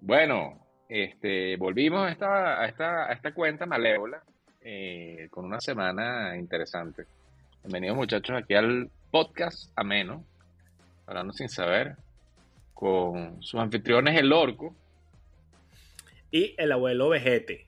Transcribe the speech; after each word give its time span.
Bueno, 0.00 0.58
este, 0.88 1.56
volvimos 1.56 2.06
a 2.06 2.10
esta, 2.10 2.60
a 2.62 3.12
esta, 3.12 3.34
cuenta 3.34 3.66
malévola 3.66 4.22
eh, 4.62 5.28
con 5.30 5.44
una 5.44 5.60
semana 5.60 6.34
interesante. 6.36 7.04
Bienvenidos 7.62 7.96
muchachos 7.98 8.38
aquí 8.38 8.54
al 8.54 8.90
podcast 9.10 9.70
ameno, 9.76 10.24
hablando 11.06 11.34
sin 11.34 11.50
saber, 11.50 11.96
con 12.72 13.42
sus 13.42 13.60
anfitriones 13.60 14.18
el 14.18 14.32
orco. 14.32 14.74
Y 16.30 16.54
el 16.58 16.72
abuelo 16.72 17.08
vejete. 17.08 17.66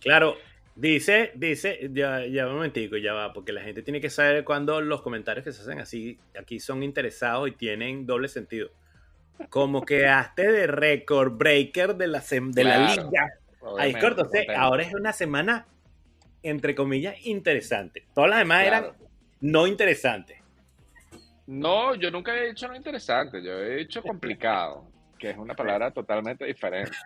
Claro, 0.00 0.36
dice, 0.76 1.32
dice, 1.34 1.90
ya, 1.92 2.24
ya 2.26 2.46
un 2.46 2.54
momentico, 2.54 2.96
ya 2.96 3.12
va, 3.14 3.32
porque 3.32 3.52
la 3.52 3.62
gente 3.62 3.82
tiene 3.82 4.00
que 4.00 4.10
saber 4.10 4.44
cuando 4.44 4.80
los 4.80 5.02
comentarios 5.02 5.44
que 5.44 5.52
se 5.52 5.62
hacen 5.62 5.80
así, 5.80 6.18
aquí 6.38 6.60
son 6.60 6.82
interesados 6.82 7.48
y 7.48 7.52
tienen 7.52 8.06
doble 8.06 8.28
sentido. 8.28 8.70
Como 9.50 9.84
quedaste 9.84 10.50
de 10.50 10.66
record 10.66 11.32
breaker 11.38 11.94
de 11.96 12.06
la, 12.08 12.20
sem- 12.20 12.52
de 12.52 12.64
la 12.64 12.94
liga. 12.94 13.28
Ahí 13.78 13.92
corto, 13.94 14.28
ahora 14.56 14.82
es 14.82 14.92
una 14.94 15.12
semana, 15.12 15.66
entre 16.42 16.74
comillas, 16.74 17.14
interesante. 17.26 18.06
Todas 18.14 18.30
las 18.30 18.38
demás 18.40 18.64
Claro. 18.66 18.86
eran 18.86 18.96
no 19.40 19.66
interesantes. 19.66 20.38
No, 21.46 21.94
yo 21.94 22.10
nunca 22.10 22.36
he 22.36 22.48
dicho 22.48 22.68
no 22.68 22.76
interesante, 22.76 23.42
yo 23.42 23.52
he 23.58 23.76
dicho 23.76 24.02
complicado, 24.02 24.86
que 25.18 25.30
es 25.30 25.36
una 25.36 25.54
palabra 25.54 25.90
totalmente 25.90 26.44
diferente. 26.44 26.92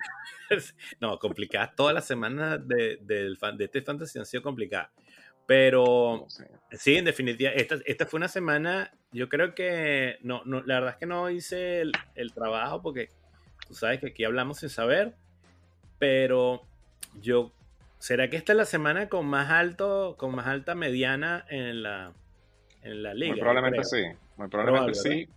No, 1.00 1.18
complicadas. 1.18 1.74
Todas 1.74 1.94
las 1.94 2.06
semanas 2.06 2.60
de, 2.68 3.34
fan- 3.40 3.56
de 3.56 3.64
este 3.64 3.80
fantasy 3.82 4.18
han 4.18 4.26
sido 4.26 4.42
complicadas. 4.42 4.90
Pero 5.46 6.26
Sí. 6.28 6.44
sí, 6.72 6.96
en 6.96 7.04
definitiva, 7.06 7.50
esta, 7.50 7.76
esta 7.86 8.06
fue 8.06 8.18
una 8.18 8.28
semana, 8.28 8.92
yo 9.12 9.28
creo 9.28 9.54
que, 9.54 10.18
no, 10.22 10.42
no, 10.44 10.62
la 10.62 10.74
verdad 10.74 10.90
es 10.90 10.96
que 10.98 11.06
no 11.06 11.30
hice 11.30 11.80
el, 11.80 11.92
el 12.14 12.32
trabajo 12.32 12.80
porque 12.82 13.08
tú 13.66 13.74
sabes 13.74 13.98
que 14.00 14.08
aquí 14.08 14.24
hablamos 14.24 14.58
sin 14.58 14.68
saber, 14.68 15.14
pero 15.98 16.62
yo, 17.20 17.52
¿será 17.98 18.28
que 18.28 18.36
esta 18.36 18.52
es 18.52 18.56
la 18.58 18.64
semana 18.66 19.08
con 19.08 19.26
más 19.26 19.50
alto, 19.50 20.16
con 20.18 20.34
más 20.34 20.46
alta 20.46 20.74
mediana 20.74 21.44
en 21.48 21.82
la, 21.82 22.12
en 22.82 23.02
la 23.02 23.14
liga? 23.14 23.32
Muy 23.32 23.40
probablemente 23.40 23.84
sí, 23.84 24.02
muy 24.36 24.48
probablemente 24.48 24.92
Probable, 25.00 25.24
sí. 25.24 25.28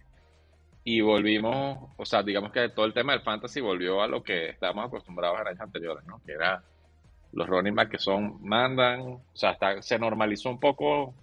Y 0.88 1.02
volvimos, 1.02 1.90
o 1.98 2.06
sea, 2.06 2.22
digamos 2.24 2.52
que 2.52 2.70
todo 2.70 2.86
el 2.86 2.94
tema 2.94 3.14
del 3.14 3.22
fantasy 3.24 3.60
volvió 3.60 4.02
a 4.04 4.08
lo 4.08 4.22
que 4.24 4.50
estábamos 4.50 4.86
acostumbrados 4.86 5.42
en 5.42 5.48
años 5.48 5.62
anteriores, 5.62 6.06
¿no? 6.06 6.22
Que 6.24 6.34
era 6.34 6.64
los 7.34 7.48
running 7.50 7.74
back 7.76 7.90
que 7.90 7.98
son, 7.98 8.38
mandan, 8.48 9.02
o 9.02 9.22
sea, 9.34 9.52
está- 9.52 9.82
se 9.82 9.98
normalizó 10.00 10.50
un 10.50 10.60
poco, 10.60 11.14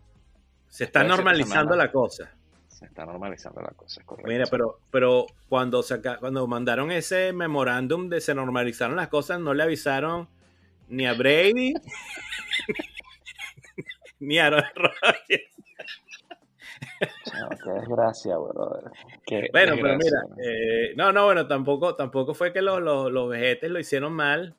Se 0.68 0.84
está 0.84 1.04
normalizando 1.04 1.76
la 1.76 1.90
cosa. 1.92 2.32
se 2.66 2.86
está 2.86 3.06
normalizando 3.06 3.60
la 3.62 3.70
cosa, 3.70 4.00
es 4.00 4.06
correcto. 4.06 4.28
Mira, 4.28 4.46
pero, 4.50 4.80
pero 4.90 5.26
cuando, 5.48 5.82
saca, 5.84 6.18
cuando 6.18 6.44
mandaron 6.48 6.90
ese 6.90 7.32
memorándum 7.32 8.08
de 8.08 8.20
se 8.20 8.34
normalizaron 8.34 8.96
las 8.96 9.08
cosas, 9.08 9.38
no 9.38 9.54
le 9.54 9.62
avisaron 9.62 10.28
ni 10.88 11.06
a 11.06 11.12
Brady 11.14 11.74
ni 14.20 14.38
a 14.38 14.46
Aaron 14.46 14.64
Rodgers. 14.74 15.50
Qué 17.64 17.70
desgracia, 17.70 18.36
brother. 18.36 18.90
Qué 19.26 19.48
Bueno, 19.52 19.74
pero 19.80 19.96
mira, 19.96 20.22
eh, 20.44 20.92
no, 20.96 21.12
no, 21.12 21.24
bueno, 21.26 21.46
tampoco, 21.46 21.94
tampoco 21.94 22.34
fue 22.34 22.52
que 22.52 22.62
los, 22.62 22.80
los, 22.80 23.10
los 23.10 23.28
vejetes 23.28 23.70
lo 23.70 23.78
hicieron 23.78 24.12
mal, 24.12 24.54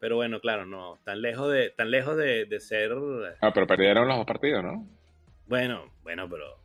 pero 0.00 0.16
bueno, 0.16 0.40
claro, 0.40 0.66
no, 0.66 0.98
tan 1.04 1.20
lejos 1.22 1.50
de, 1.52 1.70
tan 1.70 1.90
lejos 1.90 2.16
de, 2.16 2.44
de 2.46 2.60
ser, 2.60 2.92
Ah, 3.40 3.52
pero 3.52 3.66
perdieron 3.66 4.06
los 4.08 4.16
dos 4.16 4.26
partidos, 4.26 4.62
¿no? 4.64 4.86
bueno, 5.46 5.90
bueno, 6.02 6.28
pero 6.28 6.58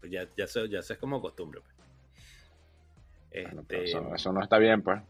pues 0.00 0.12
ya, 0.12 0.26
ya, 0.36 0.46
se, 0.46 0.68
ya 0.68 0.82
se 0.82 0.94
es 0.94 0.98
como 0.98 1.20
costumbre. 1.20 1.60
pues. 1.60 1.74
Bueno, 3.46 3.64
pero 3.66 3.82
Este, 3.82 3.98
eso, 3.98 4.14
eso 4.14 4.32
no 4.32 4.42
está 4.42 4.58
bien, 4.58 4.82
pues. 4.82 5.00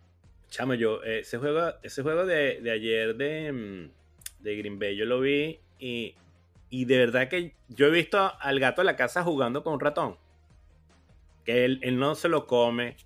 Chamo, 0.49 0.75
yo, 0.75 1.03
ese 1.03 1.39
juego, 1.39 1.73
ese 1.83 2.03
juego 2.03 2.25
de, 2.27 2.61
de 2.61 2.71
ayer 2.71 3.17
de, 3.17 3.53
mm, 3.53 3.91
de 4.43 4.57
Green 4.57 4.79
Bay, 4.79 4.97
yo 4.97 5.05
lo 5.05 5.21
vi 5.21 5.59
y, 5.81 6.15
y 6.71 6.87
de 6.87 6.99
verdad 6.99 7.29
que 7.29 7.55
yo 7.69 7.87
he 7.87 7.91
visto 7.91 8.33
al 8.41 8.61
gato 8.61 8.83
de 8.83 8.87
la 8.87 8.97
casa 8.97 9.23
jugando 9.23 9.63
con 9.63 9.75
un 9.75 9.81
ratón. 9.81 10.17
Que 11.45 11.65
él, 11.65 11.79
él 11.83 11.99
no 11.99 12.15
se 12.15 12.29
lo 12.29 12.47
come. 12.47 12.97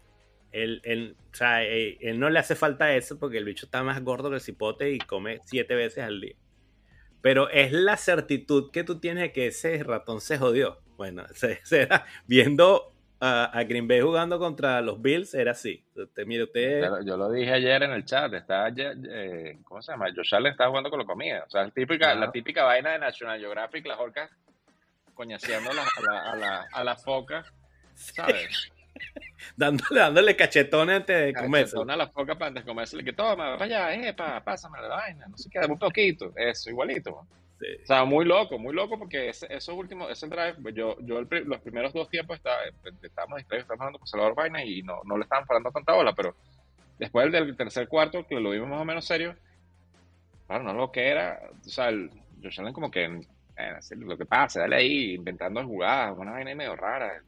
Él, 0.52 0.80
él, 0.84 1.16
o 1.32 1.34
sea, 1.34 1.64
eh, 1.64 1.98
él 2.00 2.18
no 2.18 2.30
le 2.30 2.38
hace 2.38 2.54
falta 2.54 2.94
eso 2.94 3.18
porque 3.18 3.38
el 3.38 3.44
bicho 3.44 3.66
está 3.66 3.82
más 3.82 4.02
gordo 4.02 4.30
que 4.30 4.36
el 4.36 4.40
cipote 4.40 4.92
y 4.92 4.98
come 4.98 5.40
siete 5.44 5.74
veces 5.74 6.04
al 6.04 6.20
día. 6.20 6.36
Pero 7.20 7.50
es 7.50 7.72
la 7.72 7.96
certitud 7.96 8.70
que 8.70 8.84
tú 8.84 9.00
tienes 9.00 9.22
de 9.22 9.32
que 9.32 9.48
ese 9.48 9.82
ratón 9.82 10.20
se 10.20 10.38
jodió. 10.38 10.80
Bueno, 10.96 11.24
se, 11.34 11.60
se 11.64 11.88
viendo 12.26 12.94
a, 13.20 13.44
a 13.46 13.64
Green 13.64 13.88
Bay 13.88 14.00
jugando 14.00 14.38
contra 14.38 14.80
los 14.80 15.00
Bills, 15.02 15.34
era 15.34 15.52
así. 15.52 15.84
Usted, 15.94 16.26
mire, 16.26 16.44
usted. 16.44 16.82
Yo 17.04 17.16
lo 17.16 17.30
dije 17.30 17.52
ayer 17.52 17.82
en 17.82 17.90
el 17.92 18.04
chat, 18.04 18.32
está 18.34 18.68
eh, 18.76 19.58
¿cómo 19.64 19.82
se 19.82 19.92
llama? 19.92 20.06
Josh 20.14 20.34
Allen 20.34 20.52
está 20.52 20.68
jugando 20.68 20.90
con 20.90 21.00
la 21.00 21.04
comida. 21.06 21.44
O 21.46 21.50
sea, 21.50 21.64
la 21.64 21.70
típica, 21.70 22.06
Claro. 22.06 22.20
la 22.20 22.30
típica 22.30 22.64
vaina 22.64 22.90
de 22.92 22.98
National 23.00 23.38
Geographic, 23.40 23.86
las 23.86 23.98
orcas 23.98 24.30
coñaseando 25.14 25.70
a 25.70 25.74
la, 25.74 25.82
a 25.82 26.00
la, 26.00 26.30
a 26.32 26.36
la, 26.36 26.66
a 26.72 26.84
la 26.84 26.96
foca, 26.96 27.44
¿sabes? 27.96 28.70
dándole, 29.56 30.00
dándole 30.00 30.36
cachetones 30.36 30.96
antes 30.96 31.16
de 31.26 31.34
comerse. 31.34 31.72
Cachetona 31.72 31.94
a 31.94 31.96
la 31.96 32.08
foca 32.08 32.34
para 32.36 32.48
antes 32.48 32.64
de 32.64 32.68
comerse, 32.68 33.02
que 33.02 33.12
toma, 33.12 33.56
vaya, 33.56 33.92
epa, 33.94 34.42
pásame 34.44 34.80
la 34.80 34.88
vaina, 34.88 35.26
no 35.26 35.36
sé 35.36 35.50
qué, 35.50 35.58
un 35.60 35.78
poquito, 35.78 36.32
eso, 36.36 36.70
igualito. 36.70 37.26
Sí. 37.32 37.38
O 37.60 37.86
sea, 37.86 38.04
muy 38.04 38.24
loco, 38.24 38.58
muy 38.58 38.72
loco 38.72 38.98
porque 38.98 39.30
ese, 39.30 39.46
esos 39.50 39.74
últimos, 39.74 40.10
ese 40.10 40.28
drive, 40.28 40.54
pues, 40.62 40.74
yo, 40.74 40.96
yo 41.00 41.18
el 41.18 41.28
los 41.44 41.60
primeros 41.60 41.92
dos 41.92 42.08
tiempos 42.08 42.36
estaba, 42.36 42.58
estábamos 43.02 43.38
distraídos, 43.38 43.64
estábamos 43.64 43.80
hablando 43.80 43.98
con 43.98 44.06
Salvador 44.06 44.34
Vaina 44.36 44.64
y 44.64 44.82
no, 44.82 45.00
no 45.04 45.16
le 45.16 45.24
estaban 45.24 45.44
parando 45.44 45.70
tanta 45.72 45.92
bola, 45.92 46.14
pero 46.14 46.36
después 46.98 47.32
del, 47.32 47.56
tercer 47.56 47.88
cuarto, 47.88 48.26
que 48.26 48.38
lo 48.38 48.50
vimos 48.50 48.68
más 48.68 48.80
o 48.80 48.84
menos 48.84 49.04
serio, 49.04 49.34
claro, 50.46 50.64
no 50.64 50.72
lo 50.72 50.92
que 50.92 51.08
era, 51.08 51.40
o 51.60 51.68
sea, 51.68 51.88
el, 51.88 52.10
Josh 52.42 52.60
como 52.72 52.90
que, 52.90 53.04
eh, 53.04 53.78
lo 53.96 54.16
que 54.16 54.26
pasa, 54.26 54.60
dale 54.60 54.76
ahí, 54.76 55.14
inventando 55.14 55.64
jugadas, 55.64 56.16
una 56.16 56.32
vaina 56.32 56.54
medio 56.54 56.76
rara. 56.76 57.22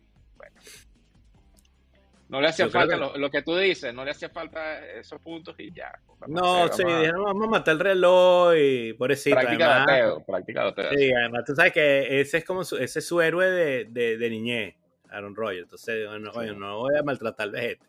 No 2.30 2.40
le 2.40 2.46
hacía 2.48 2.66
Yo 2.66 2.70
falta 2.70 2.94
que- 2.94 3.00
lo, 3.00 3.16
lo 3.16 3.28
que 3.30 3.42
tú 3.42 3.56
dices, 3.56 3.92
no 3.92 4.04
le 4.04 4.12
hacía 4.12 4.28
falta 4.30 4.86
esos 4.86 5.20
puntos 5.20 5.56
y 5.58 5.72
ya. 5.72 5.90
No, 6.28 6.68
sí, 6.68 6.84
dijeron, 6.84 7.24
vamos 7.24 7.48
a 7.48 7.50
matar 7.50 7.72
el 7.74 7.80
reloj 7.80 8.54
y 8.56 8.92
pobrecito. 8.92 9.34
Práctica 9.36 9.66
de 9.66 9.92
además, 9.92 10.22
práctica 10.26 10.72
sí, 10.96 11.12
además 11.12 11.44
tú 11.44 11.54
sabes 11.56 11.72
que 11.72 12.20
ese 12.20 12.38
es 12.38 12.44
como 12.44 12.62
su, 12.62 12.76
ese 12.76 13.00
es 13.00 13.06
su 13.06 13.20
héroe 13.20 13.50
de, 13.50 13.84
de, 13.86 14.16
de 14.16 14.30
niñez, 14.30 14.76
Aaron 15.10 15.34
Rodgers. 15.34 15.64
Entonces, 15.64 16.06
bueno, 16.06 16.32
Sí. 16.32 16.38
oye, 16.38 16.52
no 16.54 16.78
voy 16.78 16.96
a 16.96 17.02
maltratar 17.02 17.44
al 17.48 17.50
vejete. 17.50 17.86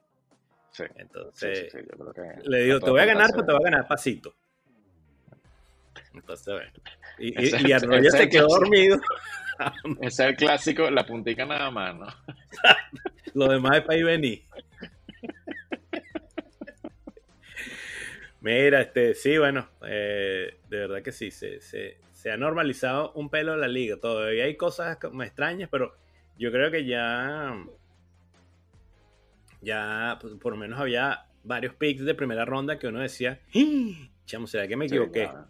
Sí, 0.72 0.84
Entonces, 0.96 1.70
sí, 1.72 1.78
sí, 1.80 1.86
yo 1.92 2.12
creo 2.12 2.14
que 2.14 2.50
le 2.50 2.64
digo, 2.64 2.80
te 2.80 2.90
voy 2.90 3.02
a 3.02 3.06
ganar, 3.06 3.30
pero 3.32 3.46
te 3.46 3.52
voy 3.52 3.62
a 3.62 3.70
ganar 3.70 3.88
pasito. 3.88 4.34
Entonces, 6.14 6.54
bueno. 6.54 6.72
Y, 7.20 7.28
y, 7.30 7.68
y 7.70 7.72
ese 7.74 8.10
se 8.18 8.30
quedó 8.30 8.48
dormido. 8.48 8.98
Ese 10.02 10.08
es 10.08 10.20
el 10.20 10.36
clásico, 10.36 10.90
la 10.90 11.06
puntica 11.06 11.46
nada 11.46 11.70
más, 11.72 11.96
¿no? 11.96 12.06
Lo 13.34 13.48
demás 13.48 13.78
es 13.78 13.84
para 13.84 13.98
ir 13.98 14.06
venir. 14.06 14.44
Mira, 18.42 18.82
este, 18.82 19.14
sí, 19.14 19.38
bueno, 19.38 19.70
eh, 19.86 20.58
de 20.68 20.78
verdad 20.78 21.04
que 21.04 21.12
sí, 21.12 21.30
se, 21.30 21.62
se, 21.62 21.98
se 22.12 22.32
ha 22.32 22.38
normalizado 22.38 23.12
un 23.14 23.30
pelo 23.30 23.56
la 23.56 23.68
liga. 23.68 23.98
Todavía 23.98 24.46
hay 24.46 24.58
cosas 24.58 24.98
como 24.98 25.22
extrañas, 25.24 25.70
pero 25.72 25.96
yo 26.38 26.52
creo 26.52 26.72
que 26.72 26.86
ya, 26.86 27.56
ya, 29.62 30.18
pues, 30.20 30.34
por 30.36 30.54
lo 30.54 30.58
menos 30.60 30.80
había 30.80 31.26
varios 31.44 31.76
picks 31.76 32.04
de 32.04 32.16
primera 32.16 32.44
ronda 32.46 32.80
que 32.80 32.88
uno 32.88 33.00
decía, 33.00 33.40
"¡Ah! 33.56 34.10
chamo, 34.26 34.48
¿será 34.48 34.68
que 34.68 34.76
me 34.76 34.90
Sí, 34.90 34.96
equivoqué? 34.96 35.26
grave, 35.28 35.46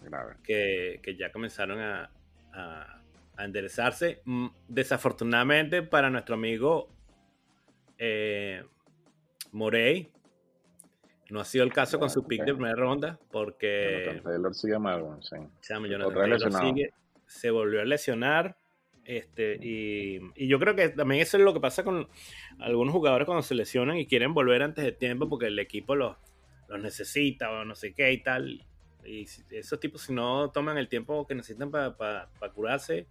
grave. 0.00 0.34
que, 0.42 1.00
que 1.02 1.16
ya 1.16 1.30
comenzaron 1.30 1.80
a, 1.80 2.10
a- 2.54 2.95
a 3.36 3.44
enderezarse. 3.44 4.20
Mm, 4.24 4.46
Desafortunadamente 4.68 5.82
para 5.82 6.10
nuestro 6.10 6.34
amigo 6.34 6.88
eh, 7.98 8.62
Morey, 9.52 10.10
no 11.30 11.40
ha 11.40 11.44
sido 11.44 11.64
el 11.64 11.72
caso 11.72 11.98
con 11.98 12.10
su 12.10 12.26
pick 12.26 12.44
de 12.44 12.54
primera 12.54 12.74
ronda, 12.76 13.18
porque 13.32 14.04
Jonathan 14.04 14.22
Taylor 14.32 14.54
sigue 14.54 14.78
mal, 14.78 15.02
bueno, 15.02 15.22
sí. 15.22 15.36
Taylor 16.20 16.38
sigue- 16.74 16.90
se 17.26 17.50
volvió 17.50 17.80
a 17.80 17.84
lesionar. 17.84 18.56
Este, 19.04 19.56
y, 19.62 20.18
y 20.34 20.48
yo 20.48 20.58
creo 20.58 20.74
que 20.74 20.88
también 20.88 21.22
eso 21.22 21.36
es 21.36 21.42
lo 21.44 21.54
que 21.54 21.60
pasa 21.60 21.84
con 21.84 22.08
algunos 22.58 22.92
jugadores 22.92 23.24
cuando 23.26 23.42
se 23.42 23.54
lesionan 23.54 23.98
y 23.98 24.06
quieren 24.06 24.34
volver 24.34 24.62
antes 24.64 24.84
de 24.84 24.90
tiempo 24.90 25.28
porque 25.28 25.46
el 25.46 25.58
equipo 25.60 25.94
los, 25.94 26.16
los 26.68 26.80
necesita 26.80 27.50
o 27.52 27.64
no 27.64 27.76
sé 27.76 27.94
qué 27.94 28.12
y 28.12 28.22
tal. 28.22 28.64
Y 29.04 29.26
esos 29.52 29.78
tipos, 29.78 30.02
si 30.02 30.12
no 30.12 30.50
toman 30.50 30.76
el 30.76 30.88
tiempo 30.88 31.24
que 31.26 31.36
necesitan 31.36 31.70
para 31.70 32.28
curarse, 32.52 33.06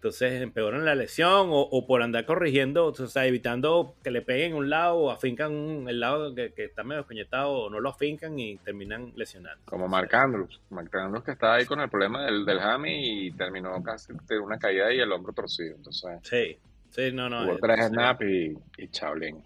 entonces 0.00 0.40
empeoran 0.40 0.86
la 0.86 0.94
lesión 0.94 1.48
o, 1.50 1.86
por 1.86 2.00
andar 2.00 2.24
corrigiendo, 2.24 2.86
o 2.86 2.94
sea, 2.94 3.26
evitando 3.26 3.96
que 4.02 4.10
le 4.10 4.22
peguen 4.22 4.54
un 4.54 4.70
lado 4.70 4.96
o 4.96 5.10
afincan 5.10 5.86
el 5.90 6.00
lado 6.00 6.34
que, 6.34 6.54
está 6.56 6.84
medio 6.84 7.06
coñetado 7.06 7.50
o 7.50 7.70
no 7.70 7.80
lo 7.80 7.90
afincan 7.90 8.38
y 8.38 8.56
terminan 8.56 9.12
lesionando. 9.14 9.60
Como 9.66 9.88
Marc 9.88 10.14
Andrews. 10.14 10.58
Marc 10.70 10.94
Andrews 10.94 11.22
que 11.22 11.32
está 11.32 11.52
ahí 11.52 11.66
con 11.66 11.80
el 11.80 11.90
problema 11.90 12.24
del, 12.24 12.46
del 12.46 12.60
hammy 12.60 13.26
y 13.26 13.32
terminó 13.32 13.82
casi 13.82 14.14
de 14.26 14.38
una 14.38 14.58
caída 14.58 14.90
y 14.90 15.00
el 15.00 15.12
hombro 15.12 15.34
torcido. 15.34 15.76
Entonces, 15.76 16.18
sí, 16.22 16.58
sí, 16.88 17.12
no, 17.12 17.28
no. 17.28 17.44
Hubo 17.44 17.58
tres 17.58 17.88
snaps 17.88 18.24
y, 18.24 18.54
y 18.78 18.88
chablín. 18.88 19.44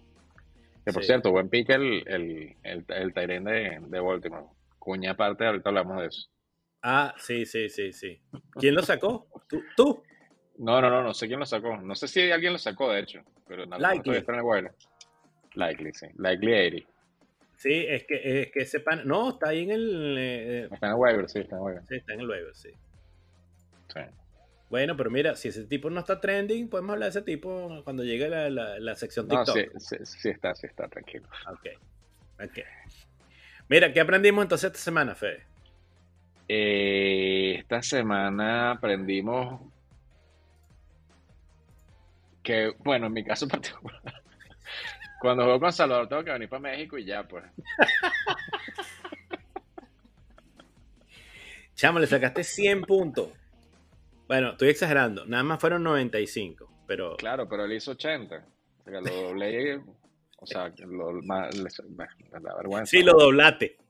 Que 0.85 0.93
por 0.93 1.03
cierto, 1.03 1.31
buen 1.31 1.49
pique 1.49 1.73
el, 1.73 2.07
el, 2.07 2.55
el, 2.63 2.85
el 2.87 3.13
de, 3.13 3.81
de 3.89 3.99
Baltimore. 3.99 4.45
Cuña 4.79 5.11
aparte, 5.11 5.45
ahorita 5.45 5.67
hablamos 5.67 5.99
de 5.99 6.07
eso. 6.07 6.29
Ah, 6.81 7.13
sí, 7.17 7.45
sí, 7.45 7.67
sí, 7.67 7.91
sí. 7.91 8.21
¿Quién 8.53 8.73
lo 8.73 8.83
sacó? 8.83 9.27
¿Tú? 9.49 9.61
¿Tú? 9.75 10.03
No, 10.57 10.81
no, 10.81 10.89
no, 10.89 11.03
no 11.03 11.13
sé 11.13 11.27
quién 11.27 11.39
lo 11.39 11.45
sacó. 11.45 11.77
No 11.77 11.95
sé 11.95 12.07
si 12.07 12.31
alguien 12.31 12.53
lo 12.53 12.59
sacó, 12.59 12.91
de 12.91 13.01
hecho. 13.01 13.21
Pero 13.47 13.65
nada, 13.65 13.93
Likely. 13.93 14.17
está 14.17 14.33
en 14.33 14.39
el 14.39 14.71
Likely, 15.53 15.93
sí. 15.93 16.07
Likely 16.17 16.53
80. 16.53 16.95
Sí, 17.57 17.85
es 17.87 18.03
que, 18.05 18.41
es 18.41 18.51
que 18.51 18.65
sepan. 18.65 19.07
No, 19.07 19.29
está 19.29 19.49
ahí 19.49 19.63
en 19.63 19.71
el. 19.71 20.15
Eh, 20.17 20.67
está 20.71 20.87
en 20.87 20.93
el 20.93 20.99
waiver, 20.99 21.29
sí, 21.29 21.39
está 21.39 21.55
en 21.55 21.61
el 21.61 21.65
waiver. 21.65 21.83
Sí, 21.87 21.95
está 21.95 22.13
en 22.13 22.19
el 22.19 22.29
waiver, 22.29 22.55
sí. 22.55 22.69
Sí. 23.93 24.01
Bueno, 24.69 24.97
pero 24.97 25.09
mira, 25.09 25.35
si 25.35 25.49
ese 25.49 25.63
tipo 25.65 25.89
no 25.89 25.99
está 26.01 26.19
trending, 26.19 26.69
podemos 26.69 26.93
hablar 26.93 27.11
de 27.11 27.19
ese 27.19 27.25
tipo 27.25 27.81
cuando 27.83 28.03
llegue 28.03 28.27
la, 28.27 28.49
la, 28.49 28.79
la 28.79 28.95
sección 28.95 29.27
TikTok. 29.27 29.47
No, 29.47 29.79
sí, 29.79 29.95
sí, 29.95 30.05
sí, 30.05 30.29
está, 30.29 30.53
sí 30.55 30.67
está, 30.67 30.87
tranquilo. 30.87 31.27
Ok. 31.47 32.43
Ok. 32.43 32.59
Mira, 33.69 33.93
¿qué 33.93 34.01
aprendimos 34.01 34.43
entonces 34.43 34.67
esta 34.67 34.79
semana, 34.79 35.15
Fede? 35.15 35.43
Eh, 36.47 37.55
esta 37.59 37.81
semana 37.81 38.71
aprendimos 38.71 39.61
que, 42.45 42.73
bueno, 42.79 43.07
en 43.07 43.13
mi 43.13 43.25
caso 43.25 43.47
particular, 43.49 44.01
cuando 45.19 45.43
juego 45.43 45.59
con 45.59 45.73
Salvador 45.73 46.07
tengo 46.07 46.23
que 46.23 46.31
venir 46.31 46.47
para 46.47 46.61
México 46.61 46.97
y 46.97 47.03
ya, 47.03 47.27
pues. 47.27 47.43
Chamo, 51.75 51.99
le 51.99 52.07
sacaste 52.07 52.41
100 52.45 52.83
puntos. 52.83 53.31
Bueno, 54.27 54.51
estoy 54.51 54.69
exagerando, 54.69 55.25
nada 55.25 55.43
más 55.43 55.59
fueron 55.59 55.83
95, 55.83 56.85
pero... 56.87 57.17
Claro, 57.17 57.49
pero 57.49 57.65
él 57.65 57.73
hizo 57.73 57.91
80. 57.91 58.35
O 58.37 58.89
sea, 58.89 59.01
lo 59.01 59.13
doblé, 59.13 59.81
o 60.37 60.45
sea, 60.45 60.71
lo, 60.87 61.19
la 61.21 61.49
vergüenza. 62.55 62.85
Sí, 62.85 63.03
lo 63.03 63.13
doblaste. 63.13 63.77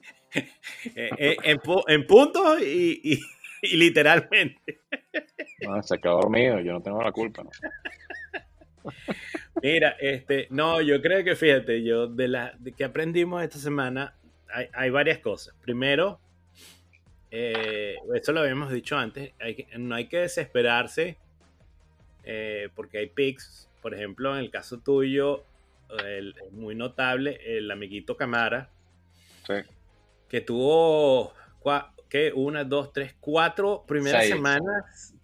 Eh, 0.98 1.10
eh, 1.18 1.38
en, 1.44 1.62
en, 1.88 2.06
puntos 2.06 2.62
y, 2.62 3.00
y, 3.62 3.78
literalmente. 3.78 4.82
No, 5.62 5.82
se 5.82 5.98
quedó 5.98 6.20
dormido, 6.20 6.60
yo 6.60 6.74
no 6.74 6.82
tengo 6.82 7.02
la 7.02 7.14
culpa. 7.14 7.42
¿no? 7.42 7.50
Mira, 9.62 9.96
este, 10.00 10.48
no, 10.50 10.82
yo 10.82 11.02
creo 11.02 11.24
que 11.24 11.36
fíjate, 11.36 11.84
yo 11.84 12.08
de 12.08 12.28
la 12.28 12.54
de 12.60 12.72
que 12.72 12.84
aprendimos 12.84 13.44
esta 13.44 13.58
semana, 13.58 14.16
hay, 14.74 14.90
varias 14.90 15.20
cosas. 15.20 15.56
Primero, 15.62 16.20
eh, 17.32 17.96
esto 18.14 18.32
lo 18.32 18.42
habíamos 18.42 18.72
dicho 18.72 18.98
antes, 18.98 19.34
no 19.78 19.96
hay 19.96 20.08
que 20.08 20.20
desesperarse 20.20 21.18
eh, 22.24 22.70
porque 22.76 23.00
hay 23.00 23.08
picks, 23.08 23.70
por 23.82 23.94
ejemplo, 23.94 24.34
en 24.34 24.44
el 24.44 24.52
caso 24.52 24.80
tuyo, 24.80 25.44
el, 26.06 26.36
muy 26.52 26.76
notable, 26.76 27.40
el 27.46 27.70
amiguito 27.70 28.18
Camara, 28.18 28.70
que 30.28 30.42
tuvo, 30.42 31.34
¿qué? 32.10 32.32
Una, 32.34 32.64
dos, 32.64 32.92
tres, 32.94 33.16
cuatro 33.20 33.84
primeras 33.88 34.28
semanas 34.28 35.15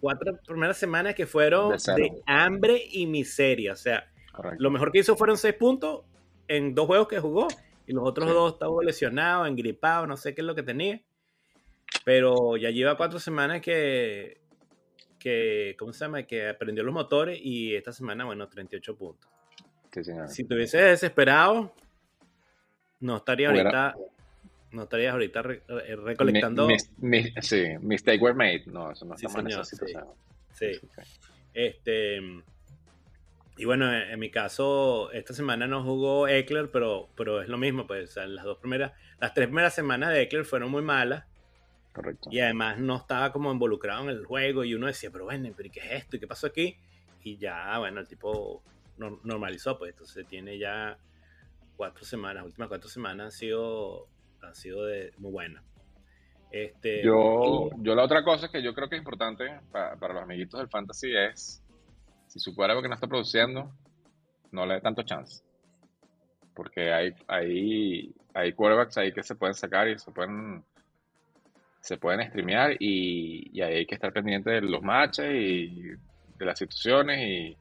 Cuatro 0.00 0.38
primeras 0.46 0.76
semanas 0.76 1.14
que 1.14 1.26
fueron 1.26 1.76
de, 1.76 2.22
hambre 2.26 2.82
y 2.90 3.06
miseria. 3.06 3.72
O 3.72 3.76
sea, 3.76 4.10
lo 4.58 4.70
mejor 4.70 4.92
que 4.92 4.98
hizo 4.98 5.16
fueron 5.16 5.36
seis 5.36 5.54
puntos 5.54 6.02
en 6.48 6.74
dos 6.74 6.86
juegos 6.86 7.08
que 7.08 7.20
jugó. 7.20 7.48
Y 7.86 7.92
los 7.92 8.06
otros 8.06 8.28
dos 8.28 8.54
estaban 8.54 8.84
lesionados, 8.84 9.48
engripados, 9.48 10.08
no 10.08 10.16
sé 10.16 10.34
qué 10.34 10.40
es 10.40 10.46
lo 10.46 10.54
que 10.54 10.62
tenía. 10.62 11.00
Pero 12.04 12.56
ya 12.56 12.70
lleva 12.70 12.96
cuatro 12.96 13.20
semanas 13.20 13.60
que, 13.60 14.40
que, 15.18 15.76
¿cómo 15.78 15.92
se 15.92 16.04
llama? 16.04 16.24
Que 16.24 16.48
aprendió 16.48 16.82
los 16.82 16.94
motores 16.94 17.38
y 17.40 17.74
esta 17.74 17.92
semana, 17.92 18.24
bueno, 18.24 18.48
38 18.48 18.96
puntos. 18.96 19.30
si 20.28 20.44
tuviese 20.44 20.78
desesperado, 20.78 21.72
no 23.00 23.16
estaría 23.18 23.48
ahorita 23.48 23.94
no 24.76 24.84
estarías 24.84 25.12
ahorita 25.12 25.42
recolectando. 25.42 26.68
sí, 27.40 27.64
mistake 27.80 28.22
were 28.22 28.34
made. 28.34 28.64
No, 28.66 28.92
eso 28.92 29.04
no 29.04 29.14
está 29.14 29.28
mal 29.30 29.50
en 29.50 29.64
Sí. 30.52 30.80
Este. 31.52 32.20
Y 33.58 33.64
bueno, 33.64 33.90
en 33.92 34.18
mi 34.18 34.30
caso, 34.30 35.10
esta 35.12 35.32
semana 35.32 35.66
no 35.66 35.82
jugó 35.82 36.28
Eckler, 36.28 36.70
pero, 36.70 37.08
pero 37.16 37.40
es 37.40 37.48
lo 37.48 37.56
mismo, 37.56 37.86
pues 37.86 38.14
las 38.16 38.44
dos 38.44 38.58
primeras, 38.58 38.92
las 39.18 39.32
tres 39.32 39.46
primeras 39.46 39.74
semanas 39.74 40.10
de 40.12 40.22
Eckler 40.22 40.44
fueron 40.44 40.70
muy 40.70 40.82
malas. 40.82 41.24
Correcto. 41.94 42.28
Y 42.30 42.40
además 42.40 42.78
no 42.78 42.96
estaba 42.96 43.32
como 43.32 43.50
involucrado 43.50 44.02
en 44.02 44.10
el 44.10 44.26
juego 44.26 44.62
y 44.62 44.74
uno 44.74 44.86
decía, 44.86 45.10
pero 45.10 45.24
bueno, 45.24 45.50
¿pero 45.56 45.70
qué 45.72 45.80
es 45.80 46.02
esto? 46.02 46.16
¿Y 46.16 46.20
qué 46.20 46.26
pasó 46.26 46.48
aquí? 46.48 46.76
Y 47.24 47.38
ya, 47.38 47.78
bueno, 47.78 48.00
el 48.00 48.06
tipo 48.06 48.62
normalizó, 48.98 49.78
pues 49.78 49.92
entonces 49.92 50.26
tiene 50.26 50.58
ya 50.58 50.98
cuatro 51.76 52.04
semanas, 52.04 52.36
las 52.36 52.44
últimas 52.46 52.68
cuatro 52.68 52.90
semanas 52.90 53.24
han 53.24 53.32
sido 53.32 54.06
ha 54.46 54.54
sido 54.54 54.84
de, 54.84 55.12
muy 55.18 55.32
buena. 55.32 55.62
Este, 56.50 57.02
yo, 57.02 57.70
yo 57.78 57.94
la 57.94 58.04
otra 58.04 58.24
cosa 58.24 58.48
que 58.48 58.62
yo 58.62 58.72
creo 58.74 58.88
que 58.88 58.96
es 58.96 59.00
importante 59.00 59.44
para, 59.70 59.96
los 59.96 60.22
amiguitos 60.22 60.58
del 60.58 60.68
fantasy 60.68 61.14
es, 61.14 61.62
si 62.28 62.38
su 62.38 62.54
cuerpo 62.54 62.82
que 62.82 62.88
no 62.88 62.94
está 62.94 63.06
produciendo, 63.06 63.70
no 64.52 64.64
le 64.64 64.74
dé 64.74 64.80
tanto 64.80 65.02
chance. 65.02 65.42
Porque 66.54 66.92
hay, 66.92 67.14
hay, 67.26 68.14
hay 68.32 68.52
quarterbacks 68.52 68.96
ahí 68.96 69.12
que 69.12 69.22
se 69.22 69.34
pueden 69.34 69.54
sacar 69.54 69.88
y 69.88 69.98
se 69.98 70.10
pueden 70.10 70.64
se 71.80 71.98
pueden 71.98 72.26
streamear 72.28 72.76
y, 72.80 73.60
ahí 73.62 73.74
hay 73.74 73.86
que 73.86 73.94
estar 73.94 74.12
pendiente 74.12 74.50
de 74.50 74.60
los 74.60 74.82
matches 74.82 75.32
y 75.32 75.82
de 76.36 76.44
las 76.44 76.58
situaciones 76.58 77.20
y 77.20 77.56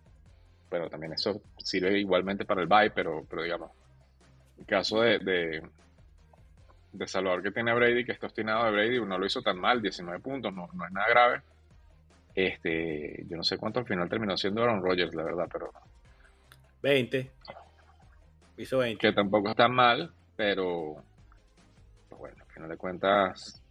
pero 0.68 0.90
también 0.90 1.14
eso 1.14 1.42
sirve 1.58 2.00
igualmente 2.00 2.44
para 2.44 2.62
el 2.62 2.68
bye, 2.68 2.90
pero, 2.90 3.24
pero 3.30 3.44
digamos, 3.44 3.72
en 4.58 4.66
caso 4.66 5.02
de, 5.02 5.20
de 5.20 5.62
Salvador 7.08 7.44
que 7.44 7.52
tiene 7.52 7.74
Brady, 7.74 8.06
que 8.06 8.12
está 8.12 8.28
obstinado 8.28 8.66
de 8.66 8.72
Brady, 8.72 9.00
no 9.06 9.18
lo 9.18 9.26
hizo 9.26 9.42
tan 9.42 9.58
mal, 9.58 9.82
19 9.82 10.20
puntos, 10.20 10.54
no, 10.54 10.68
no 10.74 10.86
es 10.86 10.92
nada 10.92 11.08
grave. 11.10 11.42
Este, 12.34 13.26
yo 13.30 13.38
no 13.38 13.44
sé 13.44 13.58
cuánto 13.58 13.80
al 13.80 13.86
final 13.86 14.10
terminó 14.10 14.36
siendo 14.36 14.62
Aaron 14.62 14.84
Rodgers, 14.84 15.16
la 15.16 15.24
verdad, 15.24 15.48
pero. 15.52 15.72
20. 16.82 17.32
Hizo 18.58 18.78
20. 18.80 19.00
Que 19.00 19.14
tampoco 19.14 19.50
está 19.50 19.68
mal, 19.68 20.12
pero. 20.36 20.96
Pues 22.10 22.20
bueno, 22.20 22.38
al 22.42 22.54
final 22.54 22.70
de 22.70 22.78
cuentas, 22.78 23.62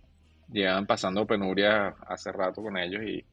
llevan 0.51 0.87
pasando 0.87 1.27
penuria 1.27 1.95
hace 2.07 2.33
rato 2.33 2.63
con 2.63 2.77
ellos 2.79 3.03
y 3.03 3.25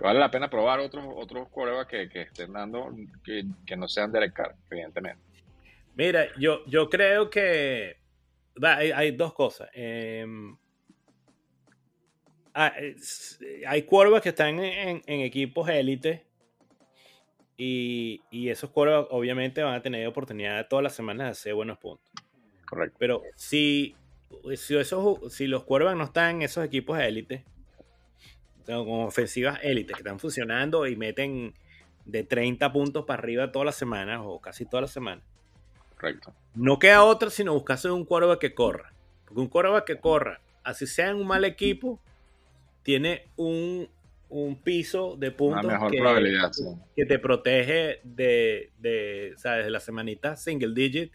vale 0.00 0.18
la 0.18 0.30
pena 0.30 0.48
probar 0.48 0.80
otros 0.80 1.04
otros 1.14 1.48
que, 1.86 2.08
que 2.08 2.22
estén 2.22 2.52
dando, 2.52 2.94
que, 3.22 3.76
no 3.76 3.86
sean 3.86 4.12
Derek 4.12 4.32
Carr, 4.32 4.54
evidentemente. 4.70 5.22
Mira, 5.94 6.26
yo, 6.38 6.64
yo 6.66 6.88
creo 6.88 7.28
que 7.28 7.96
hay, 8.62 9.10
dos 9.12 9.32
cosas. 9.32 9.68
Em, 9.72 10.56
ah, 12.54 12.72
hay 13.66 13.82
curvas 13.82 14.22
que 14.22 14.30
están 14.30 14.58
en, 14.60 15.02
equipos 15.06 15.68
élite 15.68 16.26
y, 17.56 18.20
esos 18.48 18.70
curvas 18.70 19.06
obviamente 19.10 19.62
van 19.62 19.74
a 19.74 19.82
tener 19.82 20.06
oportunidad 20.06 20.68
todas 20.68 20.82
las 20.82 20.94
semanas 20.94 21.26
de 21.26 21.30
hacer 21.32 21.54
buenos 21.54 21.78
puntos. 21.78 22.10
Correcto. 22.66 22.96
Pero 22.98 23.22
si, 23.34 23.96
si, 24.56 24.76
esos, 24.76 25.32
si 25.34 25.46
los 25.46 25.64
cuervos 25.64 25.96
no 25.96 26.04
están 26.04 26.36
en 26.36 26.42
esos 26.42 26.64
equipos 26.64 26.98
élite, 26.98 27.44
con 28.66 29.06
ofensivas 29.06 29.58
élites 29.62 29.96
que 29.96 30.02
están 30.02 30.20
funcionando 30.20 30.86
y 30.86 30.96
meten 30.96 31.54
de 32.04 32.24
30 32.24 32.72
puntos 32.72 33.04
para 33.04 33.22
arriba 33.22 33.52
todas 33.52 33.66
las 33.66 33.76
semanas 33.76 34.20
o 34.22 34.40
casi 34.40 34.64
todas 34.64 34.82
las 34.82 34.92
semanas, 34.92 35.24
no 36.54 36.78
queda 36.78 37.04
otra 37.04 37.30
sino 37.30 37.54
buscarse 37.54 37.90
un 37.90 38.04
quarterback 38.04 38.40
que 38.40 38.54
corra. 38.54 38.92
Porque 39.24 39.40
un 39.40 39.48
quarterback 39.48 39.84
que 39.84 39.98
corra, 39.98 40.40
así 40.64 40.86
sea 40.86 41.10
en 41.10 41.16
un 41.16 41.26
mal 41.26 41.44
equipo, 41.44 42.00
tiene 42.82 43.28
un, 43.36 43.88
piso 44.62 45.16
de 45.16 45.30
puntos 45.30 45.72
que, 46.96 47.06
te 47.06 47.18
protege 47.18 48.00
de, 48.04 48.70
de, 48.78 49.34
la 49.68 49.80
semanita 49.80 50.36
single 50.36 50.74
digit. 50.74 51.12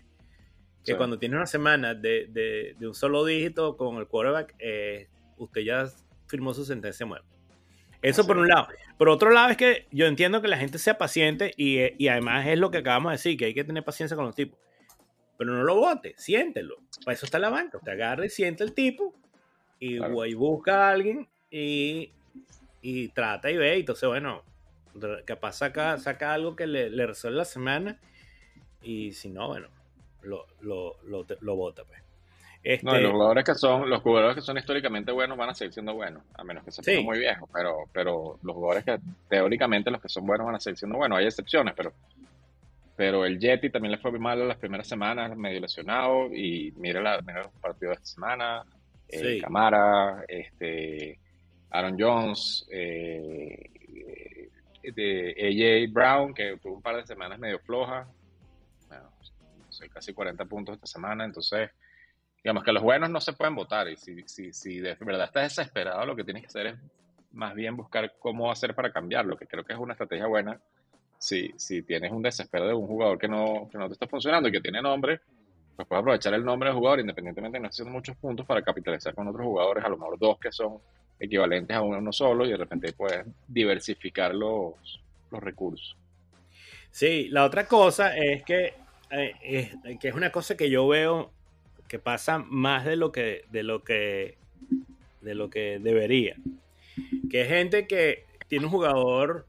Que 0.83 0.95
cuando 0.95 1.17
tiene 1.17 1.35
una 1.35 1.47
semana 1.47 1.95
de, 1.95 2.75
un 2.79 2.93
solo 2.93 3.25
dígito 3.25 3.75
con 3.75 3.97
el 3.97 4.07
quarterback, 4.07 4.53
eh, 4.59 5.07
usted 5.37 5.61
ya 5.61 5.85
firmó 6.27 6.53
su 6.53 6.63
sentencia 6.63 7.05
muerta. 7.05 7.27
Eso 8.01 8.27
por 8.27 8.37
un 8.37 8.47
lado. 8.47 8.67
Por 8.99 9.09
otro 9.09 9.31
lado 9.31 9.49
es 9.49 9.57
que 9.57 9.87
yo 9.91 10.05
entiendo 10.05 10.41
que 10.41 10.47
la 10.47 10.57
gente 10.57 10.77
sea 10.77 10.97
paciente 10.97 11.53
y, 11.57 11.79
y, 11.97 12.07
además 12.07 12.45
es 12.45 12.59
lo 12.59 12.69
que 12.69 12.77
acabamos 12.77 13.11
de 13.11 13.13
decir, 13.17 13.37
que 13.37 13.45
hay 13.45 13.53
que 13.55 13.63
tener 13.63 13.83
paciencia 13.83 14.15
con 14.15 14.27
los 14.27 14.35
tipos 14.35 14.59
pero 15.37 15.53
no 15.53 15.63
lo 15.63 15.75
bote, 15.75 16.13
siéntelo. 16.17 16.77
Para 17.03 17.15
eso 17.15 17.25
está 17.25 17.39
la 17.39 17.49
banca. 17.49 17.79
Te 17.83 17.91
agarra 17.91 18.25
y 18.25 18.29
siente 18.29 18.63
el 18.63 18.73
tipo 18.73 19.13
y, 19.79 19.99
busca 20.33 20.87
a 20.87 20.91
alguien 20.91 21.27
y, 21.49 22.11
trata 23.13 23.51
y 23.51 23.57
ve. 23.57 23.77
Entonces, 23.77 24.07
bueno, 24.07 24.43
capaz 25.25 25.53
saca, 25.53 25.97
saca 25.97 26.33
algo 26.33 26.55
que 26.55 26.67
le, 26.67 26.89
le 26.89 27.07
resuelve 27.07 27.37
la 27.37 27.45
semana 27.45 27.99
y 28.81 29.11
si 29.13 29.29
no, 29.29 29.47
bueno, 29.47 29.67
lo, 30.21 30.45
lo, 30.61 30.97
lo, 31.03 31.25
lo 31.41 31.55
bota, 31.55 31.83
pues. 31.83 31.99
Este... 32.63 32.83
No, 32.83 32.97
los 32.97 33.11
jugadores 33.11 33.43
que 33.43 33.53
son, 33.53 33.87
los 33.87 34.01
jugadores 34.01 34.35
que 34.35 34.41
son 34.41 34.57
históricamente 34.57 35.11
buenos 35.11 35.37
van 35.37 35.49
a 35.49 35.53
seguir 35.53 35.71
siendo 35.71 35.93
buenos, 35.93 36.23
a 36.33 36.43
menos 36.43 36.63
que 36.63 36.71
se 36.71 36.81
sí. 36.81 37.03
muy 37.03 37.19
viejos, 37.19 37.47
pero, 37.53 37.83
pero 37.93 38.39
los 38.41 38.55
jugadores 38.55 38.83
que 38.83 38.99
teóricamente 39.29 39.91
los 39.91 40.01
que 40.01 40.09
son 40.09 40.25
buenos 40.25 40.47
van 40.47 40.55
a 40.55 40.59
seguir 40.59 40.79
siendo 40.79 40.97
buenos, 40.97 41.19
hay 41.19 41.25
excepciones, 41.25 41.75
pero, 41.77 41.93
pero 42.95 43.25
el 43.25 43.39
Jetty 43.39 43.69
también 43.69 43.91
le 43.91 43.97
fue 43.97 44.17
mal 44.17 44.47
las 44.47 44.57
primeras 44.57 44.87
semanas, 44.87 45.35
medio 45.35 45.59
lesionado, 45.59 46.33
y 46.33 46.73
mira, 46.77 47.01
la, 47.01 47.21
mira 47.21 47.43
los 47.43 47.53
partidos 47.61 47.91
de 47.91 47.95
esta 47.95 48.05
semana, 48.05 48.63
eh. 49.09 49.39
Camara, 49.41 50.23
este, 50.27 51.19
Aaron 51.69 51.97
Jones, 51.99 52.67
eh, 52.71 53.69
de 54.83 55.87
AJ 55.87 55.91
Brown, 55.91 56.33
que 56.33 56.57
tuvo 56.57 56.75
un 56.75 56.81
par 56.81 56.95
de 56.95 57.05
semanas 57.05 57.39
medio 57.39 57.59
flojas, 57.59 58.07
bueno, 58.87 59.09
casi 59.93 60.13
40 60.13 60.45
puntos 60.45 60.75
esta 60.75 60.87
semana, 60.87 61.25
entonces 61.25 61.71
digamos 62.43 62.63
que 62.63 62.71
los 62.71 62.83
buenos 62.83 63.09
no 63.09 63.19
se 63.19 63.33
pueden 63.33 63.55
votar 63.55 63.89
y 63.89 63.97
si, 63.97 64.21
si, 64.27 64.53
si 64.53 64.79
de 64.79 64.95
verdad 64.99 65.25
estás 65.25 65.55
desesperado, 65.55 66.05
lo 66.05 66.15
que 66.15 66.23
tienes 66.23 66.43
que 66.43 66.47
hacer 66.47 66.67
es 66.67 66.75
más 67.31 67.53
bien 67.53 67.75
buscar 67.75 68.13
cómo 68.19 68.51
hacer 68.51 68.73
para 68.73 68.91
cambiarlo, 68.91 69.37
que 69.37 69.47
creo 69.47 69.63
que 69.63 69.73
es 69.73 69.79
una 69.79 69.93
estrategia 69.93 70.27
buena. 70.27 70.59
Si, 71.17 71.51
si 71.57 71.81
tienes 71.83 72.11
un 72.11 72.21
desespero 72.21 72.67
de 72.67 72.73
un 72.73 72.87
jugador 72.87 73.17
que 73.17 73.27
no, 73.27 73.67
que 73.71 73.77
no 73.77 73.87
te 73.87 73.93
está 73.93 74.07
funcionando 74.07 74.49
y 74.49 74.51
que 74.51 74.61
tiene 74.61 74.81
nombre, 74.81 75.21
pues 75.75 75.87
puedes 75.87 76.01
aprovechar 76.01 76.33
el 76.33 76.45
nombre 76.45 76.69
del 76.69 76.77
jugador 76.77 76.99
independientemente 76.99 77.57
de 77.57 77.61
no 77.61 77.67
haciendo 77.67 77.91
muchos 77.91 78.15
puntos 78.17 78.45
para 78.45 78.61
capitalizar 78.61 79.13
con 79.13 79.27
otros 79.27 79.45
jugadores, 79.45 79.83
a 79.83 79.89
lo 79.89 79.97
mejor 79.97 80.17
dos 80.19 80.39
que 80.39 80.51
son 80.51 80.79
equivalentes 81.19 81.75
a 81.75 81.81
uno 81.81 82.11
solo 82.11 82.45
y 82.45 82.51
de 82.51 82.57
repente 82.57 82.93
puedes 82.93 83.25
diversificar 83.47 84.33
los, 84.33 85.01
los 85.31 85.43
recursos. 85.43 85.97
Sí, 86.91 87.27
la 87.29 87.43
otra 87.43 87.67
cosa 87.67 88.15
es 88.15 88.43
que, 88.43 88.73
eh, 89.11 89.33
es, 89.41 89.99
que 89.99 90.07
es 90.07 90.15
una 90.15 90.31
cosa 90.31 90.55
que 90.55 90.69
yo 90.69 90.87
veo 90.87 91.31
que 91.87 91.99
pasa 91.99 92.39
más 92.39 92.85
de 92.85 92.95
lo 92.95 93.11
que, 93.11 93.43
de 93.51 93.63
lo 93.63 93.83
que, 93.83 94.37
de 95.21 95.35
lo 95.35 95.49
que 95.49 95.79
debería. 95.79 96.35
Que 97.29 97.41
es 97.41 97.49
gente 97.49 97.87
que 97.87 98.25
tiene 98.47 98.65
un 98.65 98.71
jugador 98.71 99.45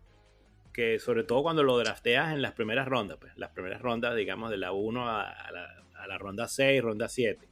que 0.77 0.99
sobre 0.99 1.25
todo 1.25 1.43
cuando 1.43 1.63
lo 1.63 1.79
drafteas 1.79 2.35
en 2.35 2.43
las 2.43 2.53
primeras 2.53 2.87
rondas, 2.87 3.17
pues 3.19 3.33
las 3.39 3.51
primeras 3.53 3.81
rondas, 3.81 4.15
digamos, 4.15 4.51
de 4.51 4.59
la 4.59 4.73
1 4.73 5.09
a, 5.09 5.35
la, 5.51 5.83
a 5.95 6.07
la 6.07 6.19
ronda 6.19 6.49
6, 6.49 6.83
ronda 6.83 7.09
7, 7.09 7.49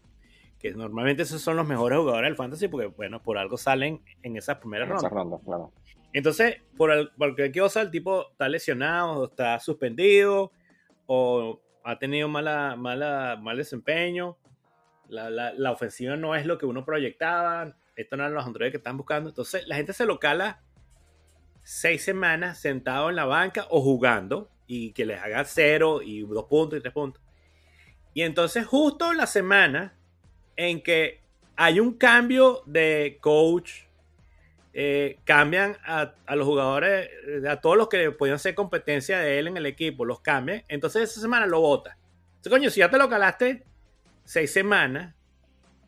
que 0.58 0.72
normalmente 0.72 1.22
esos 1.22 1.40
son 1.40 1.56
los 1.56 1.66
mejores 1.66 2.00
jugadores 2.00 2.28
del 2.28 2.36
fantasy 2.36 2.68
porque, 2.68 2.88
bueno, 2.88 3.22
por 3.22 3.38
algo 3.38 3.56
salen 3.56 4.02
en 4.22 4.36
esas 4.36 4.58
primeras 4.58 4.90
rondas. 4.90 5.10
rondas 5.10 5.40
claro. 5.42 5.72
Entonces, 6.12 6.60
por, 6.76 6.92
el, 6.92 7.08
por 7.12 7.34
cualquier 7.34 7.62
cosa, 7.62 7.80
el 7.80 7.90
tipo 7.90 8.30
está 8.30 8.46
lesionado, 8.46 9.12
o 9.12 9.24
está 9.24 9.58
suspendido, 9.58 10.52
o 11.06 11.62
ha 11.82 11.98
tenido 11.98 12.28
mala, 12.28 12.76
mala, 12.76 13.38
mal 13.40 13.56
desempeño, 13.56 14.36
la, 15.08 15.30
la, 15.30 15.54
la, 15.54 15.72
ofensiva 15.72 16.14
no 16.16 16.34
es 16.34 16.44
lo 16.44 16.58
que 16.58 16.66
uno 16.66 16.84
proyectaba. 16.84 17.74
Esto 17.96 18.18
no 18.18 18.24
eran 18.24 18.34
los 18.34 18.44
androides 18.44 18.72
que 18.72 18.76
están 18.76 18.98
buscando. 18.98 19.30
Entonces, 19.30 19.66
la 19.66 19.76
gente 19.76 19.94
se 19.94 20.04
lo 20.04 20.18
cala 20.18 20.60
seis 21.64 22.04
semanas 22.04 22.58
sentado 22.58 23.10
en 23.10 23.16
la 23.16 23.24
banca 23.24 23.66
o 23.70 23.80
jugando 23.80 24.50
y 24.66 24.92
que 24.92 25.06
les 25.06 25.20
haga 25.20 25.44
cero 25.44 26.02
y 26.02 26.20
dos 26.20 26.44
puntos 26.44 26.78
y 26.78 26.82
tres 26.82 26.92
puntos. 26.92 27.22
Y 28.12 28.22
entonces, 28.22 28.64
justo 28.66 29.12
la 29.12 29.26
semana 29.26 29.94
en 30.56 30.82
que 30.82 31.20
hay 31.56 31.80
un 31.80 31.94
cambio 31.94 32.62
de 32.66 33.18
coach, 33.20 33.82
eh, 34.72 35.18
cambian 35.24 35.76
a, 35.84 36.14
a, 36.26 36.36
los 36.36 36.46
jugadores, 36.46 37.08
eh, 37.26 37.48
a 37.48 37.60
todos 37.60 37.76
los 37.76 37.88
que 37.88 38.10
podían 38.10 38.38
ser 38.38 38.54
competencia 38.54 39.18
de 39.20 39.38
él 39.38 39.48
en 39.48 39.56
el 39.56 39.66
equipo, 39.66 40.04
los 40.04 40.20
cambian. 40.20 40.62
Entonces, 40.68 41.10
esa 41.10 41.20
semana 41.20 41.46
lo 41.46 41.60
vota. 41.60 41.96
Entonces, 42.36 42.50
coño, 42.50 42.70
si 42.70 42.80
ya 42.80 42.90
te 42.90 42.98
lo 42.98 43.08
calaste 43.08 43.64
seis 44.24 44.52
semanas, 44.52 45.14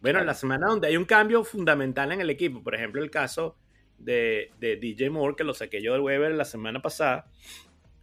bueno, 0.01 0.21
en 0.21 0.27
la 0.27 0.35
semana 0.35 0.69
donde 0.69 0.89
hay 0.89 0.97
un 0.97 1.05
cambio 1.05 1.45
fundamental 1.45 2.13
en 2.13 2.21
el 2.21 2.31
equipo, 2.31 2.63
por 2.63 2.75
ejemplo, 2.75 3.03
el 3.03 3.11
caso 3.11 3.57
de, 3.99 4.51
de 4.61 4.77
DJ 4.77 5.11
Moore, 5.11 5.37
que 5.37 5.45
lo 5.45 5.55
saqué 5.55 5.83
yo 5.83 5.93
del 5.93 6.03
Weber 6.03 6.33
la 6.33 6.45
semana 6.45 6.81
pasada, 6.83 7.27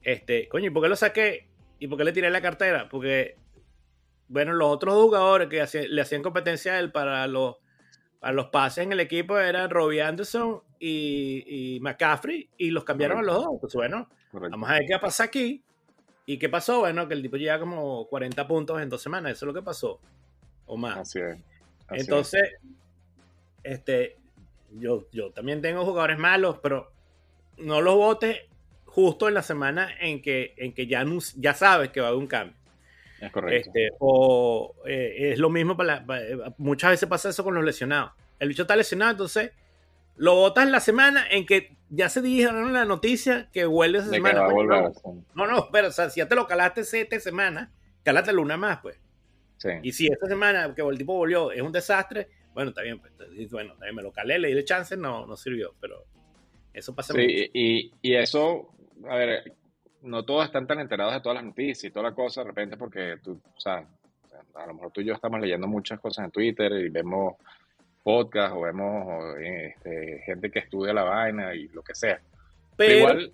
este, 0.02 0.48
coño, 0.50 0.68
¿y 0.68 0.70
por 0.70 0.84
qué 0.84 0.90
lo 0.90 0.96
saqué? 0.96 1.48
¿Y 1.80 1.88
por 1.88 1.98
qué 1.98 2.04
le 2.04 2.12
tiré 2.12 2.30
la 2.30 2.42
cartera? 2.42 2.90
Porque, 2.90 3.38
bueno, 4.28 4.54
los 4.54 4.70
otros 4.70 4.96
jugadores 4.96 5.48
que 5.48 5.88
le 5.88 6.02
hacían 6.02 6.24
competencia 6.24 6.74
a 6.74 6.80
él 6.80 6.92
para 6.92 7.26
los, 7.28 7.58
para 8.20 8.34
los 8.34 8.48
pases 8.48 8.86
en 8.86 8.92
el 8.92 9.00
equipo 9.00 9.38
eran 9.38 9.70
Robbie 9.70 10.02
Anderson 10.02 10.62
y, 10.80 11.76
y 11.76 11.80
McCaffrey, 11.80 12.50
y 12.58 12.72
los 12.72 12.84
cambiaron 12.84 13.20
a 13.20 13.22
los 13.22 13.36
dos. 13.36 13.58
Pues 13.62 13.74
bueno, 13.74 14.10
Correcto. 14.32 14.52
vamos 14.52 14.70
a 14.70 14.74
ver 14.74 14.84
qué 14.88 15.00
pasa 15.00 15.24
aquí. 15.26 15.64
¿Y 16.26 16.38
qué 16.38 16.48
pasó? 16.48 16.80
Bueno, 16.80 17.08
que 17.08 17.16
el 17.16 17.22
tipo 17.22 17.36
llega 17.36 17.60
como 17.60 18.08
40 18.08 18.48
puntos 18.48 18.82
en 18.82 18.88
dos 18.90 19.02
semanas, 19.02 19.34
eso 19.34 19.46
es 19.46 19.48
lo 19.48 19.54
que 19.54 19.62
pasó 19.62 20.00
o 20.66 20.78
más. 20.78 20.98
Así 20.98 21.20
es. 21.20 21.38
Entonces, 21.90 22.42
este, 23.64 24.18
yo, 24.80 25.08
yo 25.12 25.32
también 25.32 25.62
tengo 25.62 25.86
jugadores 25.86 26.18
malos, 26.18 26.60
pero 26.62 26.92
no 27.58 27.82
los 27.82 27.96
votes 27.96 28.40
justo 28.86 29.28
en 29.28 29.34
la 29.34 29.42
semana 29.42 29.90
en 30.00 30.22
que, 30.22 30.54
en 30.58 30.74
que 30.74 30.88
ya, 30.88 31.06
ya 31.38 31.54
sabes 31.54 31.90
que 31.90 32.00
va 32.00 32.08
a 32.08 32.10
haber 32.10 32.22
un 32.22 32.28
cambio. 32.28 32.56
Es 33.20 33.32
correcto. 33.32 33.70
Este, 33.70 33.90
o 34.00 34.76
eh, 34.86 35.32
es 35.32 35.40
lo 35.40 35.50
mismo 35.50 35.78
para, 35.78 36.06
para, 36.06 36.22
muchas 36.58 36.92
veces 36.92 37.10
pasa 37.10 37.30
eso 37.30 37.44
con 37.44 37.56
los 37.56 37.64
lesionados. 37.64 38.12
El 38.40 38.50
bicho 38.50 38.64
está 38.64 38.76
lesionado, 38.76 39.12
entonces 39.12 39.52
lo 40.16 40.36
votas 40.36 40.66
en 40.66 40.72
la 40.72 40.80
semana 40.80 41.26
en 41.30 41.46
que 41.46 41.76
ya 41.90 42.10
se 42.10 42.22
dijeron 42.22 42.74
la 42.74 42.86
noticia 42.86 43.50
que 43.52 43.66
vuelve 43.66 44.00
esa 44.00 44.10
semana. 44.10 44.48
Pues, 44.48 44.68
no, 44.68 45.16
no, 45.36 45.48
no, 45.48 45.70
pero 45.72 45.88
o 45.88 45.92
sea, 45.92 46.10
si 46.10 46.20
ya 46.20 46.28
te 46.28 46.36
lo 46.36 46.48
calaste 46.48 46.84
siete 46.84 47.20
semanas, 47.20 47.70
calátelo 48.04 48.42
una 48.42 48.58
más, 48.58 48.80
pues. 48.82 49.00
Y 49.82 49.94
si 49.94 50.08
esta 50.08 50.28
semana 50.28 50.74
que 50.76 50.82
el 50.82 50.98
tipo 50.98 51.14
volvió 51.14 51.52
es 51.52 51.62
un 51.62 51.72
desastre, 51.72 52.28
bueno, 52.54 52.70
está 52.70 52.82
bien, 52.82 53.00
pues, 53.00 53.14
bueno, 53.52 53.72
también 53.74 53.96
me 53.96 54.02
lo 54.02 54.12
calé, 54.12 54.40
le 54.40 54.54
di 54.54 54.64
chance, 54.64 54.96
no, 54.96 55.26
no 55.26 55.36
sirvió, 55.36 55.74
pero 55.80 56.04
eso 56.74 56.94
pasa 56.94 57.14
sí, 57.14 57.50
Y, 57.54 57.92
y 58.02 58.16
eso, 58.16 58.74
a 59.10 59.16
ver, 59.16 59.54
no 60.02 60.24
todos 60.24 60.46
están 60.46 60.68
tan 60.68 60.80
enterados 60.80 61.14
de 61.14 61.22
todas 61.22 61.36
las 61.36 61.46
noticias 61.46 61.84
y 61.86 61.92
toda 61.92 62.10
la 62.10 62.16
cosa 62.16 62.42
de 62.42 62.48
repente 62.48 62.78
porque 62.78 63.18
tú, 63.24 63.40
o 63.56 63.60
sea, 63.60 63.88
a 64.56 64.68
lo 64.68 64.74
mejor 64.74 64.92
tú 64.92 65.02
y 65.02 65.06
yo 65.06 65.14
estamos 65.14 65.40
leyendo 65.40 65.68
muchas 65.68 66.00
cosas 66.00 66.26
en 66.26 66.32
Twitter 66.32 66.72
y 66.74 66.90
vemos 66.90 67.36
podcast 68.04 68.54
o 68.56 68.62
vemos 68.62 69.38
este, 69.40 70.22
gente 70.26 70.52
que 70.52 70.60
estudia 70.60 70.94
la 70.94 71.04
vaina 71.04 71.56
y 71.56 71.70
lo 71.70 71.82
que 71.82 71.96
sea. 71.96 72.20
Pero, 72.76 72.98
igual, 72.98 73.34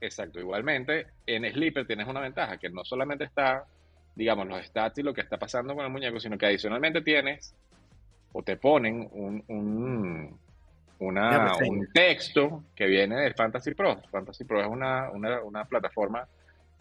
exacto, 0.00 0.38
igualmente 0.38 1.06
en 1.26 1.50
Sleeper 1.50 1.86
tienes 1.86 2.06
una 2.06 2.20
ventaja 2.20 2.58
que 2.58 2.70
no 2.70 2.84
solamente 2.84 3.24
está 3.24 3.66
digamos, 4.14 4.46
los 4.46 4.64
stats 4.64 4.98
y 4.98 5.02
lo 5.02 5.12
que 5.12 5.20
está 5.20 5.38
pasando 5.38 5.74
con 5.74 5.84
el 5.84 5.90
muñeco, 5.90 6.20
sino 6.20 6.38
que 6.38 6.46
adicionalmente 6.46 7.00
tienes 7.02 7.54
o 8.34 8.42
te 8.42 8.56
ponen 8.56 9.08
un, 9.12 9.42
un, 9.46 10.38
una, 10.98 11.56
un 11.56 11.88
texto 11.92 12.64
que 12.74 12.86
viene 12.86 13.16
del 13.16 13.34
Fantasy 13.34 13.74
Pro. 13.74 14.00
Fantasy 14.10 14.44
Pro 14.44 14.60
es 14.60 14.66
una, 14.66 15.08
una, 15.10 15.40
una 15.40 15.64
plataforma 15.64 16.26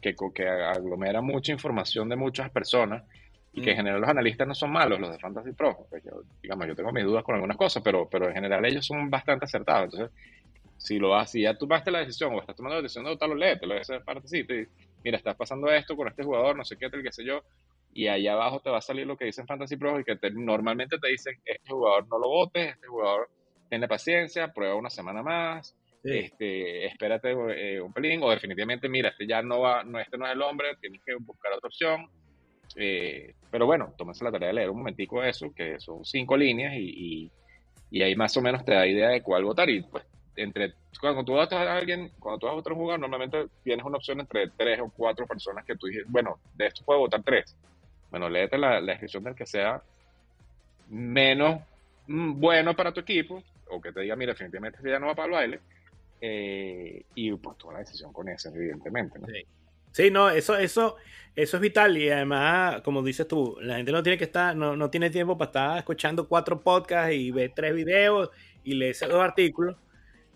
que, 0.02 0.16
que, 0.34 0.48
aglomera 0.48 1.22
mucha 1.22 1.52
información 1.52 2.10
de 2.10 2.16
muchas 2.16 2.50
personas 2.50 3.04
y 3.54 3.62
que 3.62 3.70
en 3.70 3.76
mm. 3.76 3.78
general 3.78 4.02
los 4.02 4.10
analistas 4.10 4.48
no 4.48 4.56
son 4.56 4.72
malos, 4.72 5.00
los 5.00 5.12
de 5.12 5.20
Fantasy 5.20 5.52
Pro. 5.52 5.86
Pues 5.92 6.04
yo, 6.04 6.24
digamos, 6.42 6.68
yo 6.68 6.76
tengo 6.76 6.92
mis 6.92 7.04
dudas 7.04 7.24
con 7.24 7.36
algunas 7.36 7.56
cosas, 7.56 7.84
pero, 7.84 8.10
pero 8.10 8.28
en 8.28 8.34
general 8.34 8.66
ellos 8.66 8.84
son 8.84 9.12
bastante 9.12 9.46
acertados. 9.46 9.94
Entonces, 9.94 10.12
si 10.80 10.98
lo 10.98 11.10
vas, 11.10 11.30
si 11.30 11.44
ya 11.44 11.54
tomaste 11.56 11.92
la 11.92 12.00
decisión 12.00 12.34
o 12.34 12.40
estás 12.40 12.56
tomando 12.56 12.78
la 12.78 12.82
decisión 12.82 13.06
de 13.06 13.12
votarlo, 13.12 13.36
léetelo, 13.36 13.76
ese 13.76 14.00
partecito 14.00 14.56
y 14.56 14.68
mira, 15.04 15.18
estás 15.18 15.36
pasando 15.36 15.72
esto 15.72 15.96
con 15.96 16.08
este 16.08 16.24
jugador, 16.24 16.58
no 16.58 16.66
sé 16.66 16.78
qué, 16.78 16.90
tal, 16.90 17.04
qué 17.04 17.12
sé 17.12 17.24
yo, 17.24 17.44
y 17.94 18.08
ahí 18.08 18.28
abajo 18.28 18.60
te 18.60 18.70
va 18.70 18.78
a 18.78 18.82
salir 18.82 19.06
lo 19.06 19.18
que 19.18 19.26
dicen 19.26 19.48
Fantasy 19.48 19.78
Pro 19.78 20.00
y 20.00 20.04
que 20.04 20.16
te, 20.16 20.32
normalmente 20.32 20.98
te 21.00 21.10
dicen, 21.10 21.40
este 21.46 21.70
jugador 21.70 22.08
no 22.10 22.20
lo 22.20 22.28
votes, 22.28 22.74
este 22.74 22.88
jugador 22.88 23.30
tiene 23.70 23.88
paciencia, 23.88 24.54
prueba 24.54 24.76
una 24.76 24.90
semana 24.90 25.24
más, 25.24 25.76
sí. 26.04 26.18
este, 26.18 26.86
espérate 26.86 27.32
eh, 27.32 27.82
un 27.82 27.94
pelín, 27.94 28.22
o 28.24 28.30
definitivamente, 28.30 28.90
mira, 28.90 29.10
este 29.10 29.28
ya 29.28 29.42
no 29.42 29.62
va, 29.62 29.84
no, 29.84 30.00
este 30.00 30.18
no 30.18 30.26
es 30.26 30.34
el 30.34 30.42
hombre, 30.42 30.76
tienes 30.80 31.02
que 31.06 31.16
buscar 31.16 31.54
otra 31.54 31.68
opción. 31.68 32.08
Eh, 32.76 33.36
pero 33.52 33.66
bueno, 33.66 33.94
tómese 33.98 34.24
la 34.24 34.32
tarea 34.32 34.48
de 34.48 34.54
leer 34.54 34.70
un 34.70 34.78
momentico 34.78 35.24
eso, 35.24 35.54
que 35.54 35.80
son 35.80 36.04
cinco 36.04 36.36
líneas 36.36 36.74
y, 36.74 37.26
y, 37.26 37.32
y 37.92 38.02
ahí 38.02 38.16
más 38.16 38.36
o 38.38 38.42
menos 38.42 38.66
te 38.66 38.74
da 38.74 38.88
idea 38.88 39.10
de 39.10 39.22
cuál 39.22 39.44
votar 39.44 39.70
y 39.70 39.82
pues 39.84 40.04
entre 40.36 40.74
cuando 41.00 41.24
tú 41.24 41.34
vas 41.34 41.52
a 41.52 41.78
alguien, 41.78 42.12
cuando 42.20 42.40
tú 42.40 42.46
vas 42.48 42.56
a 42.56 42.60
otro 42.60 42.76
jugador, 42.76 43.00
normalmente 43.00 43.48
tienes 43.64 43.86
una 43.86 43.98
opción 43.98 44.20
entre 44.20 44.50
tres 44.50 44.80
o 44.80 44.92
cuatro 44.96 45.26
personas 45.28 45.66
que 45.66 45.76
tú 45.76 45.88
dices, 45.88 46.06
bueno, 46.08 46.40
de 46.56 46.68
esto 46.68 46.84
puedo 46.86 47.02
votar 47.02 47.22
tres. 47.24 47.56
Bueno, 48.14 48.30
léete 48.30 48.60
la, 48.60 48.80
la 48.80 48.92
descripción 48.92 49.24
del 49.24 49.34
que 49.34 49.48
sea 49.48 49.82
menos 50.90 51.62
mm, 52.06 52.40
bueno 52.40 52.76
para 52.76 52.94
tu 52.94 53.00
equipo, 53.00 53.44
o 53.70 53.82
que 53.82 53.92
te 53.92 54.02
diga, 54.02 54.16
mira, 54.16 54.34
definitivamente 54.34 54.78
este 54.78 54.92
ya 54.92 55.00
no 55.00 55.08
va 55.08 55.16
para 55.16 55.26
el 55.26 55.32
baile, 55.32 55.60
eh, 56.22 57.04
y 57.16 57.32
pues 57.34 57.58
toma 57.58 57.74
la 57.74 57.80
decisión 57.80 58.14
con 58.14 58.30
ese, 58.30 58.50
evidentemente. 58.50 59.18
¿no? 59.18 59.26
Sí. 59.26 59.46
sí. 59.92 60.12
no, 60.12 60.30
eso, 60.30 60.56
eso, 60.56 60.98
eso 61.36 61.58
es 61.58 61.62
vital 61.62 61.98
y 61.98 62.08
además, 62.12 62.82
como 62.82 63.02
dices 63.02 63.28
tú, 63.28 63.58
la 63.62 63.78
gente 63.78 63.92
no 63.92 64.04
tiene 64.04 64.20
que 64.20 64.26
estar, 64.26 64.56
no, 64.56 64.78
no 64.78 64.92
tiene 64.92 65.10
tiempo 65.10 65.36
para 65.36 65.50
estar 65.50 65.78
escuchando 65.80 66.28
cuatro 66.28 66.62
podcasts 66.62 67.16
y 67.16 67.32
ver 67.32 67.52
tres 67.56 67.74
videos 67.74 68.30
y 68.64 68.76
leerse 68.76 69.08
dos 69.08 69.24
artículos 69.24 69.76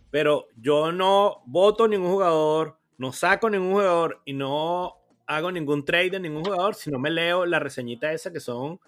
pero 0.10 0.48
yo 0.55 0.91
no 0.91 1.41
voto 1.46 1.88
ningún 1.88 2.12
jugador, 2.12 2.77
no 2.98 3.12
saco 3.12 3.50
ningún 3.50 3.74
jugador 3.74 4.22
y 4.25 4.34
no 4.34 4.97
hago 5.27 5.51
ningún 5.51 5.86
trade 5.86 6.12
de 6.12 6.19
ningún 6.19 6.43
jugador 6.43 6.75
si 6.75 6.89
no 6.89 7.00
me 7.00 7.10
leo 7.10 7.46
la 7.46 7.60
reseñita 7.60 8.12
esa 8.13 8.31
que 8.31 8.39
son, 8.39 8.79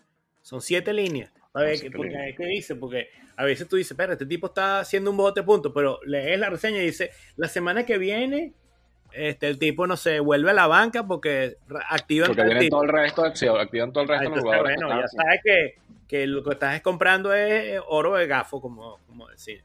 son 0.42 0.62
siete 0.62 0.94
líneas. 0.94 1.32
A 1.54 1.62
ver, 1.62 1.80
¿qué, 1.80 1.92
porque, 1.92 2.36
¿qué 2.38 2.46
dice? 2.46 2.76
Porque 2.76 3.10
a 3.36 3.44
veces 3.44 3.68
tú 3.68 3.76
dices, 3.76 3.96
pero 3.98 4.14
este 4.14 4.26
tipo 4.26 4.48
está 4.48 4.80
haciendo 4.80 5.12
un 5.12 5.18
bote 5.18 5.44
punto, 5.44 5.74
pero 5.74 6.00
lees 6.06 6.40
la 6.40 6.50
reseña 6.50 6.78
y 6.82 6.86
dice, 6.86 7.12
la 7.36 7.48
semana 7.48 7.86
que 7.86 7.98
viene 7.98 8.54
este, 9.12 9.48
el 9.48 9.58
tipo 9.58 9.88
no 9.88 9.98
se 9.98 10.20
vuelve 10.20 10.52
a 10.52 10.54
la 10.54 10.68
banca 10.68 11.06
porque 11.08 11.58
activan 11.90 12.28
porque 12.28 12.70
todo 12.70 12.84
el 12.84 12.90
resto, 12.90 13.24
activan 13.24 13.92
todo 13.92 14.04
el 14.04 14.10
resto 14.10 14.30
de 14.30 14.36
los 14.36 14.44
jugadores. 14.44 14.78
Bueno, 14.82 15.02
ya 15.02 15.08
sabes 15.08 15.42
que, 15.44 15.76
que, 16.08 16.28
lo 16.28 16.44
que 16.44 16.52
estás 16.52 16.80
comprando 16.82 17.34
es 17.34 17.82
oro 17.88 18.16
de 18.16 18.28
gafo, 18.28 18.62
como, 18.62 19.00
como 19.08 19.28
decir. 19.28 19.64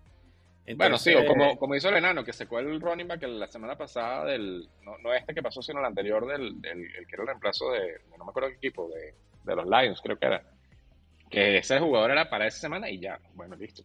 Bueno, 0.76 0.96
sí, 0.98 1.14
o 1.14 1.26
como, 1.26 1.58
como 1.58 1.74
hizo 1.74 1.88
el 1.90 1.96
enano, 1.96 2.24
que 2.24 2.32
secó 2.32 2.58
el 2.58 2.80
running 2.80 3.08
back 3.08 3.22
la 3.24 3.46
semana 3.48 3.76
pasada 3.76 4.24
del, 4.24 4.68
no, 4.82 4.96
no 4.98 5.12
este 5.12 5.34
que 5.34 5.42
pasó, 5.42 5.60
sino 5.60 5.80
el 5.80 5.86
anterior 5.86 6.26
del, 6.26 6.60
del 6.60 6.84
el 6.96 7.06
que 7.06 7.14
era 7.14 7.22
el 7.22 7.28
reemplazo 7.28 7.70
de, 7.70 8.00
no 8.16 8.24
me 8.24 8.30
acuerdo 8.30 8.48
qué 8.50 8.56
equipo, 8.56 8.88
de, 8.88 9.14
de 9.44 9.56
los 9.56 9.66
Lions, 9.66 10.00
creo 10.00 10.18
que 10.18 10.26
era 10.26 10.42
que 11.34 11.58
ese 11.58 11.80
jugador 11.80 12.12
era 12.12 12.30
para 12.30 12.46
esa 12.46 12.60
semana 12.60 12.88
y 12.88 13.00
ya, 13.00 13.18
bueno, 13.34 13.56
listo. 13.56 13.82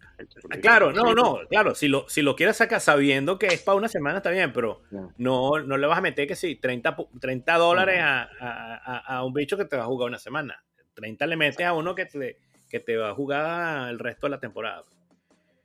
Ah, 0.52 0.58
claro, 0.62 0.92
no, 0.92 1.16
no, 1.16 1.40
claro, 1.50 1.74
si 1.74 1.88
lo, 1.88 2.08
si 2.08 2.22
lo 2.22 2.36
quieres 2.36 2.58
sacar 2.58 2.80
sabiendo 2.80 3.40
que 3.40 3.48
es 3.48 3.62
para 3.62 3.76
una 3.76 3.88
semana 3.88 4.18
está 4.18 4.30
bien, 4.30 4.54
pero 4.54 4.84
no, 5.18 5.60
no 5.60 5.78
le 5.78 5.88
vas 5.88 5.98
a 5.98 6.02
meter 6.02 6.28
que 6.28 6.36
sí, 6.36 6.58
30, 6.58 6.96
30 7.20 7.58
dólares 7.58 8.00
a, 8.02 9.24
un 9.26 9.34
bicho 9.34 9.58
que 9.58 9.66
te 9.66 9.78
va 9.78 9.84
a 9.84 9.88
jugar 9.88 10.10
una 10.10 10.20
semana. 10.20 10.64
30 10.94 11.26
le 11.26 11.38
metes 11.38 11.66
a 11.66 11.74
uno 11.74 11.96
que 11.96 12.06
te, 12.06 12.38
que 12.70 12.80
te 12.80 12.98
va 12.98 13.10
a 13.10 13.16
jugar 13.16 13.90
el 13.90 14.00
resto 14.00 14.28
de 14.28 14.32
la 14.32 14.40
temporada. 14.40 14.84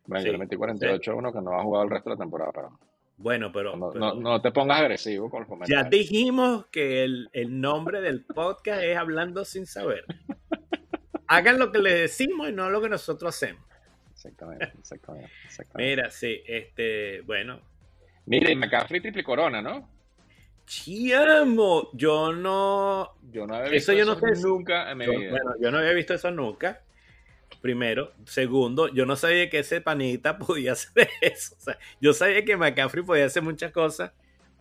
Bueno, 0.06 0.24
yo 0.26 0.32
le 0.32 0.38
metí 0.38 0.56
48 0.56 1.12
a 1.12 1.14
uno 1.14 1.32
que 1.32 1.40
no 1.40 1.52
va 1.52 1.60
a 1.60 1.62
jugar 1.62 1.84
el 1.84 1.90
resto 1.90 2.10
de 2.10 2.16
la 2.16 2.20
temporada, 2.20 2.52
pero... 2.54 2.78
Bueno, 3.16 3.52
pero 3.52 3.76
no, 3.76 4.14
no, 4.14 4.42
te 4.42 4.50
pongas 4.50 4.80
agresivo 4.80 5.30
con 5.30 5.40
los 5.40 5.48
comentarios. 5.48 5.84
Ya 5.84 5.88
dijimos 5.88 6.66
que 6.66 7.04
el, 7.04 7.30
el 7.32 7.60
nombre 7.60 8.00
del 8.00 8.24
podcast 8.24 8.82
es 8.82 8.96
Hablando 8.96 9.44
sin 9.44 9.66
saber. 9.66 10.04
hagan 11.28 11.58
lo 11.58 11.72
que 11.72 11.78
les 11.78 11.94
decimos 11.94 12.48
y 12.48 12.52
no 12.52 12.70
lo 12.70 12.80
que 12.80 12.88
nosotros 12.88 13.34
hacemos. 13.34 13.62
Exactamente, 14.12 14.72
exactamente. 14.78 15.30
Mira, 15.74 16.10
sí, 16.10 16.42
este, 16.46 17.20
bueno. 17.22 17.60
Mire, 18.26 18.54
McCaffrey 18.56 19.00
triple 19.00 19.22
corona, 19.22 19.60
¿no? 19.60 19.88
Chiamo, 20.66 21.90
yo 21.92 22.32
no. 22.32 23.16
Yo 23.30 23.46
no 23.46 23.54
había 23.54 23.70
visto 23.70 23.92
eso, 23.92 23.98
yo 23.98 24.06
no 24.06 24.18
sé 24.18 24.40
nunca 24.40 24.90
en 24.90 24.98
mi 24.98 25.06
vida. 25.06 25.30
Bueno, 25.30 25.54
yo 25.60 25.70
no 25.70 25.78
había 25.78 25.92
visto 25.92 26.14
eso 26.14 26.30
nunca. 26.30 26.82
Primero. 27.60 28.12
Segundo, 28.24 28.88
yo 28.88 29.06
no 29.06 29.16
sabía 29.16 29.48
que 29.50 29.60
ese 29.60 29.80
panita 29.80 30.38
podía 30.38 30.72
hacer 30.72 31.08
eso. 31.20 31.54
O 31.58 31.60
sea, 31.60 31.78
yo 32.00 32.12
sabía 32.12 32.44
que 32.44 32.56
McCaffrey 32.56 33.04
podía 33.04 33.26
hacer 33.26 33.42
muchas 33.42 33.72
cosas, 33.72 34.12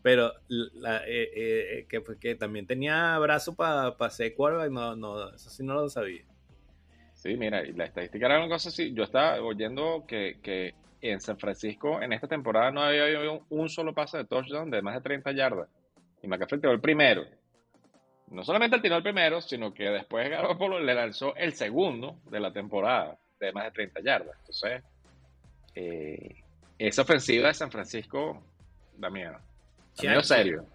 pero 0.01 0.31
eh, 0.49 1.31
eh, 1.35 1.85
que, 1.89 2.03
que, 2.19 2.35
también 2.35 2.67
tenía 2.67 3.17
brazo 3.19 3.55
para 3.55 3.97
pa 3.97 4.07
hacer 4.07 4.35
quarterback, 4.35 4.71
no, 4.71 4.95
no, 4.95 5.33
eso 5.33 5.49
sí 5.49 5.63
no 5.63 5.73
lo 5.75 5.89
sabía. 5.89 6.23
Sí, 7.13 7.37
mira, 7.37 7.63
la 7.75 7.85
estadística 7.85 8.25
era 8.25 8.39
una 8.39 8.49
cosa 8.49 8.69
así. 8.69 8.93
Yo 8.93 9.03
estaba 9.03 9.41
oyendo 9.41 10.05
que, 10.05 10.39
que 10.41 10.73
en 11.01 11.21
San 11.21 11.37
Francisco 11.37 12.01
en 12.01 12.13
esta 12.13 12.27
temporada 12.27 12.71
no 12.71 12.81
había 12.81 13.05
un 13.49 13.69
solo 13.69 13.93
pase 13.93 14.17
de 14.17 14.25
touchdown 14.25 14.69
de 14.69 14.81
más 14.81 14.95
de 14.95 15.01
30 15.01 15.31
yardas. 15.31 15.69
Y 16.21 16.27
McCaffrey 16.27 16.59
tiró 16.59 16.73
el 16.73 16.81
primero. 16.81 17.25
No 18.33 18.43
solamente 18.43 18.75
él 18.75 18.81
tiró 18.81 18.97
el 18.97 19.03
primero, 19.03 19.41
sino 19.41 19.73
que 19.73 19.83
después 19.85 20.29
Garoppolo 20.29 20.79
le 20.79 20.95
lanzó 20.95 21.35
el 21.35 21.53
segundo 21.53 22.17
de 22.29 22.39
la 22.39 22.51
temporada 22.51 23.17
de 23.39 23.53
más 23.53 23.65
de 23.65 23.71
30 23.71 24.01
yardas. 24.01 24.35
Entonces, 24.39 24.83
eh, 25.75 26.43
esa 26.79 27.03
ofensiva 27.03 27.47
de 27.47 27.53
San 27.53 27.71
Francisco 27.71 28.43
da 28.97 29.09
miedo. 29.09 29.37
Da 29.97 30.09
miedo 30.09 30.23
serio. 30.23 30.65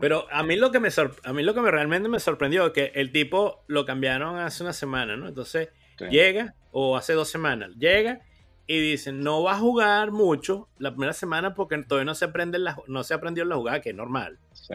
Pero 0.00 0.26
a 0.30 0.42
mí 0.42 0.56
lo 0.56 0.70
que 0.70 0.80
me 0.80 0.90
a 1.24 1.32
mí 1.32 1.42
lo 1.42 1.54
que 1.54 1.60
me 1.62 1.70
realmente 1.70 2.10
me 2.10 2.20
sorprendió 2.20 2.66
es 2.66 2.72
que 2.72 2.92
el 2.94 3.10
tipo 3.10 3.64
lo 3.68 3.86
cambiaron 3.86 4.36
hace 4.36 4.62
una 4.62 4.74
semana, 4.74 5.16
¿no? 5.16 5.28
Entonces 5.28 5.70
llega, 6.10 6.54
o 6.72 6.98
hace 6.98 7.14
dos 7.14 7.30
semanas, 7.30 7.70
llega 7.78 8.20
y 8.66 8.78
dice, 8.78 9.12
no 9.12 9.42
va 9.42 9.52
a 9.52 9.58
jugar 9.58 10.10
mucho 10.10 10.68
la 10.78 10.90
primera 10.90 11.14
semana 11.14 11.54
porque 11.54 11.82
todavía 11.84 12.04
no 12.04 12.14
se 12.14 12.26
aprende 12.26 12.58
la, 12.58 12.76
no 12.86 13.02
se 13.02 13.14
aprendió 13.14 13.46
la 13.46 13.56
jugada, 13.56 13.80
que 13.80 13.90
es 13.90 13.96
normal. 13.96 14.38
Sí. 14.52 14.74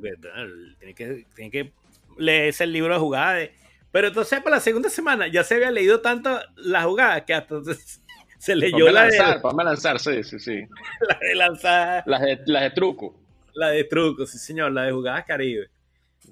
Tiene 0.00 0.94
que, 0.94 1.26
tiene 1.34 1.50
que 1.50 1.72
leerse 2.18 2.64
el 2.64 2.72
libro 2.72 2.94
de 2.94 3.00
jugadas. 3.00 3.48
Pero 3.92 4.08
entonces 4.08 4.40
para 4.40 4.56
la 4.56 4.60
segunda 4.60 4.90
semana 4.90 5.28
ya 5.28 5.44
se 5.44 5.54
había 5.54 5.70
leído 5.70 6.00
tanto 6.00 6.40
la 6.56 6.82
jugada 6.82 7.24
que 7.24 7.34
hasta 7.34 7.56
se 8.38 8.56
leyó 8.56 8.90
la 8.90 9.04
lanzar, 9.04 9.40
de... 9.40 9.64
lanzar, 9.64 10.00
sí, 10.00 10.24
sí, 10.24 10.38
sí. 10.38 10.62
La 11.08 11.18
de 11.20 11.34
lanzar. 11.34 12.02
Las 12.06 12.20
de, 12.20 12.40
las 12.46 12.62
de 12.64 12.70
truco. 12.70 13.20
La 13.54 13.68
de 13.68 13.84
truco, 13.84 14.26
sí 14.26 14.38
señor, 14.38 14.72
la 14.72 14.82
de 14.82 14.92
jugadas 14.92 15.24
Caribe. 15.24 15.70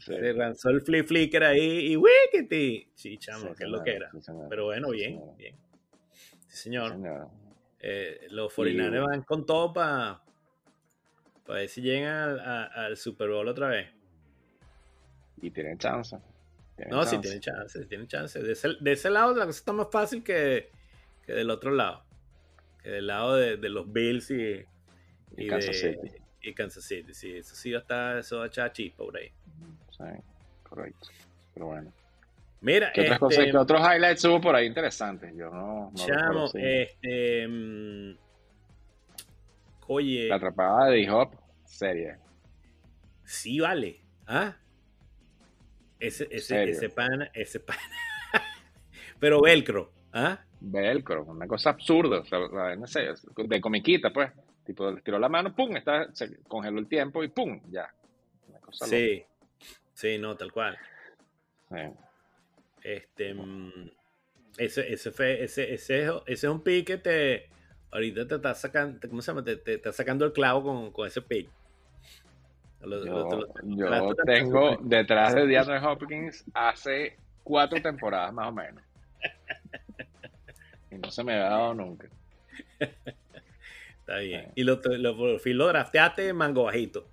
Se 0.01 0.33
lanzó 0.33 0.71
el 0.71 0.81
flip 0.81 1.07
flicker 1.07 1.45
ahí 1.45 1.93
y 1.93 1.97
wikiti. 1.97 2.91
Sí, 2.95 3.19
chamo, 3.19 3.55
que 3.55 3.65
es 3.65 3.71
lo 3.71 3.83
que 3.83 3.93
era. 3.93 4.11
Pero 4.49 4.65
bueno, 4.65 4.91
bien, 4.91 5.21
bien. 5.37 5.55
Sí, 6.49 6.65
señor. 6.65 6.97
Eh, 7.79 8.27
los 8.31 8.53
49 8.55 9.07
van 9.07 9.23
con 9.23 9.45
todo 9.45 9.73
para 9.73 10.23
ver 11.61 11.69
si 11.69 11.83
llegan 11.83 12.39
al, 12.41 12.97
Super 12.97 13.29
Bowl 13.29 13.49
otra 13.49 13.69
vez. 13.69 13.89
Y 15.41 15.51
tienen 15.51 15.79
chance. 15.79 16.17
no, 16.89 17.05
sí, 17.05 17.19
tienen 17.19 17.41
chance, 17.41 17.85
tienen 17.87 18.07
chance. 18.07 18.41
De 18.41 18.53
ese, 18.53 18.69
de 18.81 18.93
ese, 18.93 19.11
lado 19.11 19.35
la 19.35 19.47
cosa 19.47 19.59
está 19.59 19.73
más 19.73 19.89
fácil 19.91 20.23
que, 20.23 20.71
que 21.27 21.33
del 21.33 21.51
otro 21.51 21.71
lado. 21.71 22.05
Que 22.83 22.91
del 22.91 23.07
lado 23.07 23.37
de, 23.37 23.57
de 23.57 23.69
los 23.69 23.93
Bills 23.93 24.31
y, 24.31 24.65
y, 25.37 25.47
Kansas 25.49 25.77
City 25.77 26.23
y 26.43 26.55
Kansas 26.55 26.85
City, 26.85 27.15
sí, 27.15 27.37
eso 27.37 27.55
sí 27.55 27.73
está, 27.73 28.19
eso 28.19 28.39
va 28.39 28.45
a 28.45 28.47
echar 28.49 28.73
chispa 28.73 29.05
por 29.05 29.17
ahí. 29.17 29.31
Sí, 29.91 30.05
correcto. 30.63 31.09
Pero 31.55 31.67
bueno. 31.67 31.93
Mira, 32.61 32.93
¿Qué, 32.93 33.03
otras 33.03 33.19
cosas, 33.19 33.39
este, 33.39 33.51
¿qué 33.51 33.57
otros 33.57 33.81
highlights 33.81 34.25
hubo 34.25 34.41
por 34.41 34.55
ahí 34.55 34.67
interesantes? 34.67 35.35
Yo 35.35 35.51
no. 35.51 35.91
no 35.91 36.07
chamo, 36.07 36.47
este. 36.55 37.49
Mm, 37.49 38.17
oye. 39.89 40.29
La 40.29 40.37
atrapada 40.37 40.87
de 40.87 40.99
D-Hop, 40.99 41.35
serie. 41.73 42.17
Sí, 43.25 43.61
vale. 43.61 44.01
¿Ah? 44.27 44.57
Ese, 45.99 46.27
ese, 46.31 46.65
ese 46.65 46.89
pana, 46.89 47.31
ese 47.33 47.61
pana. 47.61 47.81
Pero 49.21 49.41
velcro, 49.41 49.93
¿ah? 50.13 50.39
Velcro, 50.61 51.25
una 51.25 51.47
cosa 51.47 51.71
absurda, 51.71 52.21
o 52.21 52.25
sea, 52.25 52.77
no 52.77 52.87
sé, 52.87 53.09
de 53.37 53.61
comiquita, 53.61 54.13
pues. 54.13 54.31
Tipo, 54.65 54.95
tiró 54.97 55.19
la 55.19 55.29
mano, 55.29 55.55
pum, 55.55 55.77
está, 55.77 56.13
se 56.15 56.39
congeló 56.45 56.79
el 56.79 56.87
tiempo 56.89 57.25
y 57.25 57.29
pum, 57.29 57.61
ya. 57.69 57.93
sí, 58.71 59.25
sí, 59.93 60.19
no, 60.19 60.37
tal 60.37 60.53
cual. 60.53 60.79
Este, 62.83 63.35
mm, 63.35 63.91
ese, 64.59 64.93
ese, 64.93 65.11
fue, 65.11 65.43
ese, 65.43 65.73
ese, 65.75 66.05
ese, 66.05 66.23
es 66.27 66.45
un 66.45 66.63
pick 66.63 66.87
que 66.87 66.99
te, 66.99 67.49
ahorita 67.91 68.27
te 68.27 68.35
está 68.37 68.55
sacando, 68.55 69.09
¿cómo 69.09 69.23
se 69.23 69.31
llama? 69.31 69.45
Te, 69.45 69.57
te 69.57 69.75
está 69.75 69.93
sacando 69.93 70.25
el 70.25 70.33
clavo 70.33 70.63
con, 70.63 70.93
con 70.93 71.07
ese 71.07 71.23
yo, 72.83 74.17
tengo 74.25 74.77
detrás 74.83 75.35
de 75.35 75.47
DeAndre 75.47 75.79
Hopkins 75.79 76.45
hace 76.53 77.17
cuatro 77.43 77.81
temporadas 77.81 78.33
más 78.33 78.49
o 78.49 78.53
menos. 78.53 78.83
Y 80.91 80.97
no 80.97 81.11
se 81.11 81.25
me 81.25 81.35
ha 81.35 81.49
dado 81.49 81.75
nunca. 81.75 82.09
Está 82.79 84.19
bien. 84.19 84.53
Y 84.55 84.65
lo, 84.65 84.81
lo, 84.85 85.17
por 85.17 85.41
fin 85.41 85.57
lo 85.57 85.69
drafteaste 85.69 86.33
mango 86.33 86.65
bajito. 86.65 87.07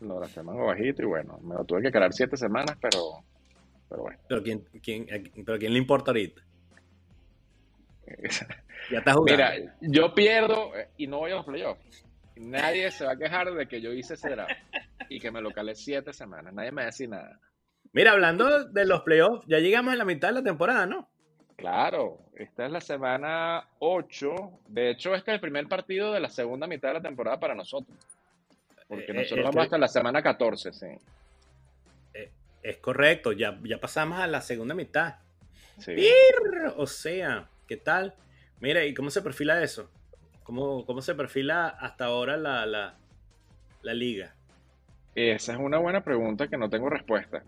Lo 0.00 0.16
drafteé 0.16 0.42
mango 0.42 0.66
bajito 0.66 1.02
y 1.02 1.06
bueno, 1.06 1.38
me 1.42 1.54
lo 1.54 1.64
tuve 1.64 1.82
que 1.82 1.92
quedar 1.92 2.12
siete 2.12 2.36
semanas, 2.36 2.76
pero, 2.80 3.24
pero 3.88 4.02
bueno. 4.02 4.18
Pero 4.28 4.42
¿quién, 4.42 4.64
quién, 4.82 5.06
pero 5.44 5.58
¿quién 5.58 5.72
le 5.72 5.78
importa 5.78 6.12
ahorita? 6.12 6.42
ya 8.90 8.98
está 8.98 9.12
jugando. 9.12 9.24
Mira, 9.24 9.76
yo 9.80 10.14
pierdo 10.14 10.72
y 10.96 11.06
no 11.06 11.18
voy 11.18 11.32
a 11.32 11.36
los 11.36 11.44
playoffs. 11.44 12.04
Nadie 12.36 12.90
se 12.92 13.04
va 13.04 13.12
a 13.12 13.16
quejar 13.16 13.52
de 13.52 13.66
que 13.66 13.80
yo 13.80 13.92
hice 13.92 14.14
ese 14.14 14.30
draft 14.30 14.52
y 15.08 15.20
que 15.20 15.30
me 15.30 15.40
lo 15.40 15.50
calé 15.50 15.74
siete 15.74 16.12
semanas. 16.12 16.52
Nadie 16.52 16.72
me 16.72 16.82
va 16.82 16.82
a 16.82 16.86
decir 16.86 17.08
nada. 17.08 17.40
Mira, 17.92 18.12
hablando 18.12 18.64
de 18.64 18.84
los 18.84 19.02
playoffs, 19.02 19.46
ya 19.46 19.58
llegamos 19.58 19.94
a 19.94 19.96
la 19.96 20.04
mitad 20.04 20.28
de 20.28 20.34
la 20.34 20.42
temporada, 20.42 20.86
¿no? 20.86 21.08
Claro, 21.56 22.18
esta 22.36 22.66
es 22.66 22.72
la 22.72 22.80
semana 22.80 23.68
8. 23.80 24.60
De 24.68 24.90
hecho, 24.90 25.14
este 25.14 25.32
es 25.32 25.34
el 25.36 25.40
primer 25.40 25.66
partido 25.66 26.12
de 26.12 26.20
la 26.20 26.28
segunda 26.28 26.66
mitad 26.66 26.88
de 26.90 26.94
la 26.94 27.02
temporada 27.02 27.40
para 27.40 27.54
nosotros. 27.54 27.96
Porque 28.86 29.10
eh, 29.10 29.14
nosotros 29.14 29.46
vamos 29.46 29.64
hasta 29.64 29.78
la 29.78 29.88
semana 29.88 30.22
14, 30.22 30.72
sí. 30.72 30.86
Eh, 32.14 32.30
es 32.62 32.76
correcto, 32.76 33.32
ya, 33.32 33.58
ya 33.64 33.80
pasamos 33.80 34.20
a 34.20 34.26
la 34.26 34.40
segunda 34.40 34.74
mitad. 34.74 35.16
Sí. 35.78 35.96
O 36.76 36.86
sea, 36.86 37.48
¿qué 37.66 37.76
tal? 37.76 38.14
Mira, 38.60 38.84
¿y 38.84 38.94
cómo 38.94 39.10
se 39.10 39.22
perfila 39.22 39.62
eso? 39.62 39.90
¿Cómo, 40.44 40.86
cómo 40.86 41.02
se 41.02 41.14
perfila 41.14 41.68
hasta 41.68 42.06
ahora 42.06 42.36
la, 42.36 42.66
la, 42.66 42.94
la 43.82 43.94
liga? 43.94 44.34
Esa 45.20 45.52
es 45.54 45.58
una 45.58 45.78
buena 45.78 46.04
pregunta 46.04 46.46
que 46.46 46.56
no 46.56 46.70
tengo 46.70 46.88
respuesta. 46.88 47.42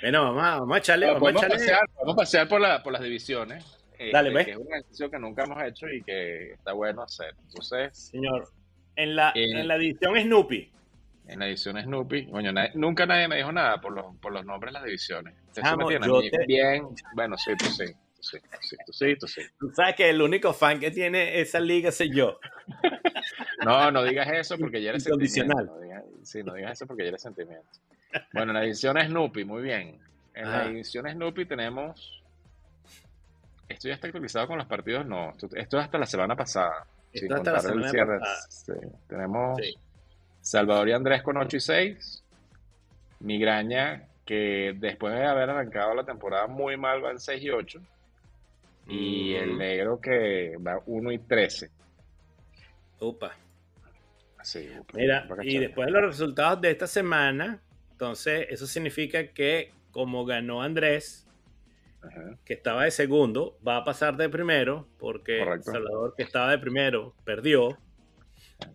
Bueno, 0.00 0.22
vamos 0.34 0.42
a, 0.44 0.50
vamos 0.60 0.74
a 0.76 0.78
echarle. 0.78 1.06
Vamos, 1.12 1.42
a 1.42 1.48
Pasear, 1.48 1.80
vamos 1.98 2.14
a 2.14 2.16
pasear 2.16 2.48
por, 2.48 2.60
la, 2.60 2.82
por 2.82 2.92
las 2.92 3.02
divisiones. 3.02 3.64
este, 3.92 4.12
Dale, 4.12 4.30
¿ves? 4.30 4.44
que 4.44 4.50
es 4.52 4.56
un 4.58 4.68
ejercicio 4.72 5.10
que 5.10 5.18
nunca 5.18 5.42
hemos 5.44 5.60
hecho 5.64 5.88
y 5.88 6.02
que 6.02 6.52
está 6.52 6.72
bueno 6.72 7.02
hacer. 7.02 7.34
Entonces, 7.48 7.98
Señor, 8.12 8.48
en 8.94 9.16
la, 9.16 9.30
Eh, 9.34 9.44
en 9.50 9.66
la 9.66 9.74
edición 9.74 10.16
Snoopy, 10.20 10.70
en 11.26 11.38
la 11.40 11.48
edición 11.48 11.82
Snoopy, 11.82 12.30
coño, 12.30 12.52
nadie- 12.52 12.70
nunca 12.74 13.06
nadie 13.06 13.26
me 13.26 13.36
dijo 13.38 13.50
nada 13.50 13.80
por 13.80 13.92
los, 13.92 14.14
por 14.18 14.32
los 14.32 14.44
nombres 14.44 14.72
de 14.72 14.78
las 14.78 14.84
divisiones. 14.84 15.34
A 15.60 15.74
yo 16.06 16.20
te- 16.30 16.46
bien. 16.46 16.86
Bueno, 17.16 17.36
sí, 17.36 17.50
tú 17.58 17.64
sí. 17.64 17.86
Tú 18.16 18.22
sí, 18.22 18.38
tú 18.40 18.58
sí, 18.60 18.76
tú 18.86 18.92
sí, 18.92 19.16
tú 19.16 19.26
sí. 19.28 19.42
tú 19.58 19.70
sabes 19.74 19.94
que 19.96 20.08
el 20.10 20.20
único 20.22 20.52
fan 20.52 20.78
que 20.78 20.90
tiene 20.92 21.40
esa 21.40 21.58
liga 21.58 21.90
soy 21.90 22.14
yo. 22.14 22.38
No, 23.66 23.90
no 23.90 24.02
digas 24.04 24.28
eso 24.32 24.56
porque 24.58 24.82
ya 24.82 24.90
eres 24.90 25.04
sentimiento. 25.04 25.62
No 25.64 25.80
digas, 25.80 26.04
sí, 26.22 26.42
no 26.42 26.54
digas 26.54 26.72
eso 26.72 26.86
porque 26.86 27.02
ya 27.04 27.08
eres 27.08 27.22
sentimiento. 27.22 27.68
Bueno, 28.32 28.52
en 28.52 28.54
la 28.58 28.64
edición 28.64 28.96
Snoopy, 28.98 29.44
muy 29.44 29.62
bien. 29.62 29.98
En 30.34 30.50
la 30.50 30.60
Ajá. 30.60 30.70
edición 30.70 31.06
Snoopy 31.10 31.46
tenemos. 31.46 32.22
Esto 33.68 33.88
ya 33.88 33.94
está 33.94 34.06
actualizado 34.06 34.46
con 34.46 34.58
los 34.58 34.66
partidos, 34.66 35.04
no. 35.06 35.30
Esto, 35.30 35.48
esto 35.54 35.78
es 35.78 35.84
hasta 35.84 35.98
la 35.98 36.06
semana 36.06 36.36
pasada. 36.36 36.86
Esto 37.12 37.34
hasta 37.34 37.52
la 37.52 37.60
semana 37.60 37.90
pasada. 37.90 38.36
Sí. 38.48 38.72
Tenemos 39.08 39.58
Sí. 39.60 39.74
Salvador 40.40 40.88
y 40.88 40.92
Andrés 40.92 41.22
con 41.22 41.36
8 41.36 41.56
y 41.56 41.60
6. 41.60 42.22
Migraña, 43.20 44.04
que 44.24 44.74
después 44.78 45.12
de 45.14 45.24
haber 45.24 45.50
arrancado 45.50 45.94
la 45.94 46.04
temporada 46.04 46.46
muy 46.46 46.76
mal, 46.76 47.04
va 47.04 47.10
en 47.10 47.18
6 47.18 47.42
y 47.42 47.50
8. 47.50 47.80
Y 48.88 49.34
Mm. 49.34 49.42
el 49.42 49.58
negro 49.58 50.00
que 50.00 50.56
va 50.58 50.78
1 50.86 51.10
y 51.10 51.18
13. 51.18 51.70
Upa. 53.00 53.34
Sí, 54.46 54.68
Mira, 54.94 55.26
y 55.42 55.58
después 55.58 55.86
de 55.86 55.92
los 55.92 56.02
resultados 56.02 56.60
de 56.60 56.70
esta 56.70 56.86
semana, 56.86 57.60
entonces 57.90 58.46
eso 58.48 58.64
significa 58.68 59.26
que 59.32 59.72
como 59.90 60.24
ganó 60.24 60.62
Andrés, 60.62 61.26
Ajá. 62.00 62.38
que 62.44 62.54
estaba 62.54 62.84
de 62.84 62.92
segundo, 62.92 63.58
va 63.66 63.78
a 63.78 63.84
pasar 63.84 64.16
de 64.16 64.28
primero, 64.28 64.86
porque 64.98 65.40
Correcto. 65.40 65.72
Salvador, 65.72 66.14
que 66.16 66.22
estaba 66.22 66.52
de 66.52 66.58
primero, 66.58 67.12
perdió. 67.24 67.76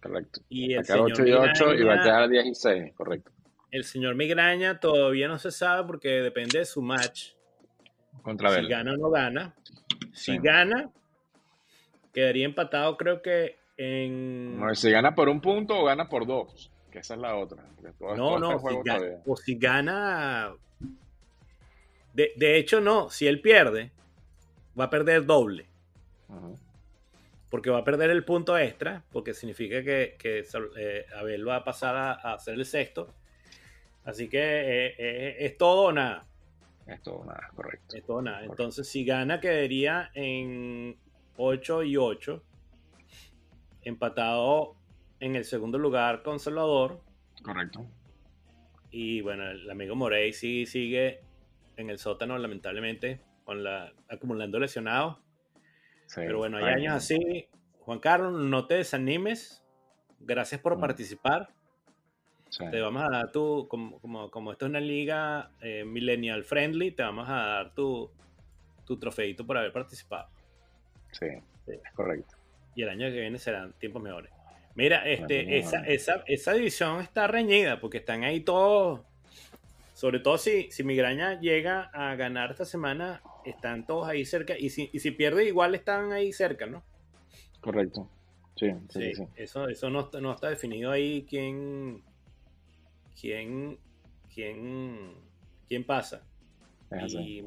Correcto. 0.03 0.41
Y 0.49 0.73
el 0.73 0.83
señor, 0.83 1.11
8 1.13 1.25
y 1.25 1.31
8 1.31 1.73
y 1.75 1.83
va 1.83 1.93
a 1.93 2.03
quedar 2.03 2.27
10 2.29 2.45
y 2.47 2.53
6, 2.55 2.93
correcto. 2.93 3.31
el 3.71 3.85
señor 3.85 4.15
Migraña 4.15 4.77
todavía 4.81 5.29
no 5.29 5.39
se 5.39 5.51
sabe 5.51 5.87
porque 5.87 6.09
depende 6.21 6.59
de 6.59 6.65
su 6.65 6.81
match. 6.81 7.29
Contra 8.23 8.51
si 8.59 8.67
gana 8.67 8.91
o 8.91 8.97
no 8.97 9.09
gana. 9.09 9.55
Si 10.11 10.33
Sí. 10.33 10.37
gana, 10.43 10.89
quedaría 12.13 12.43
empatado 12.43 12.97
creo 12.97 13.21
que 13.21 13.60
en... 13.77 14.59
No, 14.59 14.73
si 14.75 14.91
gana 14.91 15.15
por 15.15 15.29
un 15.29 15.41
punto 15.41 15.79
o 15.79 15.85
gana 15.85 16.09
por 16.09 16.25
dos, 16.25 16.71
que 16.91 16.99
esa 16.99 17.15
es 17.15 17.19
la 17.19 17.35
otra. 17.35 17.65
No, 17.99 18.39
no, 18.39 18.55
este 18.55 18.69
si 18.69 19.15
o 19.25 19.35
si 19.35 19.55
gana. 19.55 20.53
De, 22.13 22.33
de 22.35 22.57
hecho, 22.57 22.81
no, 22.81 23.09
si 23.09 23.27
él 23.27 23.41
pierde, 23.41 23.91
va 24.79 24.85
a 24.85 24.89
perder 24.89 25.25
doble. 25.25 25.67
Porque 27.49 27.69
va 27.69 27.79
a 27.79 27.83
perder 27.83 28.09
el 28.09 28.23
punto 28.23 28.57
extra, 28.57 29.03
porque 29.11 29.33
significa 29.33 29.83
que, 29.83 30.15
que 30.17 30.45
eh, 30.77 31.05
Abel 31.15 31.47
va 31.47 31.57
a 31.57 31.63
pasar 31.63 31.95
a, 31.95 32.13
a 32.13 32.39
ser 32.39 32.53
el 32.53 32.65
sexto. 32.65 33.13
Así 34.03 34.29
que 34.29 34.39
eh, 34.39 34.95
eh, 34.97 35.35
es 35.39 35.57
todo 35.57 35.83
o 35.83 35.91
nada. 35.91 36.25
Es 36.87 37.01
todo 37.03 37.23
nada, 37.25 37.49
correcto. 37.55 37.95
Es 37.95 38.05
todo 38.05 38.17
o 38.17 38.21
nada. 38.21 38.43
Entonces, 38.43 38.87
si 38.87 39.05
gana, 39.05 39.39
quedaría 39.39 40.11
en 40.13 40.97
8 41.37 41.83
y 41.83 41.97
8. 41.97 42.43
Empatado 43.83 44.75
en 45.19 45.35
el 45.35 45.45
segundo 45.45 45.77
lugar 45.77 46.23
con 46.23 46.39
Salvador. 46.39 47.01
Correcto. 47.43 47.85
Y 48.91 49.21
bueno, 49.21 49.49
el 49.49 49.69
amigo 49.69 49.95
Morey 49.95 50.33
sí 50.33 50.65
sigue 50.65 51.21
en 51.77 51.89
el 51.89 51.97
sótano, 51.97 52.37
lamentablemente, 52.37 53.21
con 53.45 53.63
la, 53.63 53.93
acumulando 54.09 54.59
lesionados. 54.59 55.17
Sí. 56.07 56.21
Pero 56.25 56.39
bueno, 56.39 56.57
hay 56.57 56.65
Ay, 56.65 56.73
años 56.73 56.95
así. 56.95 57.47
Juan 57.79 57.99
Carlos, 57.99 58.33
no 58.33 58.67
te 58.67 58.75
desanimes. 58.75 59.63
Gracias 60.19 60.61
por 60.61 60.77
Mm. 60.77 60.81
participar. 60.81 61.49
sí. 62.49 62.65
Te 62.69 62.81
vamos 62.81 63.01
a 63.03 63.09
dar 63.09 63.31
tu, 63.31 63.65
como, 63.69 63.97
como, 64.01 64.29
como 64.29 64.51
esto 64.51 64.65
es 64.65 64.69
una 64.69 64.81
liga 64.81 65.51
eh, 65.61 65.85
millennial 65.85 66.43
friendly, 66.43 66.91
te 66.91 67.01
vamos 67.01 67.29
a 67.29 67.33
dar 67.33 67.73
tu, 67.73 68.11
tu 68.85 68.99
trofeito 68.99 69.47
por 69.47 69.57
haber 69.57 69.71
participado. 69.71 70.27
Sí, 71.13 71.27
Sí. 71.65 71.71
es 71.71 71.93
correcto. 71.93 72.35
Y 72.75 72.83
el 72.83 72.89
año 72.89 73.07
que 73.09 73.19
viene 73.19 73.37
serán 73.37 73.73
tiempos 73.73 74.01
mejores. 74.01 74.31
Mira, 74.75 75.07
este, 75.09 75.43
Bueno, 75.43 75.57
esa, 75.57 75.77
bueno. 75.79 75.85
esa, 75.93 76.23
esa 76.27 76.53
división 76.53 77.01
está 77.01 77.27
reñida 77.27 77.79
porque 77.79 77.97
están 77.97 78.23
ahí 78.23 78.39
todos. 78.41 79.01
Sobre 79.93 80.19
todo 80.19 80.37
si, 80.37 80.71
si 80.71 80.83
Migraña 80.83 81.39
llega 81.39 81.83
a 81.93 82.15
ganar 82.15 82.51
esta 82.51 82.65
semana, 82.65 83.21
están 83.45 83.85
todos 83.85 84.07
ahí 84.07 84.25
cerca. 84.25 84.57
Y 84.57 84.69
si, 84.69 84.89
y 84.93 84.99
si 84.99 85.11
pierde, 85.11 85.45
igual 85.45 85.75
están 85.75 86.11
ahí 86.13 86.31
cerca, 86.31 86.65
¿no? 86.65 86.83
Correcto. 87.59 88.09
Sí, 88.55 88.71
sí, 88.89 88.99
Sí, 89.01 89.15
sí. 89.15 89.23
Eso, 89.35 89.67
eso 89.67 89.89
no, 89.89 90.01
está- 90.01 90.21
no 90.21 90.31
está 90.33 90.49
definido 90.49 90.91
ahí 90.91 91.25
quién, 91.29 92.01
quién, 93.19 93.77
quién, 94.33 95.13
quién 95.67 95.83
pasa. 95.83 96.21
Y, 97.19 97.43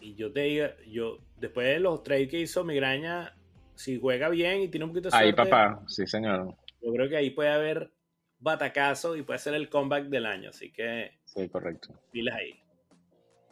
y 0.00 0.14
yo 0.14 0.32
te 0.32 0.40
diga, 0.40 0.74
yo, 0.88 1.18
después 1.38 1.66
de 1.66 1.80
los 1.80 2.02
trades 2.02 2.28
que 2.28 2.40
hizo 2.40 2.64
Migraña, 2.64 3.34
si 3.74 3.98
juega 4.00 4.28
bien 4.28 4.60
y 4.62 4.68
tiene 4.68 4.84
un 4.84 4.90
poquito 4.92 5.08
de 5.10 5.16
Ahí, 5.16 5.32
suerte, 5.32 5.50
papá. 5.50 5.82
Sí, 5.88 6.06
señor. 6.06 6.54
yo 6.80 6.92
creo 6.92 7.08
que 7.08 7.16
ahí 7.16 7.30
puede 7.30 7.50
haber 7.50 7.90
batacazo 8.38 9.16
y 9.16 9.22
puede 9.22 9.38
ser 9.38 9.54
el 9.54 9.68
comeback 9.68 10.04
del 10.06 10.26
año. 10.26 10.50
Así 10.50 10.70
que 10.72 11.12
Sí, 11.24 11.48
correcto. 11.48 11.94
pilas 12.10 12.34
ahí. 12.36 12.58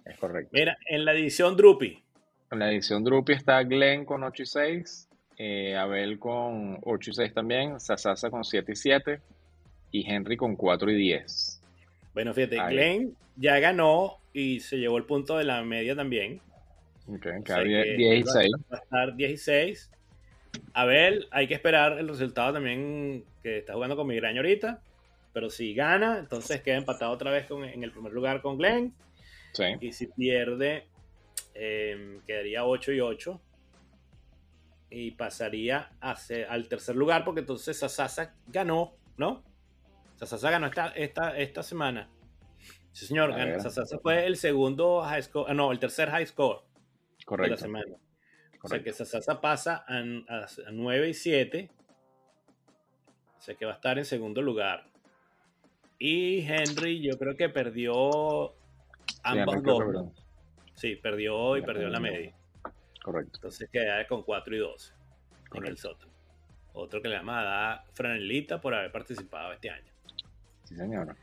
Es 0.05 0.17
correcto. 0.19 0.51
Mira, 0.53 0.77
en 0.87 1.05
la 1.05 1.13
edición 1.13 1.57
Drupi, 1.57 2.03
En 2.51 2.59
la 2.59 2.71
edición 2.73 3.05
Drupi 3.05 3.33
está 3.35 3.63
Glenn 3.63 4.05
con 4.05 4.25
8 4.25 4.43
y 4.43 4.47
6, 4.47 5.09
eh, 5.39 5.77
Abel 5.77 6.19
con 6.19 6.79
8 6.83 7.11
y 7.11 7.15
6 7.15 7.33
también, 7.35 7.79
Sasasa 7.79 8.29
con 8.31 8.43
7 8.45 8.73
y 8.73 8.77
7 8.77 9.21
y 9.93 10.11
Henry 10.11 10.37
con 10.37 10.57
4 10.57 10.91
y 10.91 10.97
10. 10.97 11.63
bueno, 12.13 12.35
fíjate, 12.35 12.59
Ahí. 12.59 12.75
Glenn 12.75 13.17
ya 13.37 13.59
ganó 13.61 14.19
y 14.33 14.59
se 14.61 14.79
llevó 14.79 14.99
el 14.99 15.05
punto 15.05 15.39
de 15.39 15.45
la 15.45 15.63
media 15.63 15.95
también. 15.95 16.41
Ok, 17.07 17.15
O 17.19 17.23
sea 17.23 17.41
queda 17.45 17.63
que 17.63 17.69
10, 17.69 17.97
10 17.97 18.19
y 18.19 18.23
va- 18.23 18.33
6. 18.33 18.53
Va 18.73 18.77
a 18.77 18.81
estar 18.81 19.17
10 19.17 19.49
6. 20.53 20.65
Abel, 20.75 21.29
hay 21.31 21.47
que 21.49 21.55
esperar 21.55 21.99
el 21.99 22.09
resultado 22.09 22.53
también 22.55 23.25
que 23.43 23.59
está 23.59 23.75
jugando 23.75 23.97
con 23.97 24.07
Migraña 24.07 24.41
ahorita. 24.41 24.83
Pero 25.33 25.49
si 25.49 25.75
gana, 25.75 26.19
entonces 26.19 26.61
queda 26.63 26.77
empatado 26.77 27.13
otra 27.13 27.31
vez 27.31 27.47
con, 27.47 27.65
en 27.65 27.85
el 27.85 27.93
primer 27.93 28.13
lugar 28.13 28.43
con 28.43 28.59
Glenn. 28.59 28.93
Sí, 29.53 29.65
Y 29.81 29.93
si 29.93 30.07
pierde, 30.09 30.87
eh, 31.55 32.21
quedaría 32.27 32.65
8 32.65 32.93
y 32.93 33.01
8. 33.01 33.41
Y 34.91 35.13
pasaría 35.13 35.91
a 36.01 36.17
ser- 36.17 36.47
al 36.49 36.67
tercer 36.69 36.97
lugar, 36.97 37.25
porque 37.25 37.41
entonces 37.41 37.79
Sasasa 37.79 38.35
ganó, 38.49 38.95
¿no? 39.17 39.45
Sasasa 40.17 40.51
ganó 40.51 40.67
esta, 40.67 40.89
esta, 40.89 41.39
esta 41.39 41.63
semana. 41.63 42.09
Sí, 42.93 43.07
señor, 43.07 43.33
A 43.33 43.37
ver. 43.37 43.61
Sasasa 43.61 43.99
fue 44.01 44.27
el 44.27 44.37
segundo 44.37 45.01
high 45.03 45.23
score, 45.23 45.49
ah, 45.49 45.55
no, 45.55 45.71
el 45.71 45.79
tercer 45.79 46.11
high 46.11 46.27
score 46.27 46.63
de 47.45 47.51
la 47.51 47.57
correcto. 48.61 48.67
O 48.67 48.69
sea 48.69 48.83
que 48.83 48.93
Sasasa 48.93 49.41
pasa 49.41 49.85
a, 49.87 49.99
a, 50.29 50.45
a 50.45 50.71
9 50.71 51.09
y 51.09 51.15
7. 51.15 51.71
O 53.39 53.43
sea 53.43 53.55
que 53.55 53.65
va 53.65 53.73
a 53.73 53.75
estar 53.75 53.99
en 53.99 54.05
segundo 54.05 54.43
lugar. 54.43 54.87
Y 55.99 56.41
Henry, 56.41 57.01
yo 57.03 57.19
creo 57.19 57.37
que 57.37 57.49
perdió 57.49 58.55
Sí, 59.11 59.19
ambos 59.23 59.57
creo 59.63 59.93
dos. 59.93 60.25
Sí, 60.75 60.97
perdió 60.97 61.57
y 61.57 61.63
perdió 61.63 61.89
la 61.89 62.01
media. 62.01 62.35
Correcto. 63.03 63.33
Entonces 63.35 63.69
queda 63.71 64.07
con 64.07 64.23
4 64.23 64.57
y 64.57 64.59
12 64.59 64.95
en 65.55 65.67
el 65.67 65.77
sótano. 65.77 66.13
Otro 66.73 67.03
que 67.03 67.09
le 67.09 67.17
vamos 67.17 67.35
a 67.37 67.43
dar 67.43 67.85
franelita 67.93 68.61
por 68.61 68.75
haber 68.75 68.93
participado 68.93 69.53
este 69.53 69.71
año. 69.71 69.93
Sí, 70.65 70.77
señor. 70.77 71.17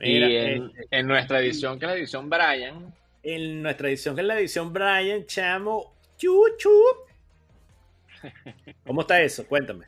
Mira, 0.00 0.28
y 0.28 0.36
en, 0.36 0.64
este, 0.64 0.86
en 0.90 1.06
nuestra 1.06 1.40
edición, 1.40 1.78
que 1.78 1.86
es 1.86 1.90
la 1.90 1.98
edición 1.98 2.30
Brian, 2.30 2.94
en 3.22 3.62
nuestra 3.62 3.88
edición, 3.88 4.14
que 4.14 4.22
es 4.22 4.26
la 4.26 4.38
edición 4.38 4.72
Brian 4.72 5.24
Chamo, 5.26 5.94
chuchu. 6.16 6.70
¿Cómo 8.86 9.02
está 9.02 9.20
eso? 9.22 9.46
Cuéntame. 9.46 9.86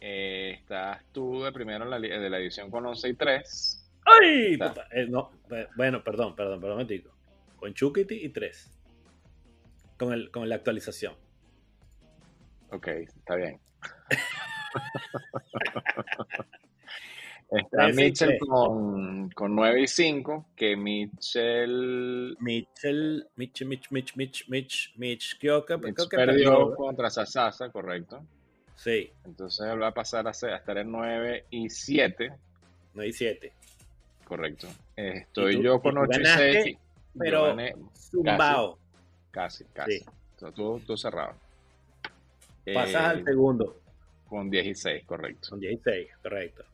eh, 0.00 0.56
estás 0.60 1.04
tú 1.12 1.42
de 1.44 1.52
primero 1.52 1.84
en 1.84 1.90
la, 1.90 1.98
de 2.00 2.30
la 2.30 2.38
edición 2.38 2.70
con 2.70 2.84
11 2.86 3.08
y 3.10 3.14
3. 3.14 3.90
¡Ay! 4.06 4.58
Eh, 4.92 5.06
no, 5.08 5.30
eh, 5.50 5.68
bueno, 5.76 6.02
perdón, 6.02 6.34
perdón, 6.34 6.60
perdón, 6.60 6.72
un 6.72 6.78
momentico. 6.80 7.14
Con 7.56 7.74
Chukiti 7.74 8.14
y 8.24 8.30
3. 8.30 8.70
Con, 9.98 10.12
el, 10.14 10.30
con 10.30 10.48
la 10.48 10.54
actualización. 10.56 11.14
Ok, 12.70 12.86
está 12.88 13.36
bien. 13.36 13.60
Está 17.50 17.90
y 17.90 17.92
Mitchell 17.94 18.38
con, 18.38 19.28
con 19.30 19.54
9 19.56 19.82
y 19.82 19.86
5, 19.88 20.46
que 20.54 20.76
Mitchell, 20.76 22.36
Mitchell, 22.38 23.26
Mitch, 23.36 23.64
Mitch, 23.64 23.90
Mitch, 23.90 24.16
Mitch, 24.16 24.48
Mitch, 24.48 24.92
Mitch, 24.96 25.38
creo 25.40 25.64
que, 25.66 25.76
Mitch 25.76 25.94
creo 25.94 26.08
que 26.08 26.16
perdió 26.16 26.50
perdió. 26.58 26.74
contra 26.76 27.10
Sasasa, 27.10 27.70
correcto. 27.70 28.20
Sí, 28.76 29.10
Entonces 29.24 29.66
él 29.68 29.82
va 29.82 29.88
a 29.88 29.94
pasar 29.94 30.26
a, 30.28 30.32
ser- 30.32 30.52
a 30.52 30.56
estar 30.58 30.78
en 30.78 30.90
9 30.92 31.44
y 31.50 31.68
7, 31.68 32.32
no 32.94 33.02
hay 33.02 33.12
7. 33.12 33.52
correcto. 34.24 34.68
Estoy 34.94 35.54
Y 35.54 35.56
tú- 35.56 35.62
yo 35.64 35.74
y 35.76 35.80
con 35.80 35.94
tú 35.96 36.00
8 36.02 36.10
y 36.20 36.22
ganaste, 36.22 36.62
6. 36.62 36.78
Pero 37.18 37.42
gané 37.46 37.74
zumbao. 37.94 38.78
casi, 39.32 39.64
casi. 39.72 39.98
Sí. 39.98 40.04
Todo, 40.38 40.52
todo, 40.52 40.78
todo 40.86 40.96
cerrado. 40.96 41.34
Pasas 42.72 42.94
al 43.02 43.18
Eh, 43.20 43.24
segundo. 43.24 43.76
Con 44.28 44.48
16, 44.48 45.04
correcto. 45.04 45.48
Son 45.48 45.58
16, 45.58 46.08
correcto. 46.22 46.64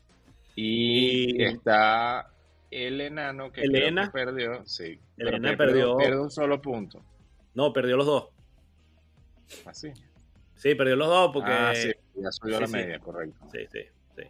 Y, 0.57 1.41
Y- 1.41 1.45
está 1.45 2.33
el 2.71 3.01
enano 3.01 3.53
que 3.53 3.61
creo 3.61 3.73
que 3.73 3.79
Elena. 3.79 4.11
perdió. 4.11 4.65
Sí. 4.67 4.99
pero 5.17 5.29
Elena 5.31 5.51
que 5.53 5.57
perdió- 5.57 5.97
Pierde 5.97 6.21
un 6.21 6.31
solo 6.31 6.61
punto. 6.61 7.05
No, 7.55 7.73
perdió 7.73 7.97
los 7.97 8.07
dos. 8.07 8.29
Así. 9.65 9.93
Sí, 10.57 10.75
perdió 10.75 10.97
los 10.97 11.09
dos 11.09 11.31
porque. 11.33 11.53
Ah, 11.53 11.73
sí. 11.75 11.93
Ya 12.15 12.31
subió 12.33 12.57
sí, 12.57 12.61
la 12.63 12.67
sí. 12.67 12.73
media, 12.73 12.99
correcto. 12.99 13.39
sí, 13.53 13.59
sí, 13.71 13.81
sí. 14.17 14.23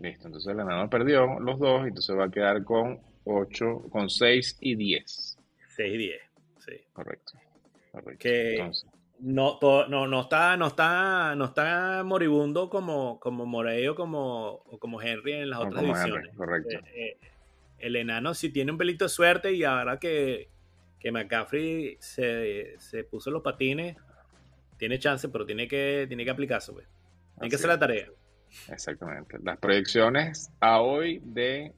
Listo. 0.00 0.26
Entonces 0.28 0.52
el 0.52 0.60
enano 0.60 0.88
perdió 0.90 1.38
los 1.40 1.58
dos 1.58 1.84
y 1.84 1.88
entonces 1.88 2.16
va 2.16 2.24
a 2.26 2.30
quedar 2.30 2.62
con 2.64 3.00
8, 3.24 3.84
con 3.90 4.10
6 4.10 4.56
y 4.60 4.74
10. 4.74 5.38
6 5.76 5.94
y 5.94 5.96
10. 5.98 6.20
Sí. 6.58 6.72
Correcto. 6.92 7.32
Correcto. 7.90 8.18
Que- 8.20 8.54
Entonces, 8.56 8.88
No, 9.22 9.60
no, 9.88 10.08
no 10.08 10.20
está, 10.20 10.56
no 10.56 10.66
está, 10.66 11.36
no 11.36 11.44
está 11.44 12.02
moribundo 12.04 12.68
como, 12.68 13.20
como 13.20 13.46
Morey 13.46 13.86
o 13.86 13.94
como, 13.94 14.64
o 14.66 14.78
como 14.80 15.00
Henry 15.00 15.34
en 15.34 15.50
las 15.50 15.60
no, 15.60 15.66
otras 15.66 15.80
como 15.80 15.96
Henry, 15.96 16.30
correcto. 16.32 16.76
Eh, 16.76 16.82
eh, 16.92 17.18
el 17.78 17.94
enano 17.94 18.34
sí 18.34 18.50
tiene 18.50 18.72
un 18.72 18.78
pelito 18.78 19.04
de 19.04 19.08
suerte 19.08 19.52
y 19.52 19.62
ahora 19.62 20.00
que, 20.00 20.48
que 20.98 21.12
McCaffrey 21.12 21.96
se, 22.00 22.74
se 22.80 23.04
puso 23.04 23.30
los 23.30 23.42
patines, 23.42 23.96
tiene 24.76 24.98
chance, 24.98 25.28
pero 25.28 25.46
tiene 25.46 25.68
que, 25.68 26.06
tiene 26.08 26.24
que 26.24 26.30
aplicarse, 26.30 26.72
pues. 26.72 26.88
Tiene 27.36 27.48
que 27.48 27.54
hacer 27.54 27.68
la 27.68 27.78
tarea. 27.78 28.08
Exactamente. 28.70 29.38
Las 29.44 29.56
proyecciones 29.58 30.50
a 30.58 30.80
hoy 30.80 31.20
de, 31.24 31.72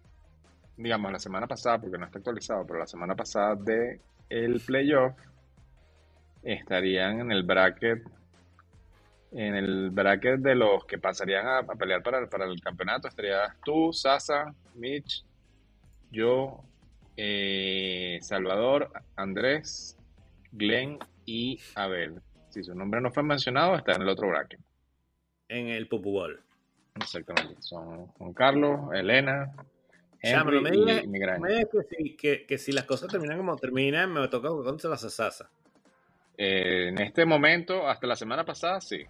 digamos, 0.79 1.13
la 1.13 1.19
semana 1.19 1.47
pasada, 1.47 1.79
porque 1.79 1.99
no 1.99 2.07
está 2.07 2.21
actualizado, 2.21 2.67
pero 2.67 2.79
la 2.79 2.87
semana 2.87 3.15
pasada 3.15 3.55
de 3.55 4.01
el 4.31 4.61
playoff 4.61 5.13
estarían 6.45 7.21
en 7.21 7.33
el 7.33 7.43
bracket, 7.43 8.03
en 9.33 9.55
el 9.55 9.91
bracket 9.91 10.41
de 10.41 10.55
los 10.55 10.85
que 10.85 10.99
pasarían 10.99 11.47
a, 11.47 11.59
a 11.59 11.75
pelear 11.75 12.03
para, 12.03 12.29
para 12.29 12.45
el 12.45 12.61
campeonato. 12.61 13.09
Estarías 13.09 13.55
tú, 13.65 13.93
Sasa, 13.93 14.55
Mitch, 14.75 15.25
yo, 16.11 16.63
eh, 17.17 18.19
Salvador, 18.23 18.91
Andrés, 19.17 19.97
Glenn 20.53 20.99
y 21.27 21.61
Abel. 21.75 22.21
Si 22.51 22.63
su 22.63 22.75
nombre 22.75 23.01
no 23.01 23.11
fue 23.11 23.23
mencionado, 23.25 23.75
está 23.77 23.93
en 23.93 24.03
el 24.03 24.09
otro 24.09 24.29
bracket. 24.29 24.61
En 25.49 25.69
el 25.69 25.89
Pupu 25.89 26.13
Bowl. 26.13 26.41
Exactamente. 26.95 27.57
Son 27.61 28.07
Juan 28.07 28.33
Carlos, 28.33 28.93
Elena, 28.95 29.53
Henry 30.21 30.57
no 30.57 30.63
me 30.63 30.69
y 30.71 30.81
digas- 30.81 31.71
que 31.71 31.97
si, 31.97 32.17
que, 32.17 32.47
que 32.47 32.59
si 32.59 32.73
las 32.73 32.85
cosas 32.85 33.11
terminan 33.11 33.37
como 33.37 33.57
terminan, 33.57 34.13
me 34.13 34.27
toca 34.29 34.49
contra 34.49 34.91
la 34.91 34.97
Sasasa. 34.97 35.51
Eh, 36.37 36.89
en 36.89 36.99
este 37.01 37.25
momento, 37.25 37.89
hasta 37.89 38.07
la 38.07 38.17
semana 38.17 38.45
pasada, 38.45 38.81
sí. 38.81 39.05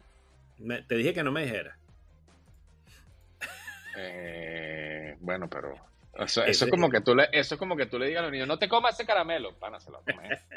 Me- 0.58 0.82
te 0.82 0.94
dije 0.96 1.14
que 1.14 1.22
no 1.22 1.32
me 1.32 1.42
dijera. 1.44 1.76
Eh, 3.96 5.16
bueno, 5.20 5.48
pero 5.48 5.74
eso, 6.18 6.42
es 6.44 6.66
como 6.68 6.90
que 6.90 7.00
tú 7.00 7.14
le, 7.14 7.28
eso 7.32 7.54
es 7.54 7.58
como 7.58 7.76
que 7.76 7.86
tú 7.86 7.98
le 7.98 8.06
digas 8.06 8.20
a 8.20 8.22
los 8.24 8.32
niños, 8.32 8.48
no 8.48 8.58
te 8.58 8.68
comas 8.68 8.94
ese 8.94 9.06
caramelo, 9.06 9.54
pana, 9.54 9.80
se 9.80 9.90
lo 9.90 10.00
comes. 10.02 10.40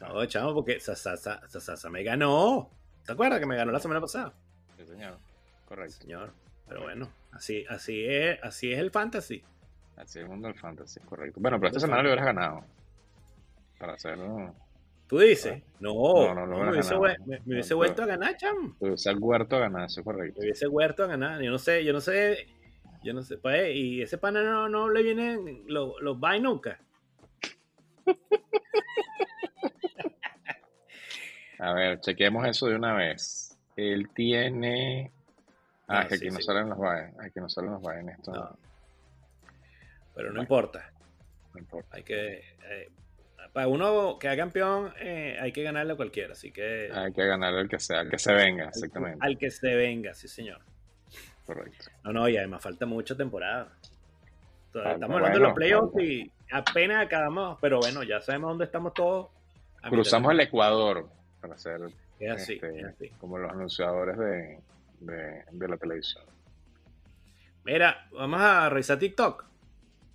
No, 0.00 0.26
chamo, 0.26 0.52
porque 0.52 0.80
Sasasa, 0.80 1.40
Sasasa 1.48 1.88
me 1.88 2.02
ganó. 2.02 2.68
¿Te 3.06 3.12
acuerdas 3.12 3.38
que 3.38 3.46
me 3.46 3.56
ganó 3.56 3.70
la 3.72 3.78
semana 3.78 4.00
pasada? 4.00 4.34
Sí, 4.76 4.84
señor. 4.84 5.16
Correcto. 5.66 5.94
Señor. 6.02 6.32
Pero 6.68 6.82
bueno, 6.82 7.08
así, 7.32 7.64
así 7.70 8.04
es, 8.04 8.38
así 8.42 8.72
es 8.72 8.80
el 8.80 8.90
fantasy. 8.90 9.42
Así 9.96 10.18
es 10.18 10.24
el 10.24 10.28
mundo 10.28 10.48
del 10.48 10.58
fantasy, 10.58 10.98
correcto. 11.00 11.38
Bueno, 11.40 11.58
pero 11.58 11.68
esta 11.68 11.80
semana 11.80 12.02
le 12.02 12.08
fantasy. 12.10 12.22
hubieras 12.28 12.34
ganado. 12.50 12.66
Para 13.78 13.94
hacerlo. 13.94 14.54
¿Tú 15.06 15.18
dices? 15.18 15.62
No, 15.80 15.92
No, 15.92 16.34
no, 16.34 16.46
no 16.46 16.58
me, 16.64 16.70
hubiese, 16.72 16.94
me- 17.26 17.40
me 17.44 17.60
No, 17.60 17.76
vuelto 17.76 18.02
a 18.02 18.06
ganar, 18.06 18.36
chamo. 18.36 18.74
Te 18.78 18.86
hubiese 18.86 19.14
huerto 19.14 19.56
a 19.56 19.60
ganar, 19.60 19.84
eso 19.86 20.00
es 20.00 20.04
correcto. 20.04 20.40
Me 20.40 20.46
hubiese 20.46 20.66
vuelto 20.66 21.04
a 21.04 21.06
ganar. 21.06 21.42
Yo 21.42 21.50
no 21.50 21.58
sé, 21.58 21.84
yo 21.84 21.92
no 21.92 22.00
sé, 22.00 22.46
yo 23.02 23.12
no 23.12 23.22
sé. 23.22 23.36
Pues, 23.36 23.74
y 23.76 24.00
ese 24.02 24.16
pana 24.18 24.42
no, 24.42 24.68
no 24.68 24.88
le 24.88 25.02
vienen 25.02 25.64
los, 25.66 26.00
los 26.00 26.18
buy 26.18 26.40
nunca. 26.40 26.80
A 31.58 31.72
ver, 31.72 32.00
chequemos 32.00 32.46
eso 32.46 32.66
de 32.66 32.76
una 32.76 32.94
vez. 32.94 33.56
Él 33.76 34.08
tiene. 34.14 35.12
Ah, 35.86 36.00
Ah, 36.00 36.08
que 36.08 36.16
sí, 36.16 36.26
aquí 36.26 36.34
no 36.34 36.40
sí. 36.40 36.44
salen 36.44 36.68
los 36.70 36.78
buys. 36.78 37.18
Aquí 37.20 37.40
no 37.40 37.48
salen 37.48 37.72
los 37.72 37.82
buys 37.82 37.98
en 37.98 38.08
esto. 38.08 38.32
No. 38.32 38.58
Pero 40.14 40.28
no 40.28 40.34
Bueno. 40.34 40.42
importa. 40.42 40.90
no 41.52 41.60
importa. 41.60 41.96
Hay 41.96 42.02
que. 42.02 42.38
eh, 42.38 42.88
para 43.54 43.68
uno 43.68 44.18
que 44.18 44.28
haga 44.28 44.36
campeón, 44.42 44.92
eh, 45.00 45.38
hay 45.40 45.52
que 45.52 45.62
ganarle 45.62 45.94
a 45.94 45.96
cualquiera. 45.96 46.32
Así 46.32 46.52
que. 46.52 46.90
Hay 46.92 47.12
que 47.12 47.24
ganar 47.24 47.54
el 47.54 47.68
que 47.68 47.78
sea, 47.78 48.02
el 48.02 48.10
que 48.10 48.18
se 48.18 48.34
venga, 48.34 48.64
al- 48.64 48.68
exactamente. 48.68 49.18
Al 49.22 49.38
que 49.38 49.50
se 49.50 49.74
venga, 49.74 50.12
sí, 50.12 50.28
señor. 50.28 50.60
Correcto. 51.46 51.86
No, 52.04 52.12
no, 52.12 52.28
y 52.28 52.36
además 52.36 52.62
falta 52.62 52.84
mucha 52.84 53.16
temporada. 53.16 53.70
Falta, 54.72 54.92
estamos 54.94 55.16
hablando 55.16 55.38
de 55.38 55.44
los 55.44 55.54
playoffs 55.54 55.92
falta. 55.92 56.02
y 56.02 56.30
apenas 56.50 57.06
acabamos, 57.06 57.58
pero 57.60 57.78
bueno, 57.80 58.02
ya 58.02 58.20
sabemos 58.20 58.50
dónde 58.50 58.64
estamos 58.66 58.92
todos. 58.92 59.28
Cruzamos 59.88 60.32
el 60.32 60.40
Ecuador 60.40 61.08
para 61.40 61.56
ser 61.58 61.80
Es 62.18 62.30
así, 62.32 62.54
este, 62.54 62.78
es 62.80 62.84
así. 62.86 63.08
como 63.20 63.38
los 63.38 63.52
anunciadores 63.52 64.16
de, 64.18 64.58
de, 65.00 65.44
de 65.52 65.68
la 65.68 65.76
televisión. 65.76 66.24
Mira, 67.64 68.08
vamos 68.12 68.40
a 68.40 68.68
revisar 68.68 68.98
TikTok. 68.98 69.44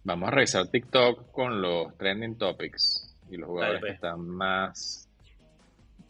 Vamos 0.04 0.28
a 0.28 0.32
revisar 0.32 0.68
TikTok 0.68 1.32
con 1.32 1.62
los 1.62 1.96
trending 1.98 2.38
topics 2.38 3.09
y 3.30 3.38
los 3.38 3.48
jugadores 3.48 3.82
Dale, 3.82 3.82
pues. 3.82 3.92
que 3.92 3.96
están 3.96 4.28
más, 4.28 5.10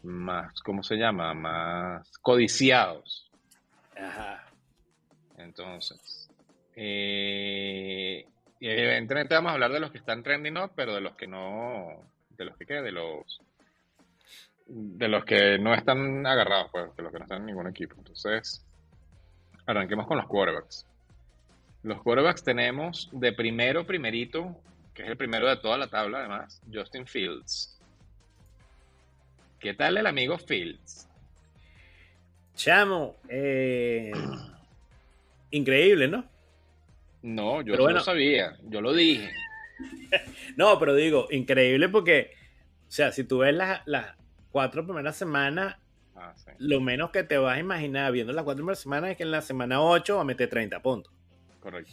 más, 0.02 0.60
¿cómo 0.62 0.82
se 0.82 0.96
llama? 0.96 1.34
Más 1.34 2.10
codiciados. 2.18 3.30
Ajá. 3.96 4.46
Entonces, 5.36 6.30
eh, 6.76 8.24
y 8.58 8.68
evidentemente 8.68 9.34
vamos 9.34 9.50
a 9.50 9.54
hablar 9.54 9.72
de 9.72 9.80
los 9.80 9.90
que 9.90 9.98
están 9.98 10.22
trending 10.22 10.58
up, 10.58 10.72
pero 10.74 10.94
de 10.94 11.00
los 11.00 11.14
que 11.16 11.26
no, 11.26 11.88
de 12.36 12.44
los 12.44 12.56
que 12.56 12.66
qué, 12.66 12.74
de 12.82 12.92
los, 12.92 13.40
de 14.66 15.08
los 15.08 15.24
que 15.24 15.58
no 15.58 15.74
están 15.74 16.26
agarrados, 16.26 16.70
pues, 16.70 16.94
de 16.96 17.02
los 17.02 17.12
que 17.12 17.18
no 17.18 17.24
están 17.24 17.40
en 17.40 17.46
ningún 17.46 17.68
equipo. 17.68 17.96
Entonces, 17.98 18.64
arranquemos 19.66 20.06
con 20.06 20.18
los 20.18 20.26
quarterbacks. 20.26 20.86
Los 21.82 22.02
quarterbacks 22.02 22.44
tenemos 22.44 23.08
de 23.12 23.32
primero, 23.32 23.86
primerito, 23.86 24.54
que 25.00 25.06
es 25.06 25.10
el 25.12 25.16
primero 25.16 25.48
de 25.48 25.56
toda 25.56 25.78
la 25.78 25.86
tabla, 25.88 26.18
además, 26.18 26.60
Justin 26.72 27.06
Fields. 27.06 27.78
¿Qué 29.58 29.74
tal 29.74 29.96
el 29.96 30.06
amigo 30.06 30.38
Fields? 30.38 31.08
Chamo, 32.54 33.16
eh, 33.28 34.12
increíble, 35.50 36.08
¿no? 36.08 36.24
No, 37.22 37.60
yo 37.62 37.76
bueno. 37.76 37.98
lo 37.98 38.04
sabía, 38.04 38.56
yo 38.68 38.80
lo 38.80 38.92
dije. 38.92 39.30
No, 40.56 40.78
pero 40.78 40.94
digo, 40.94 41.28
increíble 41.30 41.88
porque, 41.88 42.32
o 42.86 42.90
sea, 42.90 43.12
si 43.12 43.24
tú 43.24 43.38
ves 43.38 43.54
las, 43.54 43.80
las 43.86 44.14
cuatro 44.50 44.84
primeras 44.84 45.16
semanas, 45.16 45.76
Ah, 46.14 46.34
sí. 46.36 46.50
lo 46.58 46.80
menos 46.82 47.10
que 47.12 47.22
te 47.22 47.38
vas 47.38 47.56
a 47.56 47.60
imaginar 47.60 48.12
viendo 48.12 48.32
las 48.34 48.44
cuatro 48.44 48.58
primeras 48.62 48.80
semanas 48.80 49.12
es 49.12 49.16
que 49.16 49.22
en 49.22 49.30
la 49.30 49.40
semana 49.40 49.80
8 49.80 50.16
va 50.16 50.20
a 50.20 50.24
meter 50.24 50.50
30 50.50 50.82
puntos. 50.82 51.10
Correcto. 51.60 51.92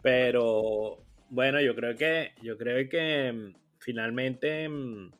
Pero 0.00 1.02
bueno, 1.32 1.60
yo 1.62 1.74
creo 1.74 1.96
que 1.96 2.32
yo 2.42 2.58
creo 2.58 2.86
que 2.90 3.32
mm, 3.32 3.54
finalmente 3.78 4.68
mm, 4.68 5.10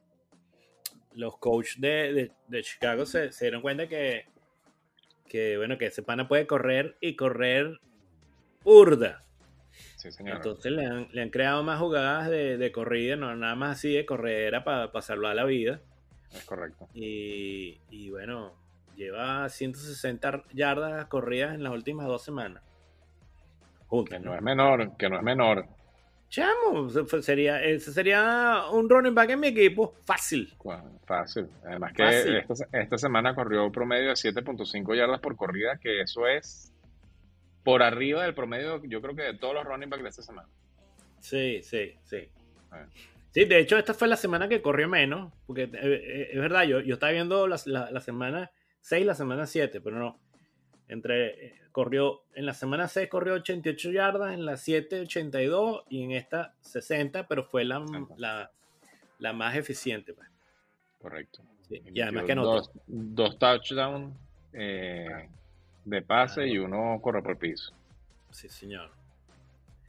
los 1.14 1.38
coaches 1.38 1.80
de, 1.80 2.12
de- 2.12 2.32
de 2.48 2.62
Chicago 2.62 3.06
se, 3.06 3.32
se 3.32 3.46
dieron 3.46 3.62
cuenta 3.62 3.88
que, 3.88 4.26
que 5.26 5.56
bueno 5.56 5.78
que 5.78 5.86
ese 5.86 6.02
pana 6.02 6.28
puede 6.28 6.46
correr 6.46 6.96
y 7.00 7.16
correr 7.16 7.80
urda. 8.64 9.22
Sí, 9.96 10.12
señor. 10.12 10.36
Entonces 10.36 10.70
le 10.70 10.84
han, 10.84 11.08
le 11.12 11.22
han 11.22 11.30
creado 11.30 11.62
más 11.62 11.78
jugadas 11.80 12.28
de, 12.28 12.58
de 12.58 12.72
corrida, 12.72 13.16
no 13.16 13.34
nada 13.34 13.54
más 13.54 13.78
así 13.78 13.94
de 13.94 14.04
corredera 14.04 14.64
para 14.64 15.00
salvar 15.00 15.34
la 15.34 15.44
vida. 15.44 15.80
Es 16.30 16.44
correcto. 16.44 16.88
Y, 16.92 17.80
y 17.88 18.10
bueno, 18.10 18.52
lleva 18.96 19.48
160 19.48 20.44
yardas 20.52 21.06
corridas 21.06 21.54
en 21.54 21.62
las 21.62 21.72
últimas 21.72 22.06
dos 22.06 22.22
semanas. 22.22 22.62
Que 24.08 24.18
¿no? 24.18 24.34
es 24.34 24.42
menor, 24.42 24.96
que 24.98 25.08
no 25.08 25.16
es 25.16 25.22
menor. 25.22 25.66
Chamo, 26.32 26.88
sería, 27.20 27.62
ese 27.62 27.92
sería 27.92 28.62
un 28.72 28.88
running 28.88 29.14
back 29.14 29.28
en 29.28 29.40
mi 29.40 29.48
equipo. 29.48 29.92
Fácil. 30.06 30.50
Fácil. 31.04 31.46
Además 31.62 31.92
que 31.92 32.02
Fácil. 32.04 32.36
esta, 32.36 32.54
esta 32.72 32.96
semana 32.96 33.34
corrió 33.34 33.66
un 33.66 33.70
promedio 33.70 34.08
de 34.08 34.14
7.5 34.14 34.96
yardas 34.96 35.20
por 35.20 35.36
corrida, 35.36 35.76
que 35.78 36.00
eso 36.00 36.26
es 36.26 36.72
por 37.62 37.82
arriba 37.82 38.22
del 38.24 38.32
promedio, 38.34 38.82
yo 38.86 39.02
creo 39.02 39.14
que 39.14 39.24
de 39.24 39.34
todos 39.34 39.52
los 39.52 39.64
running 39.64 39.90
backs 39.90 40.02
de 40.04 40.08
esta 40.08 40.22
semana. 40.22 40.48
Sí, 41.20 41.60
sí, 41.62 41.92
sí. 42.02 42.30
Sí, 43.32 43.44
de 43.44 43.58
hecho, 43.58 43.76
esta 43.76 43.92
fue 43.92 44.08
la 44.08 44.16
semana 44.16 44.48
que 44.48 44.62
corrió 44.62 44.88
menos. 44.88 45.34
Porque 45.46 45.64
eh, 45.64 45.70
eh, 45.74 46.28
es 46.32 46.40
verdad, 46.40 46.62
yo, 46.64 46.80
yo 46.80 46.94
estaba 46.94 47.12
viendo 47.12 47.46
la, 47.46 47.60
la- 47.66 47.90
la 47.90 48.00
semana 48.00 48.50
6 48.80 49.02
y 49.02 49.04
la 49.04 49.14
semana 49.14 49.46
7, 49.46 49.82
pero 49.82 49.98
no. 49.98 50.18
Entre. 50.92 51.46
eh, 51.46 51.54
corrió. 51.72 52.22
En 52.34 52.46
la 52.46 52.54
semana 52.54 52.86
6 52.86 53.08
corrió 53.08 53.34
88 53.34 53.90
yardas, 53.90 54.34
en 54.34 54.44
la 54.44 54.56
7 54.56 55.00
82 55.00 55.84
y 55.88 56.04
en 56.04 56.12
esta 56.12 56.54
60, 56.60 57.26
pero 57.26 57.42
fue 57.42 57.64
la, 57.64 57.80
60. 57.80 58.14
la, 58.18 58.50
la 59.18 59.32
más 59.32 59.56
eficiente. 59.56 60.12
pues. 60.12 60.28
Correcto. 61.00 61.42
y 61.70 62.00
además 62.00 62.24
que 62.24 62.34
Dos, 62.34 62.70
dos 62.86 63.38
touchdowns 63.38 64.14
eh, 64.52 65.28
de 65.84 66.02
pase 66.02 66.46
y 66.46 66.58
uno 66.58 67.00
corre 67.02 67.22
por 67.22 67.32
el 67.32 67.38
piso. 67.38 67.72
Sí, 68.30 68.48
señor. 68.48 68.90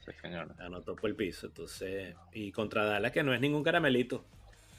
Sí, 0.06 0.12
señor. 0.22 0.54
Anotó 0.60 0.96
por 0.96 1.10
el 1.10 1.16
piso. 1.16 1.48
Entonces, 1.48 2.16
y 2.34 2.52
contra 2.52 2.86
Dallas, 2.86 3.12
que 3.12 3.24
no 3.24 3.34
es 3.34 3.40
ningún 3.40 3.64
caramelito. 3.64 4.26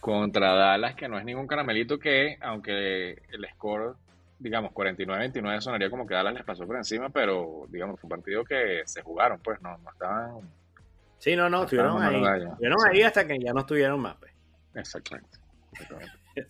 Contra 0.01 0.53
Dallas, 0.55 0.95
que 0.97 1.09
no 1.09 1.19
es 1.19 1.25
ningún 1.25 1.47
caramelito, 1.47 1.99
que 1.99 2.37
aunque 2.41 3.23
el 3.31 3.47
score, 3.55 3.97
digamos, 4.45 4.73
49-29 4.73 5.61
sonaría 5.61 5.89
como 5.89 6.07
que 6.07 6.15
Dallas 6.15 6.35
les 6.35 6.45
pasó 6.45 6.67
por 6.67 6.77
encima, 6.77 7.09
pero 7.09 7.67
digamos, 7.71 7.99
fue 7.99 8.09
un 8.09 8.17
partido 8.17 8.45
que 8.45 8.83
se 8.85 9.03
jugaron, 9.03 9.41
pues, 9.41 9.61
no, 9.63 9.77
no 9.79 9.91
estaban. 9.91 10.53
Sí, 11.19 11.35
no, 11.35 11.49
no, 11.49 11.65
estuvieron 11.65 12.03
ahí. 12.03 12.23
Estuvieron 12.45 12.79
ahí 12.87 13.03
hasta 13.03 13.27
que 13.27 13.39
ya 13.39 13.55
no 13.55 13.61
estuvieron 13.61 14.01
más, 14.01 14.17
pues. 14.17 14.33
Exactamente. 14.75 15.39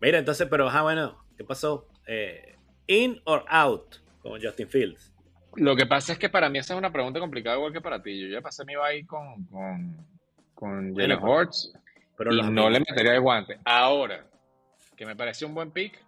Mira, 0.00 0.18
entonces, 0.18 0.48
pero, 0.50 0.68
ah, 0.68 0.82
bueno, 0.82 1.24
¿qué 1.36 1.44
pasó? 1.44 1.88
Eh, 2.08 2.56
¿In 2.88 3.20
or 3.24 3.44
out 3.48 3.96
con 4.20 4.42
Justin 4.42 4.68
Fields? 4.68 5.12
Lo 5.54 5.76
que 5.76 5.86
pasa 5.86 6.12
es 6.12 6.18
que 6.18 6.28
para 6.28 6.50
mí 6.50 6.58
esa 6.58 6.74
es 6.74 6.78
una 6.78 6.92
pregunta 6.92 7.20
complicada 7.20 7.56
igual 7.56 7.72
que 7.72 7.80
para 7.80 8.02
ti. 8.02 8.20
Yo 8.20 8.28
ya 8.28 8.42
pasé 8.42 8.64
mi 8.64 8.74
bye 8.74 9.06
con, 9.06 9.44
con, 9.44 9.96
con 10.54 10.94
Jalen 10.94 11.22
Hurts 11.22 11.72
pero 12.16 12.32
y 12.32 12.42
no 12.42 12.68
le 12.68 12.80
metería 12.80 13.14
el 13.14 13.20
guante. 13.20 13.58
Ahora, 13.64 14.26
que 14.96 15.06
me 15.06 15.14
parece 15.14 15.44
un 15.44 15.54
buen 15.54 15.70
pick, 15.70 16.02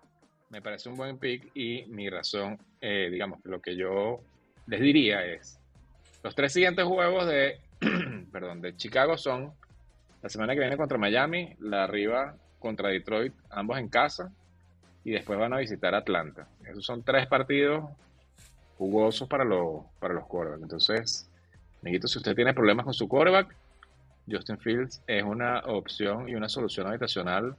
me 0.50 0.62
parece 0.62 0.88
un 0.88 0.96
buen 0.96 1.18
pick 1.18 1.50
y 1.54 1.84
mi 1.88 2.08
razón, 2.08 2.58
eh, 2.80 3.08
digamos, 3.10 3.40
lo 3.44 3.60
que 3.60 3.76
yo 3.76 4.20
les 4.66 4.80
diría 4.80 5.24
es, 5.24 5.58
los 6.22 6.34
tres 6.34 6.52
siguientes 6.52 6.84
juegos 6.84 7.26
de, 7.26 7.60
perdón, 8.32 8.60
de 8.60 8.76
Chicago 8.76 9.16
son 9.16 9.52
la 10.22 10.28
semana 10.28 10.54
que 10.54 10.60
viene 10.60 10.76
contra 10.76 10.98
Miami, 10.98 11.54
la 11.60 11.84
arriba 11.84 12.36
contra 12.58 12.88
Detroit, 12.88 13.34
ambos 13.50 13.78
en 13.78 13.88
casa, 13.88 14.32
y 15.04 15.12
después 15.12 15.38
van 15.38 15.52
a 15.52 15.58
visitar 15.58 15.94
Atlanta. 15.94 16.48
Esos 16.66 16.84
son 16.84 17.02
tres 17.02 17.26
partidos 17.26 17.84
jugosos 18.76 19.28
para 19.28 19.44
los, 19.44 19.84
para 20.00 20.14
los 20.14 20.26
quarterbacks. 20.26 20.62
Entonces, 20.62 21.30
Neguito, 21.82 22.08
si 22.08 22.18
usted 22.18 22.34
tiene 22.34 22.52
problemas 22.54 22.84
con 22.84 22.94
su 22.94 23.08
quarterback, 23.08 23.54
Justin 24.30 24.58
Fields 24.58 25.02
es 25.06 25.22
una 25.22 25.60
opción 25.60 26.28
y 26.28 26.34
una 26.34 26.48
solución 26.48 26.86
habitacional. 26.86 27.56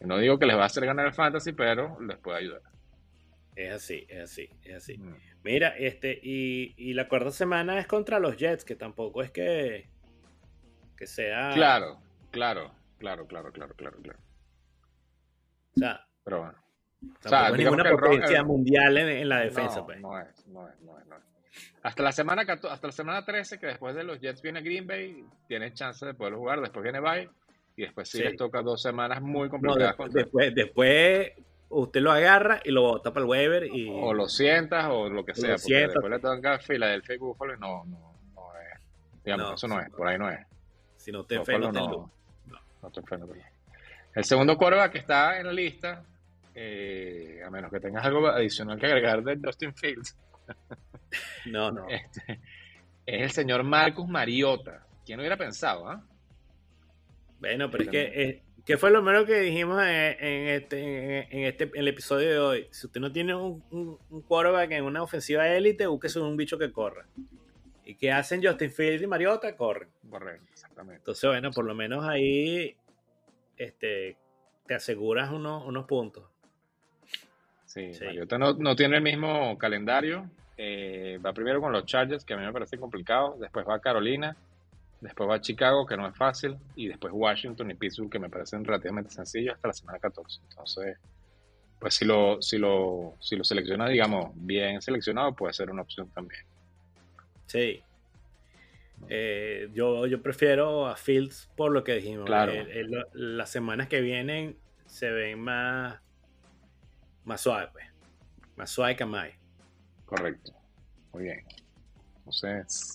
No 0.00 0.18
digo 0.18 0.38
que 0.38 0.46
les 0.46 0.56
va 0.56 0.62
a 0.62 0.66
hacer 0.66 0.86
ganar 0.86 1.06
el 1.06 1.12
fantasy, 1.12 1.52
pero 1.52 2.00
les 2.00 2.16
puede 2.18 2.38
ayudar. 2.38 2.62
Es 3.54 3.74
así, 3.74 4.06
es 4.08 4.20
así, 4.20 4.48
es 4.62 4.76
así. 4.76 4.98
Mm. 4.98 5.14
Mira, 5.42 5.68
este, 5.76 6.18
y, 6.22 6.74
y, 6.76 6.94
la 6.94 7.08
cuarta 7.08 7.30
semana 7.30 7.78
es 7.78 7.86
contra 7.86 8.18
los 8.18 8.36
Jets, 8.36 8.64
que 8.64 8.76
tampoco 8.76 9.22
es 9.22 9.30
que, 9.30 9.88
que 10.96 11.06
sea. 11.06 11.50
Claro, 11.54 12.00
claro, 12.30 12.72
claro, 12.98 13.26
claro, 13.26 13.52
claro, 13.52 13.74
claro, 13.74 13.98
claro. 14.02 14.18
O 15.76 15.78
sea, 15.78 16.06
pero 16.24 16.38
bueno. 16.40 16.58
O 17.24 17.28
sea, 17.28 17.48
es 17.48 17.56
ninguna 17.56 17.90
potencia 17.90 18.42
mundial 18.42 18.96
en, 18.98 19.28
la 19.28 19.40
defensa. 19.40 19.80
No, 19.80 19.86
pues. 19.86 20.00
no, 20.00 20.18
es, 20.18 20.46
no 20.46 20.68
es, 20.68 20.80
no 20.80 20.98
es, 20.98 21.06
no 21.06 21.16
es. 21.16 21.22
Hasta 21.82 22.02
la, 22.02 22.12
semana, 22.12 22.42
hasta 22.42 22.86
la 22.86 22.92
semana 22.92 23.24
13, 23.24 23.58
que 23.58 23.66
después 23.66 23.94
de 23.94 24.04
los 24.04 24.20
Jets 24.20 24.42
viene 24.42 24.60
Green 24.60 24.86
Bay, 24.86 25.24
tiene 25.48 25.72
chance 25.72 26.04
de 26.04 26.14
poder 26.14 26.34
jugar, 26.34 26.60
después 26.60 26.82
viene 26.82 27.00
Bay, 27.00 27.28
y 27.76 27.82
después 27.82 28.08
sí, 28.08 28.22
les 28.22 28.36
toca 28.36 28.62
dos 28.62 28.82
semanas 28.82 29.22
muy 29.22 29.48
complicadas. 29.48 29.96
después, 30.12 30.54
después, 30.54 31.32
usted 31.68 32.00
lo 32.00 32.12
agarra 32.12 32.60
y 32.64 32.70
lo 32.70 32.82
bota 32.82 33.12
para 33.12 33.24
el 33.24 33.30
waiver 33.30 33.64
y... 33.64 33.88
O 33.90 34.12
lo 34.12 34.28
sientas 34.28 34.86
o 34.90 35.08
lo 35.08 35.24
que 35.24 35.34
sea, 35.34 35.56
porque 35.56 35.74
después 35.74 36.10
le 36.10 36.18
toca 36.18 36.58
Philadelphia 36.58 37.14
y 37.14 37.18
Buffalo 37.18 37.54
y 37.54 37.58
no, 37.58 37.84
no, 37.84 38.14
no 38.34 38.50
es. 38.58 39.22
Digamos, 39.24 39.54
eso 39.54 39.68
no 39.68 39.80
es, 39.80 39.90
por 39.90 40.06
ahí 40.06 40.18
no 40.18 40.30
es. 40.30 40.40
Si 40.96 41.10
no 41.10 41.24
te 41.24 41.36
no, 41.36 41.72
no, 41.72 42.12
no, 42.82 42.90
te 42.90 43.00
El 44.14 44.24
segundo 44.24 44.56
quarterback 44.58 44.92
que 44.92 44.98
está 44.98 45.38
en 45.38 45.46
la 45.46 45.52
lista 45.52 46.04
eh, 46.54 47.40
a 47.44 47.50
menos 47.50 47.70
que 47.70 47.80
tengas 47.80 48.04
algo 48.04 48.26
adicional 48.26 48.78
que 48.78 48.86
agregar 48.86 49.22
de 49.22 49.38
Justin 49.42 49.74
Fields. 49.74 50.16
no, 51.46 51.70
no. 51.70 51.86
Este, 51.88 52.40
es 53.06 53.22
el 53.22 53.30
señor 53.30 53.64
Marcus 53.64 54.06
Mariota. 54.06 54.86
¿Quién 55.04 55.18
hubiera 55.18 55.36
pensado? 55.36 55.88
ah? 55.88 56.02
Bueno, 57.40 57.70
pero 57.70 57.84
es 57.84 57.90
que, 57.90 58.02
eh, 58.02 58.42
¿qué 58.64 58.76
fue 58.76 58.90
lo 58.90 59.02
primero 59.02 59.26
que 59.26 59.40
dijimos 59.40 59.82
en, 59.82 60.48
este, 60.48 61.34
en, 61.34 61.44
este, 61.44 61.70
el 61.74 61.88
episodio 61.88 62.28
de 62.28 62.38
hoy? 62.38 62.68
Si 62.70 62.86
usted 62.86 63.00
no 63.00 63.10
tiene 63.10 63.34
un, 63.34 63.64
un, 63.70 64.22
quarterback 64.22 64.70
en 64.72 64.84
una 64.84 65.02
ofensiva 65.02 65.48
élite, 65.48 65.86
búsquese 65.86 66.20
un 66.20 66.36
bicho 66.36 66.58
que 66.58 66.70
corra. 66.70 67.06
¿Y 67.84 67.96
qué 67.96 68.12
hacen 68.12 68.44
Justin 68.44 68.70
Fields 68.70 69.02
y 69.02 69.06
Mariota? 69.06 69.56
Corren. 69.56 69.88
Correcto, 70.08 70.46
exactamente. 70.52 70.98
Entonces, 70.98 71.28
bueno, 71.28 71.50
por 71.50 71.64
lo 71.64 71.74
menos 71.74 72.04
ahí 72.04 72.76
este, 73.56 74.16
te 74.66 74.74
aseguras 74.74 75.30
unos, 75.32 75.66
unos 75.66 75.86
puntos. 75.86 76.24
Sí, 77.64 77.90
Mariota 78.04 78.38
no, 78.38 78.76
tiene 78.76 78.96
el 78.96 79.02
mismo 79.02 79.56
calendario. 79.56 80.30
Eh, 80.56 81.18
va 81.24 81.32
primero 81.32 81.60
con 81.60 81.72
los 81.72 81.86
Chargers, 81.86 82.24
que 82.24 82.34
a 82.34 82.36
mí 82.36 82.44
me 82.44 82.52
parece 82.52 82.78
complicado. 82.78 83.36
Después 83.40 83.66
va 83.66 83.80
Carolina. 83.80 84.36
Después 85.00 85.28
va 85.30 85.36
a 85.36 85.40
Chicago, 85.40 85.86
que 85.86 85.96
no 85.96 86.06
es 86.06 86.16
fácil. 86.16 86.56
Y 86.76 86.88
después 86.88 87.12
Washington 87.14 87.70
y 87.70 87.74
Pittsburgh, 87.74 88.10
que 88.10 88.18
me 88.18 88.28
parecen 88.28 88.64
relativamente 88.64 89.10
sencillos 89.10 89.54
hasta 89.54 89.68
la 89.68 89.74
semana 89.74 89.98
14. 89.98 90.40
Entonces, 90.48 90.98
pues 91.78 91.94
si 91.94 92.04
lo, 92.04 92.40
si 92.42 92.58
lo, 92.58 93.16
si 93.20 93.36
lo 93.36 93.44
selecciona, 93.44 93.88
digamos, 93.88 94.32
bien 94.34 94.82
seleccionado, 94.82 95.34
puede 95.34 95.54
ser 95.54 95.70
una 95.70 95.82
opción 95.82 96.08
también. 96.10 96.42
Sí. 97.46 97.82
Eh, 99.08 99.70
yo, 99.72 100.06
yo 100.06 100.22
prefiero 100.22 100.86
a 100.86 100.96
Fields 100.96 101.50
por 101.56 101.72
lo 101.72 101.82
que 101.82 101.94
dijimos. 101.94 102.26
Claro. 102.26 102.52
las 103.14 103.50
semanas 103.50 103.88
que 103.88 104.02
vienen 104.02 104.58
se 104.86 105.10
ven 105.10 105.40
más 105.40 106.00
más 107.24 107.40
suave, 107.40 107.68
pues. 107.72 107.86
Más 108.56 108.70
suave 108.70 108.96
que 108.96 109.04
más. 109.04 109.28
Correcto. 110.04 110.52
Muy 111.12 111.24
bien. 111.24 111.44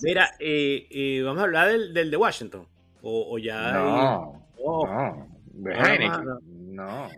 Mira, 0.02 0.32
y, 0.40 1.22
vamos 1.22 1.42
a 1.42 1.44
hablar 1.44 1.70
del, 1.70 1.94
del 1.94 2.12
de 2.12 2.18
Washington. 2.18 2.68
O, 3.02 3.38
ya. 3.38 3.72
No. 3.72 4.48
No. 4.58 5.28
De 5.46 5.74
Heineken. 5.74 6.76
No. 6.76 7.10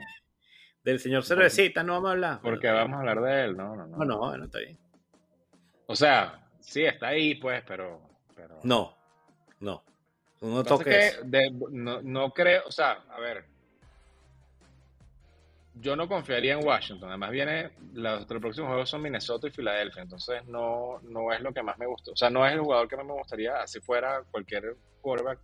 Del 0.84 1.00
señor 1.00 1.24
Cervecita 1.24 1.84
no 1.84 1.94
vamos 1.94 2.10
a 2.10 2.12
hablar. 2.12 2.40
Porque 2.42 2.70
vamos 2.70 2.98
a 2.98 3.00
hablar 3.00 3.22
de 3.22 3.44
él, 3.46 3.58
no, 3.58 3.76
no, 3.76 3.88
no. 3.88 3.98
No, 3.98 4.06
no, 4.06 4.38
no 4.38 4.46
está 4.46 4.60
bien. 4.60 4.78
O 5.86 5.96
sea, 5.96 6.48
sí, 6.60 6.86
está 6.86 7.08
ahí, 7.08 7.36
pues, 7.36 7.64
pero. 7.66 8.02
pero... 8.36 8.60
No, 8.64 8.96
no. 9.60 9.84
No 10.42 10.64
toques. 10.64 11.22
no, 11.72 12.02
no 12.02 12.32
creo, 12.32 12.64
o 12.68 12.72
sea, 12.72 13.04
a 13.10 13.20
ver, 13.20 13.46
yo 15.80 15.96
no 15.96 16.08
confiaría 16.08 16.54
en 16.54 16.66
Washington. 16.66 17.10
Además, 17.10 17.32
viene 17.32 17.72
los, 17.94 18.26
próximos 18.26 18.70
juegos 18.70 18.90
son 18.90 19.02
Minnesota 19.02 19.48
y 19.48 19.52
Filadelfia. 19.52 20.04
Entonces, 20.04 20.46
no, 20.48 21.00
no 21.04 21.32
es 21.32 21.42
lo 21.42 21.54
que 21.54 21.63
más 21.63 21.78
me 21.78 21.86
gusta. 21.86 22.12
O 22.12 22.16
sea, 22.16 22.30
no 22.30 22.46
es 22.46 22.54
el 22.54 22.60
jugador 22.60 22.88
que 22.88 22.98
más 22.98 23.06
me 23.06 23.13
gustaría. 23.13 23.66
Si 23.68 23.80
fuera 23.80 24.24
cualquier 24.32 24.76
quarterback, 25.02 25.40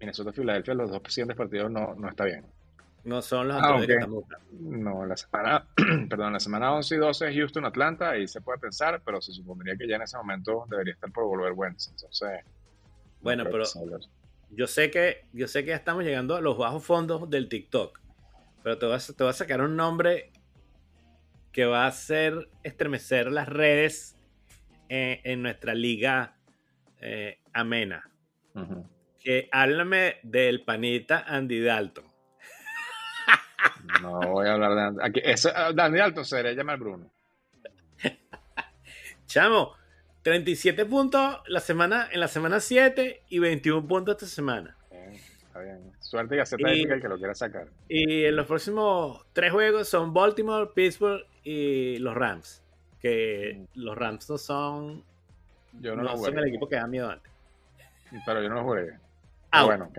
Minnesota 0.00 0.30
y 0.30 0.32
Filadelfia, 0.34 0.74
los 0.74 0.90
dos 0.90 1.02
siguientes 1.08 1.36
partidos 1.36 1.70
no, 1.70 1.94
no 1.94 2.08
está 2.08 2.24
bien. 2.24 2.44
No 3.04 3.20
son 3.20 3.48
los 3.48 3.56
ah, 3.60 3.78
No, 4.52 5.04
la 5.04 5.16
semana, 5.16 5.66
perdón, 6.08 6.32
la 6.32 6.40
semana 6.40 6.72
11 6.72 6.94
y 6.94 6.98
12 6.98 7.28
es 7.28 7.36
Houston, 7.36 7.66
Atlanta. 7.66 8.10
Ahí 8.10 8.26
se 8.26 8.40
puede 8.40 8.58
pensar, 8.58 9.02
pero 9.04 9.20
se 9.20 9.32
supondría 9.32 9.76
que 9.76 9.86
ya 9.86 9.96
en 9.96 10.02
ese 10.02 10.16
momento 10.16 10.64
debería 10.70 10.94
estar 10.94 11.12
por 11.12 11.24
volver 11.24 11.52
Wentz. 11.52 11.88
Entonces. 11.88 12.40
Bueno, 13.20 13.44
pero 13.44 13.64
yo 14.50 14.66
sé 14.66 14.90
que 14.90 15.24
yo 15.32 15.48
sé 15.48 15.64
que 15.64 15.70
ya 15.70 15.76
estamos 15.76 16.04
llegando 16.04 16.36
a 16.36 16.40
los 16.40 16.56
bajos 16.56 16.82
fondos 16.82 17.28
del 17.28 17.48
TikTok. 17.48 18.03
Pero 18.64 18.78
te 18.78 18.86
vas, 18.86 19.14
te 19.14 19.24
a 19.24 19.32
sacar 19.34 19.60
un 19.60 19.76
nombre 19.76 20.32
que 21.52 21.66
va 21.66 21.84
a 21.84 21.88
hacer 21.88 22.48
estremecer 22.62 23.30
las 23.30 23.46
redes 23.46 24.16
eh, 24.88 25.20
en 25.24 25.42
nuestra 25.42 25.74
liga 25.74 26.38
eh, 27.00 27.40
amena. 27.52 28.10
Que 29.20 29.50
háblame 29.52 30.16
del 30.22 30.64
panita 30.64 31.24
Andy 31.28 31.60
Dalton. 31.60 32.06
No 34.00 34.20
voy 34.20 34.48
a 34.48 34.54
hablar 34.54 34.74
de 34.74 34.80
Andy. 34.82 35.00
Aquí, 35.02 35.20
Andy 35.54 35.98
Dalton 35.98 36.24
se 36.24 36.36
debería 36.36 36.56
llamar 36.56 36.78
Bruno. 36.78 37.12
Chamo, 39.26 39.74
37 40.22 40.86
puntos 40.86 41.40
la 41.48 41.60
semana, 41.60 42.08
en 42.10 42.18
la 42.18 42.28
semana 42.28 42.60
7 42.60 43.24
y 43.28 43.38
21 43.40 43.86
puntos 43.86 44.14
esta 44.14 44.26
semana. 44.26 44.78
Suerte 46.00 46.36
y 46.36 46.38
acepta 46.40 46.70
el 46.70 47.00
que 47.00 47.08
lo 47.08 47.16
quiera 47.16 47.34
sacar. 47.34 47.68
Y 47.88 48.24
en 48.24 48.36
los 48.36 48.46
próximos 48.46 49.26
tres 49.32 49.52
juegos 49.52 49.88
son 49.88 50.12
Baltimore, 50.12 50.70
Pittsburgh 50.74 51.24
y 51.42 51.98
los 51.98 52.14
Rams. 52.14 52.62
Que 53.00 53.60
mm. 53.74 53.80
los 53.80 53.96
Rams 53.96 54.28
no 54.30 54.38
son. 54.38 55.04
Yo 55.80 55.96
no, 55.96 56.16
son 56.16 56.38
el 56.38 56.48
equipo 56.48 56.68
que 56.68 56.76
da 56.76 56.86
miedo 56.86 57.10
antes. 57.10 57.32
Pero 58.24 58.42
yo 58.42 58.48
no 58.48 58.56
lo 58.56 58.64
jugué. 58.64 58.98
Ah, 59.50 59.64
bueno, 59.64 59.90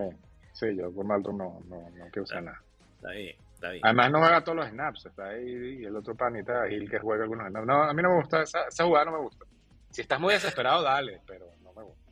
Sí, 0.54 0.74
yo 0.76 0.90
por 0.92 1.06
Malto 1.06 1.34
no, 1.34 1.62
no, 1.68 1.90
no 1.90 2.06
quiero 2.06 2.24
usar 2.24 2.44
nada. 2.44 2.62
Está 2.96 3.12
bien, 3.12 3.36
está 3.56 3.70
bien. 3.72 3.82
Además 3.84 4.12
no 4.12 4.20
juega 4.20 4.44
todos 4.44 4.56
los 4.58 4.70
snaps. 4.70 5.06
Está 5.06 5.30
ahí 5.30 5.80
y 5.82 5.86
el 5.86 5.96
otro 5.96 6.16
panita, 6.16 6.66
Gil, 6.68 6.90
que 6.90 7.00
juega 7.00 7.24
algunos 7.24 7.50
snaps. 7.50 7.68
No, 7.68 7.84
a 7.84 7.94
mí 7.94 8.02
no 8.02 8.10
me 8.10 8.16
gusta. 8.16 8.42
Esa, 8.42 8.68
esa 8.68 8.86
jugada 8.86 9.06
no 9.06 9.12
me 9.14 9.20
gusta. 9.20 9.46
Si 9.90 10.02
estás 10.02 10.20
muy 10.20 10.34
desesperado, 10.34 10.82
dale, 10.82 11.22
pero 11.26 11.46
no 11.62 11.74
me 11.74 11.84
gusta. 11.84 12.12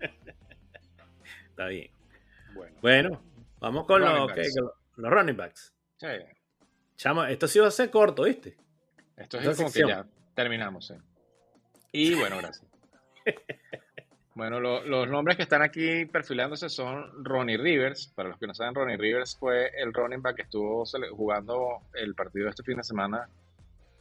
está 1.50 1.66
bien. 1.66 1.90
Bueno, 2.80 3.20
vamos 3.60 3.86
con 3.86 4.00
los, 4.02 4.30
los 4.96 5.10
running 5.10 5.36
backs. 5.36 5.72
Sí. 5.98 6.06
Chamo, 6.96 7.24
esto 7.24 7.46
sí 7.48 7.58
va 7.58 7.68
a 7.68 7.70
ser 7.70 7.90
corto, 7.90 8.24
¿viste? 8.24 8.56
Esto 9.16 9.38
es 9.38 9.56
como 9.56 9.68
sección. 9.68 9.88
que 9.88 9.94
ya 9.94 10.04
terminamos. 10.34 10.86
sí. 10.86 10.94
Y 11.92 12.14
bueno, 12.14 12.38
gracias. 12.38 12.64
Bueno, 14.34 14.60
lo- 14.60 14.82
los 14.84 15.08
nombres 15.08 15.36
que 15.36 15.42
están 15.42 15.60
aquí 15.60 16.06
perfilándose 16.06 16.68
son 16.68 17.24
Ronnie 17.24 17.58
Rivers. 17.58 18.06
Para 18.14 18.28
los 18.30 18.38
que 18.38 18.46
no 18.46 18.54
saben, 18.54 18.74
Ronnie 18.74 18.96
Rivers 18.96 19.36
fue 19.36 19.70
el 19.76 19.92
running 19.92 20.22
back 20.22 20.36
que 20.36 20.42
estuvo 20.42 20.84
jugando 21.12 21.80
el 21.94 22.14
partido 22.14 22.48
este 22.48 22.62
fin 22.62 22.76
de 22.76 22.84
semana 22.84 23.28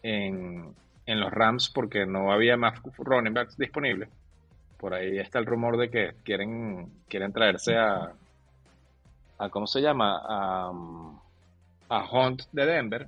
en, 0.03 0.73
en 1.05 1.19
los 1.19 1.31
Rams 1.31 1.69
porque 1.69 2.05
no 2.05 2.31
había 2.31 2.55
más 2.57 2.79
running 2.99 3.33
backs 3.33 3.57
disponibles. 3.57 4.07
Por 4.77 4.93
ahí 4.93 5.17
está 5.17 5.39
el 5.39 5.45
rumor 5.45 5.77
de 5.77 5.89
que 5.89 6.13
quieren, 6.23 6.89
quieren 7.09 7.33
traerse 7.33 7.75
a, 7.75 8.13
a 9.39 9.49
¿cómo 9.49 9.65
se 9.65 9.81
llama? 9.81 10.21
A, 10.27 10.69
um, 10.69 11.19
a 11.89 12.05
Hunt 12.11 12.43
de 12.51 12.65
Denver. 12.65 13.07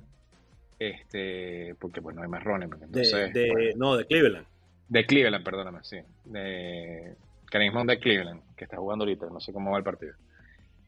Este, 0.78 1.76
porque 1.78 2.00
bueno, 2.00 2.22
hay 2.22 2.28
más. 2.28 2.42
De, 2.44 3.30
de- 3.32 3.50
bueno. 3.52 3.70
No, 3.76 3.96
de 3.96 4.06
Cleveland. 4.06 4.46
De 4.88 5.06
Cleveland, 5.06 5.44
perdóname, 5.44 5.78
sí. 5.82 5.98
De 6.24 7.14
Hunt 7.52 7.88
de 7.88 7.98
Cleveland, 8.00 8.42
que 8.56 8.64
está 8.64 8.78
jugando 8.78 9.04
ahorita, 9.04 9.26
no 9.26 9.40
sé 9.40 9.52
cómo 9.52 9.70
va 9.70 9.78
el 9.78 9.84
partido. 9.84 10.14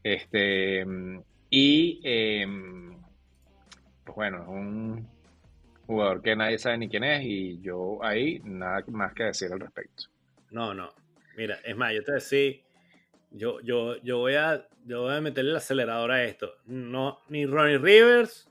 Este, 0.03 0.85
mm, 0.85 1.19
y, 1.49 2.01
em, 2.03 2.97
pues 4.03 4.15
bueno, 4.15 4.41
es 4.43 4.47
un 4.47 5.07
jugador 5.87 6.21
que 6.21 6.35
nadie 6.35 6.57
sabe 6.57 6.77
ni 6.79 6.89
quién 6.89 7.03
es 7.03 7.23
y 7.23 7.61
yo 7.61 8.03
ahí 8.03 8.41
nada 8.43 8.83
más 8.87 9.13
que 9.13 9.23
decir 9.23 9.51
al 9.53 9.59
respecto. 9.59 10.03
No, 10.51 10.73
no. 10.73 10.91
Mira, 11.37 11.57
es 11.63 11.75
más, 11.75 11.93
yo 11.93 11.99
te 12.03 12.11
voy 12.11 12.19
a 12.19 12.21
decir, 12.23 12.64
yo, 13.35 13.59
yo, 13.61 14.01
yo 14.01 14.19
voy 14.19 14.35
a, 14.35 14.67
yo 14.85 15.03
voy 15.03 15.15
a 15.15 15.21
meterle 15.21 15.51
el 15.51 15.57
acelerador 15.57 16.11
a 16.11 16.23
esto. 16.23 16.53
No, 16.65 17.19
ni 17.29 17.45
Ronnie 17.45 17.77
Rivers, 17.77 18.49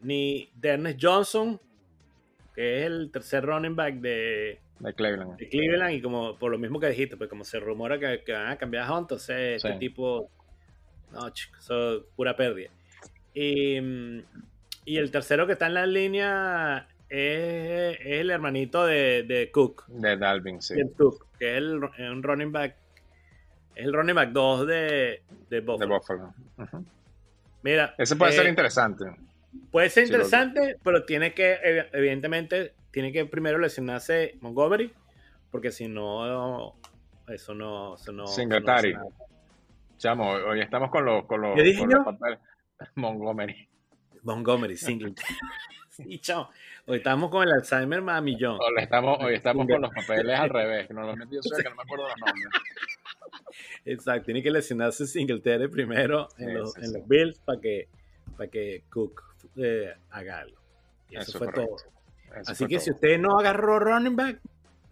ni 0.00 0.50
Dennis 0.54 0.96
Johnson, 1.00 1.60
que 2.54 2.80
es 2.80 2.86
el 2.86 3.10
tercer 3.12 3.44
running 3.44 3.76
back 3.76 3.94
de, 3.96 4.60
De 4.78 4.94
Cleveland. 4.94 5.36
de 5.36 5.48
Cleveland, 5.48 5.94
y 5.94 6.02
como 6.02 6.38
por 6.38 6.50
lo 6.50 6.58
mismo 6.58 6.80
que 6.80 6.88
dijiste, 6.88 7.16
pues 7.16 7.28
como 7.28 7.44
se 7.44 7.60
rumora 7.60 7.98
que, 7.98 8.22
que 8.24 8.32
van 8.32 8.48
a 8.48 8.56
cambiar 8.56 8.84
a 8.84 8.92
Hunt, 8.92 9.04
entonces 9.04 9.62
este 9.64 9.78
tipo, 9.78 10.30
no, 11.12 11.30
chicos, 11.30 11.60
eso 11.60 11.96
es 11.96 12.02
pura 12.16 12.34
pérdida. 12.34 12.70
Y, 13.34 13.80
mm, 13.80 14.22
y 14.84 14.96
el 14.96 15.10
tercero 15.10 15.46
que 15.46 15.52
está 15.52 15.66
en 15.66 15.74
la 15.74 15.86
línea 15.86 16.88
es, 17.08 17.98
es 18.00 18.20
el 18.20 18.30
hermanito 18.30 18.86
de, 18.86 19.22
de 19.22 19.50
Cook. 19.50 19.86
De 19.88 20.16
Dalvin, 20.16 20.60
sí. 20.62 20.74
Cook, 20.96 21.26
que 21.38 21.52
es 21.52 21.56
el, 21.58 21.80
es 21.98 22.10
un 22.10 22.22
running 22.22 22.52
back. 22.52 22.76
Es 23.74 23.84
el 23.86 23.92
running 23.92 24.14
back 24.14 24.30
2 24.30 24.66
de, 24.66 25.22
de 25.48 25.60
De 25.60 25.60
Buffalo. 25.60 26.34
Mira, 27.62 27.94
Ese 27.98 28.16
puede 28.16 28.32
eh, 28.32 28.36
ser 28.36 28.46
interesante. 28.48 29.04
puede 29.70 29.88
ser 29.88 30.06
Sí, 30.06 30.12
interesante, 30.12 30.78
pero 30.82 31.04
tiene 31.04 31.32
que, 31.32 31.54
ev- 31.62 31.88
evidentemente, 31.92 32.74
tiene 32.90 33.12
que 33.12 33.24
primero 33.24 33.58
lesionarse 33.58 34.36
Montgomery, 34.40 34.92
porque 35.50 35.70
si 35.70 35.88
no, 35.88 36.74
eso 37.28 37.54
no. 37.54 37.94
Eso 37.96 38.12
no 38.12 38.26
Singletary. 38.26 38.94
no. 38.94 39.08
Chamo, 39.96 40.32
hoy 40.32 40.60
estamos 40.60 40.90
con 40.90 41.04
los, 41.04 41.24
con 41.26 41.40
los, 41.40 41.54
¿Qué 41.54 41.62
dije 41.62 41.78
con 41.80 41.90
yo? 41.90 41.96
los 41.98 42.04
papeles. 42.06 42.38
Montgomery. 42.96 43.68
Montgomery, 44.24 44.76
Singletary. 44.76 45.34
sí, 45.90 46.18
chao. 46.18 46.50
Hoy 46.86 46.96
estamos 46.98 47.30
con 47.30 47.46
el 47.46 47.54
Alzheimer 47.54 48.02
más 48.02 48.20
millón. 48.22 48.58
Hoy 48.60 48.82
estamos, 48.82 49.18
hoy 49.22 49.34
estamos 49.34 49.68
con 49.68 49.80
los 49.80 49.90
papeles 49.94 50.36
al 50.38 50.50
revés, 50.50 50.88
que 50.88 50.94
normalmente 50.94 51.36
yo 51.36 51.42
soy 51.42 51.58
el 51.58 51.62
que 51.64 51.70
no 51.70 51.76
me 51.76 51.82
acuerdo 51.82 52.08
los 52.08 52.18
nombres. 52.18 52.48
Exacto, 53.84 54.26
tiene 54.26 54.42
que 54.42 54.50
lesionarse 54.50 55.06
Singletary 55.06 55.68
primero 55.68 56.28
en, 56.38 56.54
los, 56.54 56.72
sí, 56.74 56.80
en 56.82 56.86
sí. 56.88 56.92
los 56.98 57.08
Bills 57.08 57.38
para 57.40 57.60
que, 57.60 57.88
para 58.36 58.48
que 58.50 58.84
Cook 58.90 59.22
eh, 59.56 59.92
haga 60.10 60.40
algo. 60.40 60.56
Y 61.10 61.16
eso, 61.16 61.22
Eso 61.22 61.30
es 61.32 61.38
fue 61.38 61.46
correcto. 61.48 61.76
todo. 61.76 61.92
Eso 62.40 62.52
Así 62.52 62.64
fue 62.64 62.68
que 62.68 62.74
todo. 62.76 62.84
si 62.84 62.90
usted 62.92 63.18
no 63.18 63.38
agarró 63.38 63.78
running 63.80 64.16
back, 64.16 64.40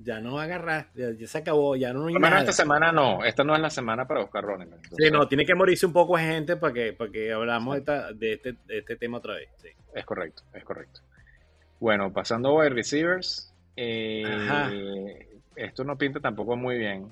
ya 0.02 0.18
no 0.18 0.34
va 0.34 0.42
a 0.42 0.44
agarrar, 0.44 0.88
ya, 0.94 1.10
ya 1.12 1.26
se 1.26 1.38
acabó, 1.38 1.76
ya 1.76 1.92
no 1.92 2.06
hay 2.06 2.14
Por 2.14 2.20
lo 2.22 2.26
menos 2.26 2.38
nada. 2.40 2.50
esta 2.50 2.62
semana 2.62 2.90
no, 2.90 3.22
esta 3.24 3.44
no 3.44 3.54
es 3.54 3.60
la 3.60 3.70
semana 3.70 4.06
para 4.08 4.20
buscar 4.22 4.42
running 4.44 4.70
back. 4.70 4.88
Sí, 4.98 5.10
no, 5.10 5.28
tiene 5.28 5.44
que 5.44 5.54
morirse 5.54 5.84
un 5.86 5.92
poco 5.92 6.16
de 6.16 6.24
gente 6.24 6.56
para 6.56 6.72
que, 6.72 6.92
para 6.94 7.10
que 7.12 7.30
hablamos 7.32 7.74
de, 7.74 7.78
esta- 7.80 8.12
de 8.12 8.32
este, 8.32 8.52
de 8.66 8.78
este 8.78 8.96
tema 8.96 9.18
otra 9.18 9.34
vez. 9.34 9.48
Es 9.94 10.04
correcto, 10.06 10.42
es 10.54 10.64
correcto. 10.64 11.00
Bueno, 11.78 12.12
pasando 12.12 12.60
a 12.60 12.68
receivers, 12.68 13.52
eh, 13.76 15.26
esto 15.56 15.84
no 15.84 15.96
pinta 15.96 16.20
tampoco 16.20 16.56
muy 16.56 16.78
bien, 16.78 17.10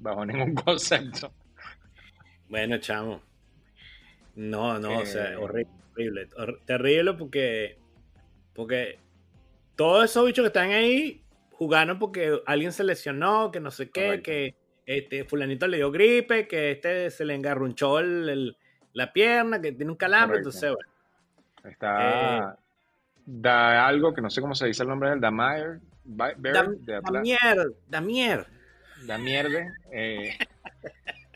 bajo 0.00 0.24
ningún 0.26 0.54
concepto. 0.64 1.32
Bueno, 2.48 2.78
chamo. 2.78 3.20
No, 4.34 4.78
no, 4.78 4.98
o 4.98 5.02
Eh. 5.02 5.06
sea, 5.06 5.38
horrible, 5.38 5.70
horrible, 5.94 6.28
hor- 6.36 6.60
terrible 6.64 7.14
porque, 7.14 7.78
porque 8.54 8.98
todos 9.76 10.04
esos 10.04 10.24
bichos 10.26 10.42
que 10.44 10.46
están 10.48 10.70
ahí 10.70 11.22
jugaron 11.52 11.98
porque 11.98 12.40
alguien 12.46 12.72
se 12.72 12.84
lesionó, 12.84 13.50
que 13.50 13.60
no 13.60 13.70
sé 13.70 13.90
qué, 13.90 14.04
Correcto. 14.06 14.22
que 14.30 14.54
este 14.86 15.24
fulanito 15.24 15.66
le 15.66 15.78
dio 15.78 15.90
gripe, 15.90 16.46
que 16.48 16.70
este 16.70 17.10
se 17.10 17.24
le 17.24 17.34
engarrunchó 17.34 17.98
el- 17.98 18.28
el- 18.28 18.56
la 18.92 19.12
pierna, 19.12 19.60
que 19.60 19.72
tiene 19.72 19.90
un 19.90 19.96
calambre, 19.98 20.40
Correcto. 20.42 20.48
entonces 20.66 20.74
bueno. 20.74 21.72
Está, 21.72 22.38
Eh. 22.52 22.56
da 23.26 23.86
algo 23.86 24.14
que 24.14 24.22
no 24.22 24.30
sé 24.30 24.40
cómo 24.40 24.54
se 24.54 24.66
dice 24.66 24.84
el 24.84 24.88
nombre 24.88 25.10
del 25.10 25.20
Damier, 25.20 25.80
Ba- 26.04 26.32
Bird, 26.38 26.78
Damierde, 29.06 29.72
eh, 29.92 30.36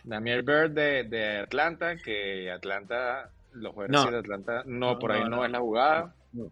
Damier 0.04 0.42
Bird 0.42 0.70
de, 0.72 1.04
de 1.04 1.38
Atlanta, 1.38 1.96
que 1.96 2.50
Atlanta, 2.50 3.30
los 3.52 3.74
No. 3.76 3.82
receivers 3.82 4.12
de 4.12 4.18
Atlanta, 4.18 4.62
no, 4.66 4.92
No, 4.92 4.98
por 4.98 5.12
ahí 5.12 5.24
no, 5.28 5.44
es 5.44 5.50
la 5.50 5.60
jugada. 5.60 6.14
No. 6.32 6.50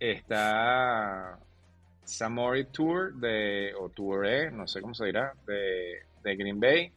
Está 0.00 1.38
Samori 2.04 2.64
Tour 2.66 3.14
de, 3.14 3.72
o 3.78 3.90
Touré, 3.90 4.50
no 4.50 4.66
sé 4.66 4.80
cómo 4.80 4.94
se 4.94 5.06
dirá, 5.06 5.32
de, 5.46 6.02
de 6.22 6.36
Green 6.36 6.58
Bay. 6.60 6.92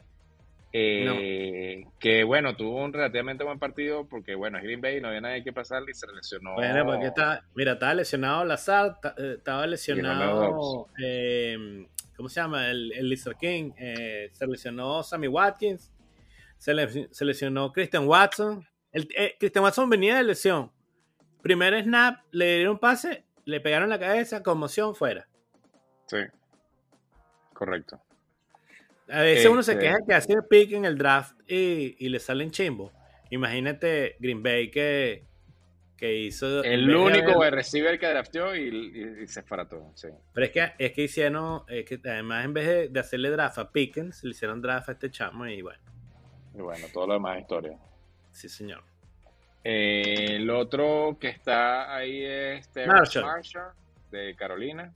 eh, 0.72 1.84
Que 2.00 2.24
bueno, 2.24 2.56
tuvo 2.56 2.82
un 2.82 2.92
relativamente 2.92 3.44
buen 3.44 3.58
partido 3.58 4.06
porque 4.08 4.34
bueno, 4.34 4.56
es 4.58 4.64
Green 4.64 4.80
Bay, 4.80 5.00
no 5.00 5.08
había 5.08 5.20
nadie 5.20 5.44
que 5.44 5.52
pasarle 5.52 5.90
y 5.90 5.94
se 5.94 6.06
lesionó. 6.12 6.54
Bueno, 6.54 6.86
porque 6.86 7.06
está, 7.08 7.44
mira, 7.54 7.72
estaba 7.72 7.92
lesionado 7.94 8.44
Lazar, 8.44 8.96
eh, 9.18 9.34
estaba 9.38 9.66
lesionado, 9.66 10.88
eh, 11.02 11.86
¿cómo 12.16 12.28
se 12.28 12.40
llama? 12.40 12.70
El, 12.70 12.92
el 12.92 13.08
Lizard 13.08 13.36
King, 13.36 13.72
eh, 13.78 14.30
se 14.32 14.46
lesionó 14.46 15.02
Sammy 15.02 15.28
Watkins, 15.28 15.92
se, 16.58 16.74
le- 16.74 17.08
se 17.12 17.24
lesionó 17.24 17.72
Christian 17.72 18.06
Watson. 18.06 18.66
El, 18.92 19.08
eh, 19.16 19.34
Christian 19.38 19.64
Watson 19.64 19.88
venía 19.90 20.16
de 20.16 20.22
lesión. 20.24 20.70
Primer 21.42 21.82
snap, 21.82 22.20
le 22.30 22.56
dieron 22.58 22.78
pase, 22.78 23.24
le 23.44 23.60
pegaron 23.60 23.88
la 23.88 23.98
cabeza, 23.98 24.42
conmoción, 24.42 24.94
fuera. 24.94 25.26
Sí, 26.06 26.18
correcto. 27.52 28.00
A 29.08 29.20
veces 29.22 29.46
uno 29.50 29.62
se 29.62 29.72
Este- 29.72 29.84
queja 29.84 29.98
que 30.06 30.14
hace 30.14 30.34
pick 30.48 30.72
en 30.72 30.84
el 30.84 30.96
draft 30.96 31.36
y, 31.48 31.96
y 31.98 32.08
le 32.08 32.20
salen 32.20 32.50
chimbo. 32.50 32.92
Imagínate 33.30 34.16
Green 34.20 34.42
Bay 34.42 34.70
que, 34.70 35.24
que 36.02 36.16
hizo... 36.16 36.64
en 36.64 36.72
El 36.72 36.96
único 36.96 37.38
wide 37.38 37.52
receiver 37.52 37.96
que 37.96 38.08
drafteó 38.08 38.56
y, 38.56 38.62
y- 38.68 39.22
y 39.22 39.26
se 39.28 39.40
todo 39.44 39.92
sí. 39.94 40.08
Pero 40.34 40.46
es 40.46 40.50
que, 40.50 40.72
es 40.76 40.92
que 40.92 41.02
hicieron, 41.02 41.62
es 41.68 41.84
que 41.84 42.00
además 42.04 42.44
en 42.44 42.52
vez 42.52 42.66
de, 42.66 42.88
de 42.88 42.98
hacerle 42.98 43.30
draft 43.30 43.58
a 43.58 43.70
Pickens, 43.70 44.24
le 44.24 44.30
hicieron 44.30 44.60
draft 44.60 44.88
a 44.88 44.92
este 44.92 45.12
chamo 45.12 45.46
y 45.46 45.62
bueno, 45.62 45.78
Y 46.56 46.60
bueno, 46.60 46.88
todo 46.92 47.06
lo 47.06 47.12
demás 47.14 47.36
es 47.36 47.42
historia. 47.42 47.78
sí 48.32 48.48
señor. 48.48 48.82
Eh, 49.62 50.36
el 50.38 50.50
otro 50.50 51.16
que 51.20 51.28
está 51.28 51.94
ahí 51.94 52.24
es 52.24 52.68
Marshall. 52.84 53.24
Marshall. 53.24 53.70
de 54.10 54.34
Carolina. 54.34 54.92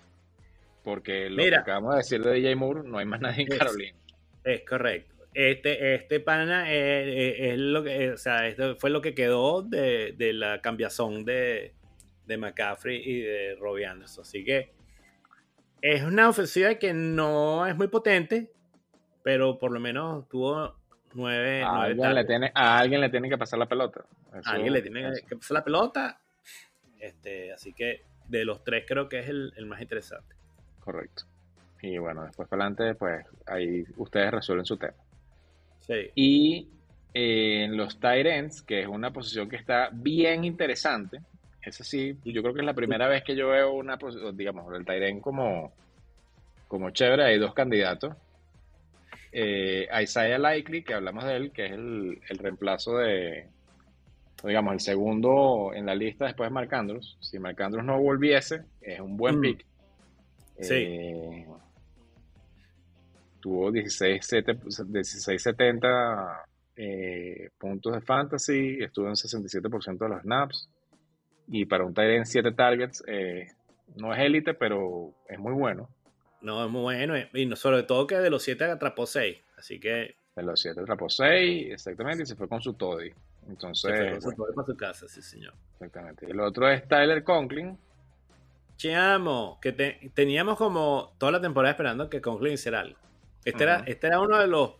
Porque 0.82 1.30
lo 1.30 1.36
Mira. 1.36 1.58
que 1.58 1.62
acabamos 1.70 1.92
de 1.92 1.98
decir 1.98 2.20
de 2.22 2.32
DJ 2.32 2.56
Moore, 2.56 2.82
no 2.84 2.98
hay 2.98 3.06
más 3.06 3.20
nadie 3.20 3.44
en 3.44 3.52
Es- 3.52 3.58
Carolina. 3.60 3.96
Es 4.42 4.62
correcto. 4.68 5.14
Este, 5.38 5.94
este 5.94 6.18
pana 6.20 6.72
es, 6.72 7.06
es- 7.08 7.52
es 7.52 7.58
lo 7.58 7.84
que, 7.84 8.10
o 8.12 8.16
sea, 8.16 8.46
esto 8.48 8.74
fue 8.76 8.88
lo 8.88 9.02
que 9.02 9.14
quedó 9.14 9.60
de, 9.60 10.14
de 10.16 10.32
la 10.32 10.62
cambiazón 10.62 11.26
de, 11.26 11.74
de 12.26 12.36
McCaffrey 12.38 13.02
y 13.04 13.20
de 13.20 13.54
Robbie 13.60 13.84
Anderson. 13.84 14.22
Así 14.22 14.42
que 14.44 14.72
es 15.82 16.02
una 16.04 16.30
ofensiva 16.30 16.76
que 16.76 16.94
no 16.94 17.66
es 17.66 17.76
muy 17.76 17.88
potente, 17.88 18.50
pero 19.22 19.58
por 19.58 19.72
lo 19.72 19.78
menos 19.78 20.26
tuvo 20.28 20.74
nueve, 21.12 21.62
A 21.62 21.72
nueve 21.74 21.90
alguien, 21.90 22.14
le 22.14 22.24
tiene, 22.24 22.52
a 22.54 22.78
alguien 22.78 23.00
le 23.02 23.10
tiene 23.10 23.28
que 23.28 23.36
pasar 23.36 23.58
la 23.58 23.66
pelota. 23.66 24.06
Eso- 24.38 24.48
alguien 24.50 24.72
le 24.72 24.80
tiene 24.80 25.08
eso. 25.10 25.26
que 25.28 25.36
pasar 25.36 25.54
la 25.56 25.64
pelota. 25.64 26.18
Este, 26.98 27.52
así 27.52 27.74
que 27.74 28.04
de 28.26 28.46
los 28.46 28.64
tres 28.64 28.84
creo 28.88 29.06
que 29.10 29.18
es 29.18 29.28
el, 29.28 29.52
el 29.56 29.66
más 29.66 29.82
interesante. 29.82 30.34
Correcto. 30.80 31.24
Y 31.82 31.98
bueno, 31.98 32.24
después 32.24 32.48
para 32.48 32.64
adelante, 32.64 32.94
pues 32.98 33.22
ahí 33.44 33.84
ustedes 33.98 34.30
resuelven 34.30 34.64
su 34.64 34.78
tema. 34.78 34.94
Sí. 35.86 36.10
Y 36.14 36.68
eh, 37.14 37.64
en 37.64 37.76
los 37.76 37.98
tight 38.00 38.26
ends, 38.26 38.62
que 38.62 38.80
es 38.80 38.86
una 38.86 39.12
posición 39.12 39.48
que 39.48 39.56
está 39.56 39.90
bien 39.92 40.44
interesante. 40.44 41.20
Eso 41.62 41.82
sí, 41.84 42.16
yo 42.24 42.42
creo 42.42 42.54
que 42.54 42.60
es 42.60 42.66
la 42.66 42.74
primera 42.74 43.08
vez 43.08 43.24
que 43.24 43.34
yo 43.34 43.48
veo 43.48 43.72
una 43.72 43.96
posición, 43.98 44.36
digamos, 44.36 44.72
el 44.74 44.84
tight 44.84 45.02
end 45.02 45.20
como, 45.20 45.72
como 46.68 46.90
chévere. 46.90 47.24
Hay 47.24 47.38
dos 47.38 47.54
candidatos. 47.54 48.14
Eh, 49.32 49.88
Isaiah 50.02 50.38
Likely, 50.38 50.82
que 50.82 50.94
hablamos 50.94 51.24
de 51.24 51.36
él, 51.36 51.50
que 51.52 51.66
es 51.66 51.72
el, 51.72 52.20
el 52.28 52.38
reemplazo 52.38 52.98
de. 52.98 53.46
digamos, 54.44 54.72
el 54.74 54.80
segundo 54.80 55.72
en 55.74 55.86
la 55.86 55.94
lista 55.94 56.26
después 56.26 56.48
de 56.48 56.54
Marc 56.54 56.72
Andrews. 56.72 57.16
Si 57.20 57.38
Marc 57.38 57.60
Andrews 57.60 57.84
no 57.84 58.00
volviese, 58.00 58.62
es 58.80 59.00
un 59.00 59.16
buen 59.16 59.38
Mm. 59.38 59.40
pick. 59.40 59.66
Sí. 60.60 60.74
Eh, 60.74 61.46
tuvo 63.46 63.70
16, 63.70 64.26
70 65.40 66.44
eh, 66.76 67.50
puntos 67.58 67.92
de 67.92 68.00
fantasy, 68.00 68.78
estuvo 68.80 69.06
en 69.06 69.14
67% 69.14 69.98
de 69.98 70.08
los 70.08 70.22
snaps. 70.22 70.68
Y 71.46 71.64
para 71.64 71.84
un 71.84 71.94
tight 71.94 72.10
end 72.16 72.24
7 72.26 72.50
targets, 72.52 73.04
eh, 73.06 73.46
no 73.94 74.12
es 74.12 74.18
élite, 74.18 74.54
pero 74.54 75.12
es 75.28 75.38
muy 75.38 75.52
bueno. 75.52 75.88
No, 76.40 76.64
es 76.64 76.70
muy 76.70 76.82
bueno. 76.82 77.14
Y 77.34 77.46
no, 77.46 77.54
sobre 77.54 77.84
todo 77.84 78.04
que 78.08 78.16
de 78.16 78.30
los 78.30 78.42
7 78.42 78.64
atrapó 78.64 79.06
6. 79.06 79.38
Así 79.56 79.78
que 79.78 80.16
De 80.34 80.42
los 80.42 80.60
7 80.60 80.80
atrapó 80.80 81.08
6, 81.08 81.68
exactamente, 81.72 82.24
y 82.24 82.26
se 82.26 82.34
fue 82.34 82.48
con 82.48 82.60
su 82.60 82.74
toddy. 82.74 83.10
se 83.10 83.14
fue 83.14 83.50
Entonces, 83.52 84.10
con 84.10 84.20
su 84.22 84.26
bueno, 84.26 84.36
poder 84.38 84.54
para 84.56 84.66
su 84.66 84.76
casa, 84.76 85.06
sí, 85.06 85.22
señor. 85.22 85.54
exactamente. 85.74 86.26
El 86.28 86.40
otro 86.40 86.68
es 86.68 86.86
Tyler 86.88 87.22
Conklin. 87.22 87.78
Chamo, 88.76 89.58
que 89.62 89.70
te- 89.72 90.10
teníamos 90.14 90.58
como 90.58 91.14
toda 91.16 91.30
la 91.32 91.40
temporada 91.40 91.70
esperando 91.70 92.10
que 92.10 92.20
Conklin 92.20 92.54
hiciera 92.54 92.80
algo. 92.80 92.98
Este, 93.46 93.62
era, 93.62 93.84
este 93.86 94.08
era 94.08 94.20
uno 94.20 94.38
de 94.38 94.48
los, 94.48 94.72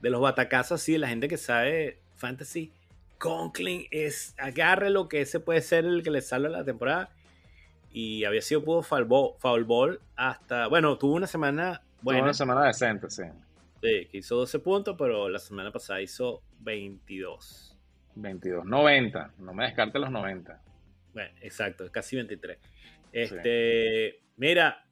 de 0.00 0.10
los 0.10 0.20
batacazos 0.20 0.80
así, 0.80 0.92
de 0.92 0.98
la 0.98 1.08
gente 1.08 1.26
que 1.26 1.38
sabe 1.38 2.00
fantasy. 2.16 2.72
Conklin 3.18 3.86
es, 3.90 4.34
agarre 4.38 4.90
lo 4.90 5.08
que 5.08 5.22
ese 5.22 5.40
puede 5.40 5.62
ser 5.62 5.86
el 5.86 6.02
que 6.02 6.10
le 6.10 6.20
salva 6.20 6.50
la 6.50 6.64
temporada. 6.64 7.10
Y 7.90 8.24
había 8.24 8.42
sido 8.42 8.62
puro 8.62 8.82
foul 8.82 9.04
ball, 9.04 9.32
foul 9.38 9.64
ball 9.64 10.00
hasta, 10.14 10.68
bueno, 10.68 10.96
tuvo 10.98 11.14
una 11.14 11.26
semana 11.26 11.80
Tuvo 11.80 12.12
buena, 12.12 12.22
una 12.22 12.34
semana 12.34 12.66
decente, 12.66 13.10
sí. 13.10 13.24
sí, 13.82 14.06
que 14.12 14.18
hizo 14.18 14.36
12 14.36 14.58
puntos, 14.60 14.96
pero 14.98 15.28
la 15.28 15.38
semana 15.38 15.72
pasada 15.72 16.00
hizo 16.00 16.42
22. 16.60 17.76
22, 18.16 18.64
90. 18.66 19.34
No 19.38 19.54
me 19.54 19.64
descarte 19.64 19.98
los 19.98 20.10
90. 20.10 20.60
Bueno, 21.14 21.30
exacto, 21.40 21.90
casi 21.90 22.16
23. 22.16 22.58
Este, 23.12 24.20
mira, 24.36 24.84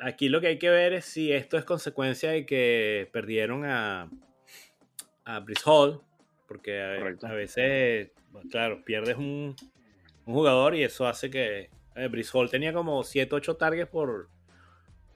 aquí 0.00 0.28
lo 0.28 0.40
que 0.40 0.48
hay 0.48 0.58
que 0.58 0.70
ver 0.70 0.92
es 0.92 1.04
si 1.04 1.32
esto 1.32 1.56
es 1.56 1.64
consecuencia 1.64 2.30
de 2.30 2.46
que 2.46 3.08
perdieron 3.12 3.64
a, 3.64 4.10
a 5.24 5.40
Brice 5.40 5.62
Hall, 5.66 6.00
porque 6.46 6.80
a, 6.80 7.32
veces, 7.32 8.10
pues, 8.32 8.46
claro, 8.50 8.84
pierdes 8.84 9.16
un, 9.16 9.54
un 10.26 10.34
jugador 10.34 10.74
y 10.74 10.82
eso 10.82 11.06
hace 11.06 11.30
que 11.30 11.70
eh, 11.94 12.08
Brice 12.08 12.30
Hall 12.32 12.50
tenía 12.50 12.72
como 12.72 13.02
7, 13.02 13.34
8 13.34 13.56
targets 13.56 13.90
por, 13.90 14.28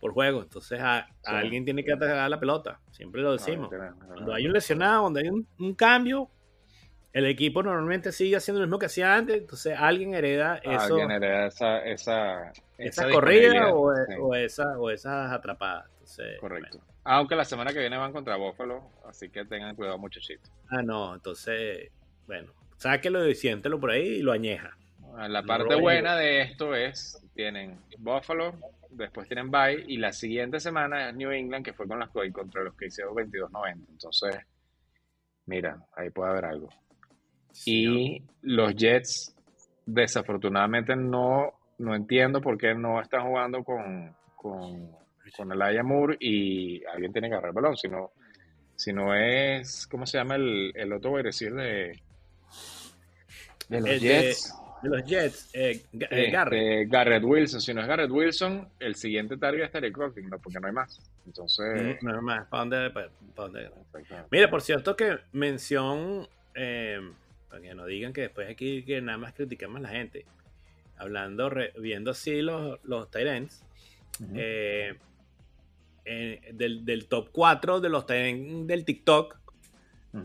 por 0.00 0.12
juego, 0.12 0.42
entonces 0.42 0.80
a, 0.80 1.08
alguien 1.24 1.64
tiene 1.64 1.84
que 1.84 1.92
atacar 1.92 2.28
la 2.28 2.40
pelota, 2.40 2.80
siempre 2.90 3.22
lo 3.22 3.32
decimos. 3.32 3.70
Ah, 3.72 3.94
Cuando 4.06 4.34
hay 4.34 4.46
un 4.46 4.52
lesionado, 4.52 5.02
cuando 5.02 5.20
hay 5.20 5.28
un, 5.28 5.46
un 5.58 5.74
cambio, 5.74 6.28
el 7.12 7.26
equipo 7.26 7.62
normalmente 7.62 8.12
sigue 8.12 8.36
haciendo 8.36 8.60
lo 8.60 8.66
mismo 8.66 8.78
que 8.78 8.86
hacía 8.86 9.14
antes, 9.14 9.36
entonces 9.36 9.76
alguien 9.78 10.14
hereda 10.14 10.56
eso, 10.58 10.96
Alguien 10.96 11.10
hereda 11.10 11.46
esa, 11.46 11.78
esa, 11.84 12.52
esa 12.78 13.04
esa 13.04 13.10
corrida 13.10 13.66
disponibilidad. 13.66 13.72
o, 13.74 13.92
Sí, 14.06 14.14
o 14.18 14.34
esa, 14.34 14.78
o 14.78 14.90
esas 14.90 15.32
atrapadas. 15.32 15.86
Entonces, 15.92 16.40
correcto. 16.40 16.78
bueno. 16.78 16.92
Aunque 17.04 17.34
la 17.36 17.44
semana 17.44 17.72
que 17.72 17.80
viene 17.80 17.96
van 17.96 18.12
contra 18.12 18.36
Buffalo, 18.36 18.90
así 19.06 19.28
que 19.28 19.44
tengan 19.44 19.74
cuidado, 19.76 19.98
muchachitos. 19.98 20.50
ah, 20.70 20.82
no, 20.82 21.14
entonces, 21.14 21.90
bueno, 22.26 22.52
sáquelo 22.76 23.26
y 23.28 23.34
siéntelo 23.34 23.78
por 23.80 23.90
ahí 23.90 24.06
y 24.06 24.22
lo 24.22 24.32
añeja. 24.32 24.76
La 25.16 25.42
No 25.42 25.46
parte 25.46 25.74
buena 25.74 26.16
de 26.16 26.40
esto 26.40 26.74
es, 26.74 27.22
tienen 27.34 27.78
Buffalo, 27.98 28.54
después 28.90 29.28
tienen 29.28 29.50
Bye, 29.50 29.84
y 29.86 29.98
la 29.98 30.12
siguiente 30.12 30.60
semana 30.60 31.08
es 31.10 31.14
New 31.14 31.30
England, 31.30 31.64
que 31.64 31.72
fue 31.72 31.86
con 31.86 32.00
que, 32.00 32.32
contra 32.32 32.62
los 32.62 32.74
que 32.74 32.86
hicieron 32.86 33.14
22-90. 33.14 33.88
Entonces, 33.90 34.36
mira, 35.46 35.84
ahí 35.96 36.10
puede 36.10 36.30
haber 36.30 36.44
algo. 36.46 36.68
Y 37.66 38.22
los 38.42 38.74
Jets, 38.74 39.34
desafortunadamente, 39.86 40.96
no, 40.96 41.52
no 41.78 41.94
entiendo 41.94 42.40
por 42.40 42.56
qué 42.58 42.74
no 42.74 43.00
están 43.00 43.26
jugando 43.26 43.62
con, 43.64 44.14
con, 44.36 44.90
con 45.36 45.52
Elijah 45.52 45.82
Moore 45.82 46.16
y 46.20 46.84
alguien 46.86 47.12
tiene 47.12 47.28
que 47.28 47.34
agarrar 47.34 47.50
el 47.50 47.54
balón. 47.54 47.76
Si 47.76 47.88
no, 47.88 48.10
si 48.74 48.92
no 48.92 49.14
es, 49.14 49.86
¿cómo 49.86 50.06
se 50.06 50.18
llama 50.18 50.36
el, 50.36 50.72
el 50.74 50.92
otro 50.92 51.12
wide 51.12 51.24
receiver 51.24 51.54
de, 51.54 52.02
de 53.68 53.80
los 53.80 53.90
El 53.90 54.00
Jets? 54.00 54.54
De 54.82 54.88
los 54.88 55.04
Jets, 55.04 55.50
eh, 55.54 55.70
eh, 55.70 55.82
Este, 55.92 56.30
Garrett. 56.32 56.90
Garrett 56.90 57.22
Wilson. 57.22 57.60
Si 57.60 57.72
no 57.72 57.82
es 57.82 57.86
Garrett 57.86 58.10
Wilson, 58.10 58.68
el 58.80 58.96
siguiente 58.96 59.36
target 59.36 59.64
es 59.66 59.70
Terry 59.70 59.92
¿no? 59.92 60.38
porque 60.40 60.58
no 60.60 60.66
hay 60.66 60.72
más. 60.72 61.00
Entonces, 61.24 61.98
Mm, 62.02 62.06
no, 62.06 62.22
más, 62.22 62.48
¿para 62.48 62.60
dónde? 62.64 62.90
¿Para- 62.90 63.10
para 63.36 63.48
dónde? 63.48 63.70
Mira, 64.32 64.50
por 64.50 64.60
cierto 64.60 64.96
que 64.96 65.18
mención, 65.30 66.26
eh, 66.56 66.98
para 67.52 67.62
que 67.62 67.74
no 67.74 67.84
digan 67.84 68.14
que 68.14 68.22
después 68.22 68.48
aquí 68.48 68.82
que 68.82 69.00
nada 69.02 69.18
más 69.18 69.34
criticamos 69.34 69.76
a 69.76 69.80
la 69.80 69.88
gente, 69.90 70.24
hablando, 70.96 71.50
re- 71.50 71.74
viendo 71.78 72.12
así 72.12 72.40
los, 72.40 72.82
los 72.82 73.10
Tyrants, 73.10 73.62
eh, 74.34 74.94
eh, 76.06 76.40
del, 76.54 76.84
del 76.86 77.06
top 77.08 77.28
4 77.30 77.80
de 77.80 77.88
los 77.90 78.06
Tyrants 78.06 78.66
del 78.66 78.84
TikTok, 78.86 79.36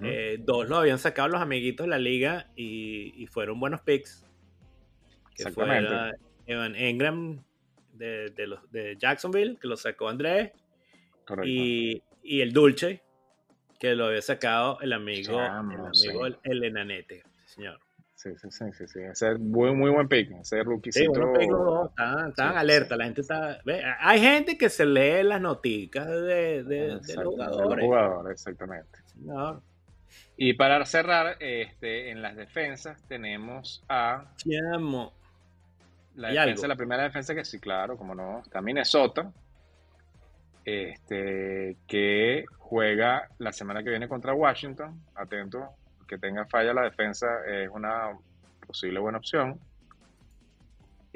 eh, 0.03 0.37
dos 0.39 0.67
lo 0.69 0.77
habían 0.77 0.99
sacado 0.99 1.27
los 1.29 1.41
amiguitos 1.41 1.85
de 1.85 1.89
la 1.89 1.99
liga 1.99 2.47
y, 2.55 3.13
y 3.21 3.27
fueron 3.27 3.59
buenos 3.59 3.81
picks. 3.81 4.25
Que 5.35 5.43
fue 5.51 5.63
Exactamente. 5.65 5.89
la- 5.91 6.15
Evan 6.45 6.75
Engram 6.77 7.43
de, 7.93 8.29
de 8.29 8.47
los, 8.47 8.71
de 8.71 8.95
Jacksonville, 8.97 9.57
que 9.61 9.67
lo 9.67 9.75
sacó 9.75 10.07
Andrés, 10.07 10.51
Correcto. 11.25 11.49
y, 11.49 12.01
y 12.23 12.39
el 12.41 12.53
Dulce, 12.53 13.01
que 13.79 13.95
lo 13.95 14.05
había 14.07 14.21
sacado 14.21 14.79
el 14.81 14.93
amigo, 14.93 15.33
Chamo, 15.37 15.71
el, 15.73 15.79
amigo 15.79 15.93
sí. 15.93 16.07
el, 16.25 16.37
el 16.43 16.63
enanete, 16.63 17.23
sí, 17.45 17.53
señor. 17.55 17.79
Sí, 18.15 18.31
sí, 18.41 18.49
sí, 18.49 18.65
sí, 18.73 18.87
sí. 18.87 18.99
Ese 19.01 19.33
es 19.33 19.39
muy, 19.39 19.71
muy 19.75 19.91
buen 19.91 20.07
pick. 20.07 20.31
Ese 20.31 20.57
Sí, 20.57 20.63
rookiecito. 20.63 21.11
bueno, 21.11 21.33
picks 21.33 21.51
los 21.51 21.65
dos, 21.65 21.89
estaban, 21.91 22.29
estaban 22.29 22.53
Sí, 22.53 22.59
alerta, 22.59 22.95
sí. 22.95 22.99
la 22.99 23.05
gente 23.05 23.21
está... 23.21 23.59
ve, 23.63 23.83
hay 23.99 24.19
gente 24.19 24.57
que 24.57 24.69
se 24.69 24.85
lee 24.87 25.21
las 25.23 25.39
noticas 25.39 26.07
de, 26.07 26.63
de- 26.63 26.63
de 26.63 26.87
los 26.95 27.05
de 27.07 27.15
los 27.15 27.25
jugadores. 27.25 27.85
jugadores, 27.85 28.31
exactamente. 28.31 28.97
señor. 29.05 29.61
Y 30.35 30.53
para 30.53 30.83
cerrar, 30.85 31.37
este, 31.39 32.09
en 32.09 32.21
las 32.23 32.35
defensas 32.35 33.03
tenemos 33.07 33.83
a 33.87 34.25
Chamo. 34.37 35.13
la 36.15 36.29
¿Hay 36.29 36.35
defensa, 36.37 36.67
la 36.67 36.75
primera 36.75 37.03
defensa 37.03 37.35
que 37.35 37.45
sí, 37.45 37.59
claro, 37.59 37.97
como 37.97 38.15
no, 38.15 38.39
está 38.39 38.61
Minnesota, 38.61 39.31
este, 40.71 41.77
que 41.87 42.43
juega 42.57 43.29
la 43.37 43.53
semana 43.53 43.81
que 43.81 43.89
viene 43.89 44.09
contra 44.09 44.33
Washington. 44.33 45.01
Atento, 45.15 45.69
que 46.05 46.17
tenga 46.17 46.45
falla 46.45 46.73
la 46.73 46.81
defensa 46.81 47.25
es 47.47 47.69
una 47.69 48.09
posible 48.65 48.99
buena 48.99 49.17
opción. 49.19 49.57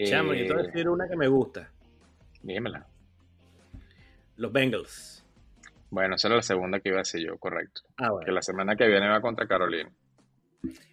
Chamo, 0.02 0.34
yo 0.34 0.48
te 0.48 0.54
voy 0.54 0.62
a 0.62 0.64
Eh, 0.64 0.68
decir 0.68 0.88
una 0.90 1.06
que 1.10 1.18
me 1.18 1.28
gusta. 1.28 1.70
dímela. 2.42 2.88
Los 4.38 4.54
Bengals. 4.54 5.26
Bueno, 5.90 6.16
esa 6.16 6.30
era 6.30 6.38
la 6.38 6.44
segunda 6.44 6.80
que 6.80 6.88
iba 6.88 7.00
a 7.00 7.04
decir 7.06 7.22
yo, 7.28 7.38
correcto. 7.38 7.82
Ah, 7.98 8.06
Que 8.06 8.10
bueno. 8.12 8.32
la 8.32 8.42
semana 8.42 8.78
que 8.78 8.88
viene 8.88 9.10
va 9.10 9.20
contra 9.20 9.46
Carolina. 9.48 9.92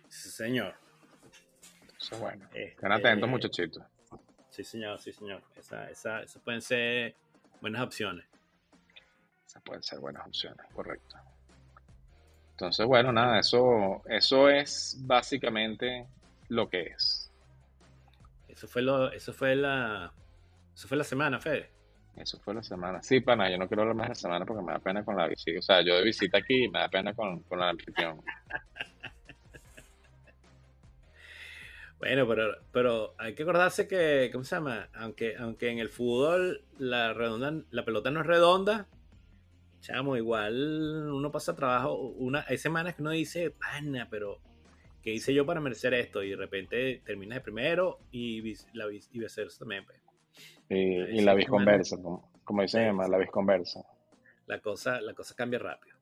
Sí, 0.08 0.30
señor. 0.30 0.74
Entonces, 1.82 2.18
bueno, 2.20 2.44
Este, 2.46 2.70
estén 2.70 2.90
atentos, 2.92 3.28
muchachitos. 3.28 3.84
Sí, 4.50 4.64
señor, 4.64 4.98
sí, 4.98 5.12
señor. 5.12 5.42
Esa, 5.56 5.88
esa, 5.88 6.22
esas 6.22 6.42
pueden 6.42 6.60
ser 6.60 7.14
buenas 7.60 7.82
opciones. 7.82 8.26
Esas 9.48 9.62
pueden 9.62 9.82
ser 9.82 9.98
buenas 9.98 10.26
opciones, 10.26 10.66
correcto. 10.74 11.16
Entonces, 12.50 12.84
bueno, 12.84 13.10
nada, 13.12 13.40
eso, 13.40 14.02
eso 14.06 14.50
es 14.50 14.98
básicamente 15.00 16.06
lo 16.50 16.68
que 16.68 16.82
es. 16.82 17.32
Eso 18.46 18.68
fue 18.68 18.82
lo, 18.82 19.10
eso 19.10 19.32
fue 19.32 19.56
la, 19.56 20.12
eso 20.74 20.86
fue 20.86 20.98
la 20.98 21.04
semana, 21.04 21.40
Fede. 21.40 21.70
Eso 22.16 22.38
fue 22.40 22.52
la 22.52 22.62
semana. 22.62 23.02
Sí, 23.02 23.20
pana, 23.20 23.50
yo 23.50 23.56
no 23.56 23.66
quiero 23.68 23.84
hablar 23.84 23.96
más 23.96 24.08
de 24.08 24.10
la 24.10 24.14
semana 24.16 24.44
porque 24.44 24.62
me 24.62 24.72
da 24.72 24.80
pena 24.80 25.02
con 25.02 25.16
la 25.16 25.26
visita. 25.26 25.60
O 25.60 25.62
sea, 25.62 25.80
yo 25.80 25.94
de 25.94 26.04
visita 26.04 26.36
aquí 26.36 26.64
y 26.64 26.68
me 26.68 26.80
da 26.80 26.88
pena 26.90 27.14
con, 27.14 27.40
con 27.44 27.58
la 27.58 27.70
anfitrión. 27.70 28.20
Bueno, 31.98 32.28
pero, 32.28 32.54
pero 32.70 33.14
hay 33.18 33.34
que 33.34 33.42
acordarse 33.42 33.88
que, 33.88 34.30
¿cómo 34.32 34.44
se 34.44 34.54
llama? 34.54 34.88
Aunque, 34.94 35.34
aunque 35.36 35.68
en 35.68 35.80
el 35.80 35.88
fútbol 35.88 36.62
la 36.78 37.12
redonda, 37.12 37.52
la 37.72 37.84
pelota 37.84 38.12
no 38.12 38.20
es 38.20 38.26
redonda, 38.26 38.86
chamo, 39.80 40.16
igual 40.16 41.10
uno 41.12 41.30
pasa 41.30 41.54
trabajo, 41.54 41.94
una, 41.96 42.44
hay 42.48 42.58
semanas 42.58 42.94
que 42.94 43.02
uno 43.02 43.10
dice, 43.12 43.50
pana, 43.50 44.08
pero 44.10 44.38
¿qué 45.02 45.12
hice 45.12 45.32
yo 45.34 45.46
para 45.46 45.60
merecer 45.60 45.94
esto? 45.94 46.22
Y 46.22 46.30
de 46.30 46.36
repente 46.36 47.02
terminas 47.04 47.36
de 47.36 47.40
primero 47.42 47.98
y, 48.10 48.54
la, 48.72 48.86
y 48.92 49.18
viceversa 49.18 49.58
también. 49.60 49.84
pues. 49.84 49.98
Y, 50.70 51.20
la 51.22 51.34
visconversa, 51.34 51.96
como, 51.96 52.30
como 52.44 52.62
dicen, 52.62 52.96
Sí, 53.02 53.10
la 53.10 53.18
visconversa. 53.18 53.82
La 54.46 54.60
cosa, 54.60 55.00
la 55.00 55.14
cosa 55.14 55.34
cambia 55.34 55.58
rápido. 55.58 55.96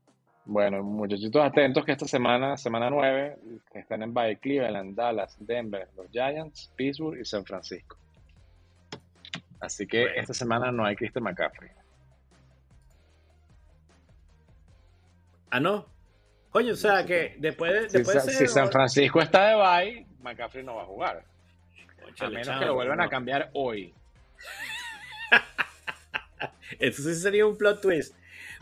Bueno, 0.44 0.82
muchachitos 0.82 1.42
atentos 1.44 1.84
que 1.84 1.92
esta 1.92 2.06
semana, 2.06 2.56
semana 2.56 2.88
9, 2.88 3.38
que 3.72 3.80
están 3.80 4.02
en 4.02 4.14
Bay, 4.14 4.36
Cleveland, 4.36 4.94
Dallas, 4.96 5.36
Denver, 5.40 5.88
los 5.96 6.08
Giants, 6.10 6.72
Pittsburgh 6.76 7.18
y 7.20 7.24
San 7.24 7.44
Francisco. 7.44 7.96
Así 9.60 9.86
que 9.86 10.02
Bueno. 10.02 10.20
esta 10.20 10.34
semana 10.34 10.70
no 10.70 10.84
hay 10.84 10.94
Christian 10.94 11.24
McCaffrey. 11.24 11.70
Ah, 15.56 15.60
no. 15.60 15.86
Coño, 16.50 16.74
o 16.74 16.76
sea 16.76 17.06
que 17.06 17.34
después 17.38 17.72
de. 17.72 17.88
Si, 17.88 17.96
Después 17.98 18.18
Sa- 18.22 18.26
de 18.26 18.32
si 18.36 18.44
ese- 18.44 18.52
San 18.52 18.70
Francisco 18.70 19.20
está 19.22 19.48
de 19.48 19.54
bye, 19.56 20.06
McCaffrey 20.20 20.62
no 20.62 20.74
va 20.76 20.82
a 20.82 20.86
jugar. 20.86 21.24
A 21.98 22.02
Cónchale, 22.04 22.38
menos 22.38 22.58
que 22.58 22.66
lo 22.66 22.74
vuelvan 22.74 23.00
a 23.00 23.08
cambiar 23.08 23.50
hoy. 23.54 23.94
Eso 26.78 27.02
sí 27.02 27.14
sería 27.14 27.46
un 27.46 27.56
plot 27.56 27.80
twist. 27.80 28.14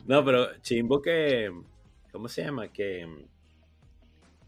No, 0.06 0.24
pero 0.24 0.56
chimbo 0.60 1.00
que. 1.02 1.50
¿Cómo 2.12 2.28
se 2.28 2.44
llama? 2.44 2.68
Que. 2.68 3.08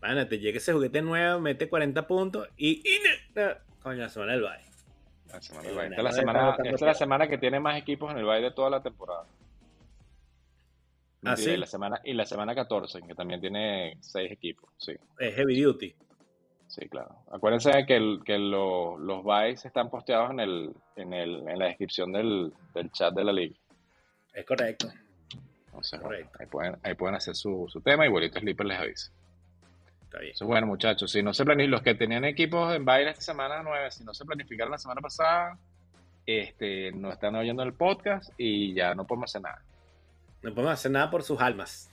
Pana, 0.00 0.28
te 0.28 0.38
llega 0.38 0.58
ese 0.58 0.72
juguete 0.72 1.02
nuevo, 1.02 1.40
mete 1.40 1.68
40 1.68 2.06
puntos 2.06 2.48
y. 2.56 2.80
y 2.88 2.98
no, 3.34 3.42
coño, 3.82 4.02
la 4.02 4.08
semana 4.08 4.32
del 4.32 4.42
bye. 4.42 4.50
La 5.32 5.40
semana 5.42 5.62
Sí, 5.62 5.66
del 5.68 5.74
bye. 5.76 5.88
bueno, 5.88 5.90
Esta 5.90 5.96
es 5.96 6.04
la 6.04 6.10
no 6.10 6.16
semana, 6.16 6.38
estamos 6.38 6.56
tan 6.58 6.66
esta 6.66 6.76
es 6.76 6.82
la 6.82 6.94
semana 6.94 7.28
que 7.28 7.38
tiene 7.38 7.58
más 7.60 7.76
equipos 7.78 8.10
en 8.12 8.18
el 8.18 8.24
bye 8.24 8.40
de 8.40 8.50
toda 8.52 8.70
la 8.70 8.82
temporada. 8.82 9.24
¿Ah, 11.26 11.36
sí? 11.36 11.50
y 11.50 11.56
la 11.56 11.66
semana, 11.66 12.00
y 12.04 12.12
la 12.12 12.24
semana 12.26 12.54
14, 12.54 13.02
que 13.02 13.14
también 13.14 13.40
tiene 13.40 13.96
seis 14.00 14.30
equipos. 14.32 14.70
Sí, 14.78 14.92
Es 15.18 15.34
heavy 15.34 15.60
duty. 15.60 15.94
sí, 16.68 16.88
claro. 16.88 17.16
Acuérdense 17.30 17.70
de 17.70 17.86
que, 17.86 17.96
el- 17.96 18.20
que 18.24 18.38
lo- 18.38 18.98
los 18.98 19.22
byes 19.24 19.64
están 19.64 19.88
posteados 19.90 20.30
en, 20.30 20.40
el, 20.40 20.72
en, 20.96 21.12
el, 21.12 21.48
en 21.48 21.58
la 21.58 21.66
descripción 21.66 22.12
del, 22.12 22.52
del 22.74 22.90
chat 22.92 23.14
de 23.14 23.24
la 23.24 23.32
liga. 23.32 23.54
Es 24.34 24.44
correcto. 24.44 24.88
Entonces, 25.66 26.00
bueno, 26.00 26.08
Correcto. 26.16 26.38
ahí, 26.40 26.46
pueden, 26.46 26.76
ahí 26.82 26.94
pueden 26.94 27.14
hacer 27.16 27.34
su, 27.34 27.66
su 27.68 27.80
tema 27.80 28.06
y 28.06 28.08
Bolito 28.08 28.38
Slipper 28.40 28.66
les 28.66 28.78
avisa. 28.78 29.12
Está 30.04 30.18
bien. 30.20 30.32
Eso 30.32 30.44
es 30.44 30.48
bueno, 30.48 30.66
muchachos. 30.66 31.10
Si 31.12 31.22
no 31.22 31.34
se 31.34 31.44
planifican, 31.44 31.70
los 31.72 31.82
que 31.82 31.94
tenían 31.94 32.24
equipos 32.24 32.74
en 32.74 32.84
baile 32.84 33.10
esta 33.10 33.22
semana 33.22 33.62
9, 33.62 33.90
si 33.90 34.02
no 34.04 34.14
se 34.14 34.24
planificaron 34.24 34.70
la 34.72 34.78
semana 34.78 35.00
pasada, 35.00 35.58
este, 36.24 36.92
no 36.92 37.10
están 37.12 37.34
oyendo 37.36 37.62
el 37.62 37.72
podcast 37.74 38.32
y 38.38 38.72
ya 38.74 38.94
no 38.94 39.06
podemos 39.06 39.30
hacer 39.30 39.42
nada. 39.42 39.62
No 40.42 40.54
podemos 40.54 40.74
hacer 40.74 40.90
nada 40.92 41.10
por 41.10 41.22
sus 41.22 41.40
almas. 41.40 41.90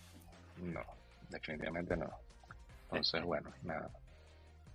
No, 0.61 0.81
definitivamente 1.29 1.95
no. 1.97 2.09
Entonces, 2.91 3.23
bueno, 3.23 3.51
nada. 3.63 3.89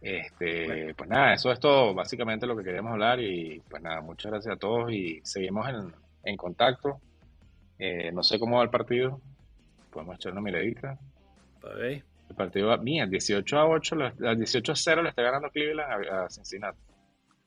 Este, 0.00 0.66
Bueno. 0.66 0.94
pues 0.96 1.10
nada, 1.10 1.34
eso 1.34 1.50
es 1.50 1.58
todo, 1.58 1.92
básicamente 1.94 2.46
lo 2.46 2.56
que 2.56 2.62
queríamos 2.64 2.92
hablar 2.92 3.20
y 3.20 3.60
pues 3.68 3.82
nada, 3.82 4.00
muchas 4.00 4.30
gracias 4.30 4.54
a 4.54 4.58
todos 4.58 4.92
y 4.92 5.20
seguimos 5.24 5.68
en, 5.68 5.92
en 6.24 6.36
contacto. 6.36 7.00
Eh, 7.78 8.10
no 8.12 8.22
sé 8.22 8.38
cómo 8.38 8.58
va 8.58 8.62
el 8.64 8.70
partido, 8.70 9.20
podemos 9.90 10.16
echar 10.16 10.32
una 10.32 10.40
miradita. 10.40 10.98
El 11.74 12.36
partido 12.36 12.68
va 12.68 12.76
bien, 12.76 13.10
18 13.10 13.58
a 13.58 13.66
8, 13.66 13.96
le- 13.96 14.28
a 14.28 14.34
18 14.34 14.72
a 14.72 14.76
0 14.76 15.02
le 15.02 15.08
está 15.10 15.22
ganando 15.22 15.50
Cleveland 15.50 16.06
a, 16.08 16.24
a 16.24 16.30
Cincinnati. 16.30 16.78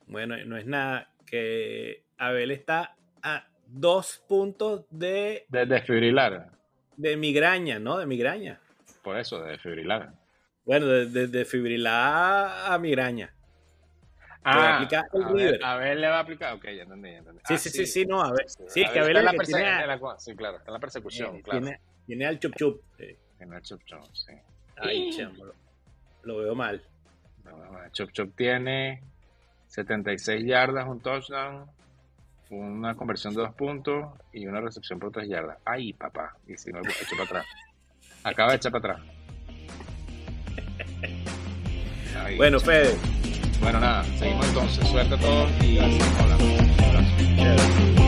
Bueno, 0.08 0.36
no 0.46 0.58
es 0.58 0.66
nada 0.66 1.10
que 1.26 2.04
Abel 2.18 2.52
está 2.52 2.96
a 3.24 3.46
dos 3.72 4.22
puntos 4.28 4.86
de, 4.90 5.46
De 5.50 5.66
desfibrilar, 5.66 6.50
de 6.98 7.18
migraña, 7.18 7.80
¿no? 7.80 7.98
De 7.98 8.06
migraña. 8.06 8.60
por 9.04 9.18
eso, 9.18 9.42
de 9.42 9.52
desfibrilar. 9.52 10.14
Bueno, 10.66 10.86
de, 10.88 11.06
de, 11.08 11.28
de 11.28 11.46
fibrilar 11.46 12.72
a 12.72 12.78
migraña. 12.78 13.34
A 14.44 14.76
aplicar 14.78 15.06
el 15.14 15.22
Ah, 15.24 15.28
a 15.28 15.34
ver, 15.34 15.64
a 15.64 15.76
ver, 15.78 15.98
le 16.00 16.08
va 16.08 16.18
a 16.18 16.20
aplicar, 16.22 16.54
ok, 16.56 16.66
ya 16.66 16.84
entendí, 16.84 17.12
ya 17.12 17.18
entendí. 17.20 17.40
Sí, 17.48 17.54
Ah, 17.54 17.58
sí, 17.58 17.70
sí, 17.70 17.86
sí, 17.86 18.06
no, 18.06 18.22
a 18.24 18.32
ver. 18.32 18.46
Sí, 18.50 18.84
que 18.92 19.00
es 19.00 19.08
en 19.08 19.14
la 19.26 19.34
perse- 19.34 19.46
tiene, 19.48 19.66
a- 19.68 19.86
la- 19.88 20.16
sí, 20.20 20.36
claro, 20.36 20.58
está 20.58 20.70
en 20.72 20.74
la 20.74 20.80
persecución, 20.80 21.36
eh, 21.38 21.42
claro. 21.44 21.60
tiene, 21.62 21.80
tiene 22.08 22.26
al 22.26 22.40
chup 22.40 22.56
chup. 22.56 22.82
Sí. 22.98 23.16
En 23.40 23.54
el 23.54 23.62
Chop 23.64 23.82
Chop, 23.86 24.04
sí. 24.14 24.34
Ay, 24.78 25.10
chamo, 25.12 25.46
lo, 25.46 25.54
lo 26.24 26.38
veo 26.38 26.54
mal. 26.56 26.80
No, 27.44 27.58
no. 27.58 27.90
Chop 27.92 28.12
Chop 28.12 28.36
tiene 28.36 29.02
76 29.68 30.46
yardas, 30.46 30.88
un 30.88 31.00
touchdown, 31.02 31.66
una 32.52 32.96
conversión 32.96 33.34
de 33.34 33.42
dos 33.42 33.54
puntos 33.54 34.08
y 34.34 34.46
una 34.46 34.62
recepción 34.62 35.00
por 35.00 35.12
tres 35.12 35.30
yardas. 35.30 35.58
Ay, 35.66 35.94
papá. 35.94 36.36
Y 36.48 36.58
si 36.58 36.72
no, 36.72 36.80
echo 36.80 37.12
para 37.12 37.24
atrás. 37.24 37.46
Acaba 38.24 38.52
de 38.52 38.58
echar 38.58 38.72
para 38.72 38.94
atrás. 38.94 39.08
Bueno, 42.38 42.60
chamo. 42.60 42.72
Fede. 42.72 42.98
Bueno, 43.62 43.80
nada, 43.80 44.04
seguimos 44.18 44.48
entonces. 44.48 44.88
Suerte 44.88 45.16
a 45.16 45.20
todos 45.20 45.50
y 45.64 45.78
seguimos 45.78 46.20
hablando. 46.20 46.46
Un 46.46 46.80
abrazo. 46.84 48.01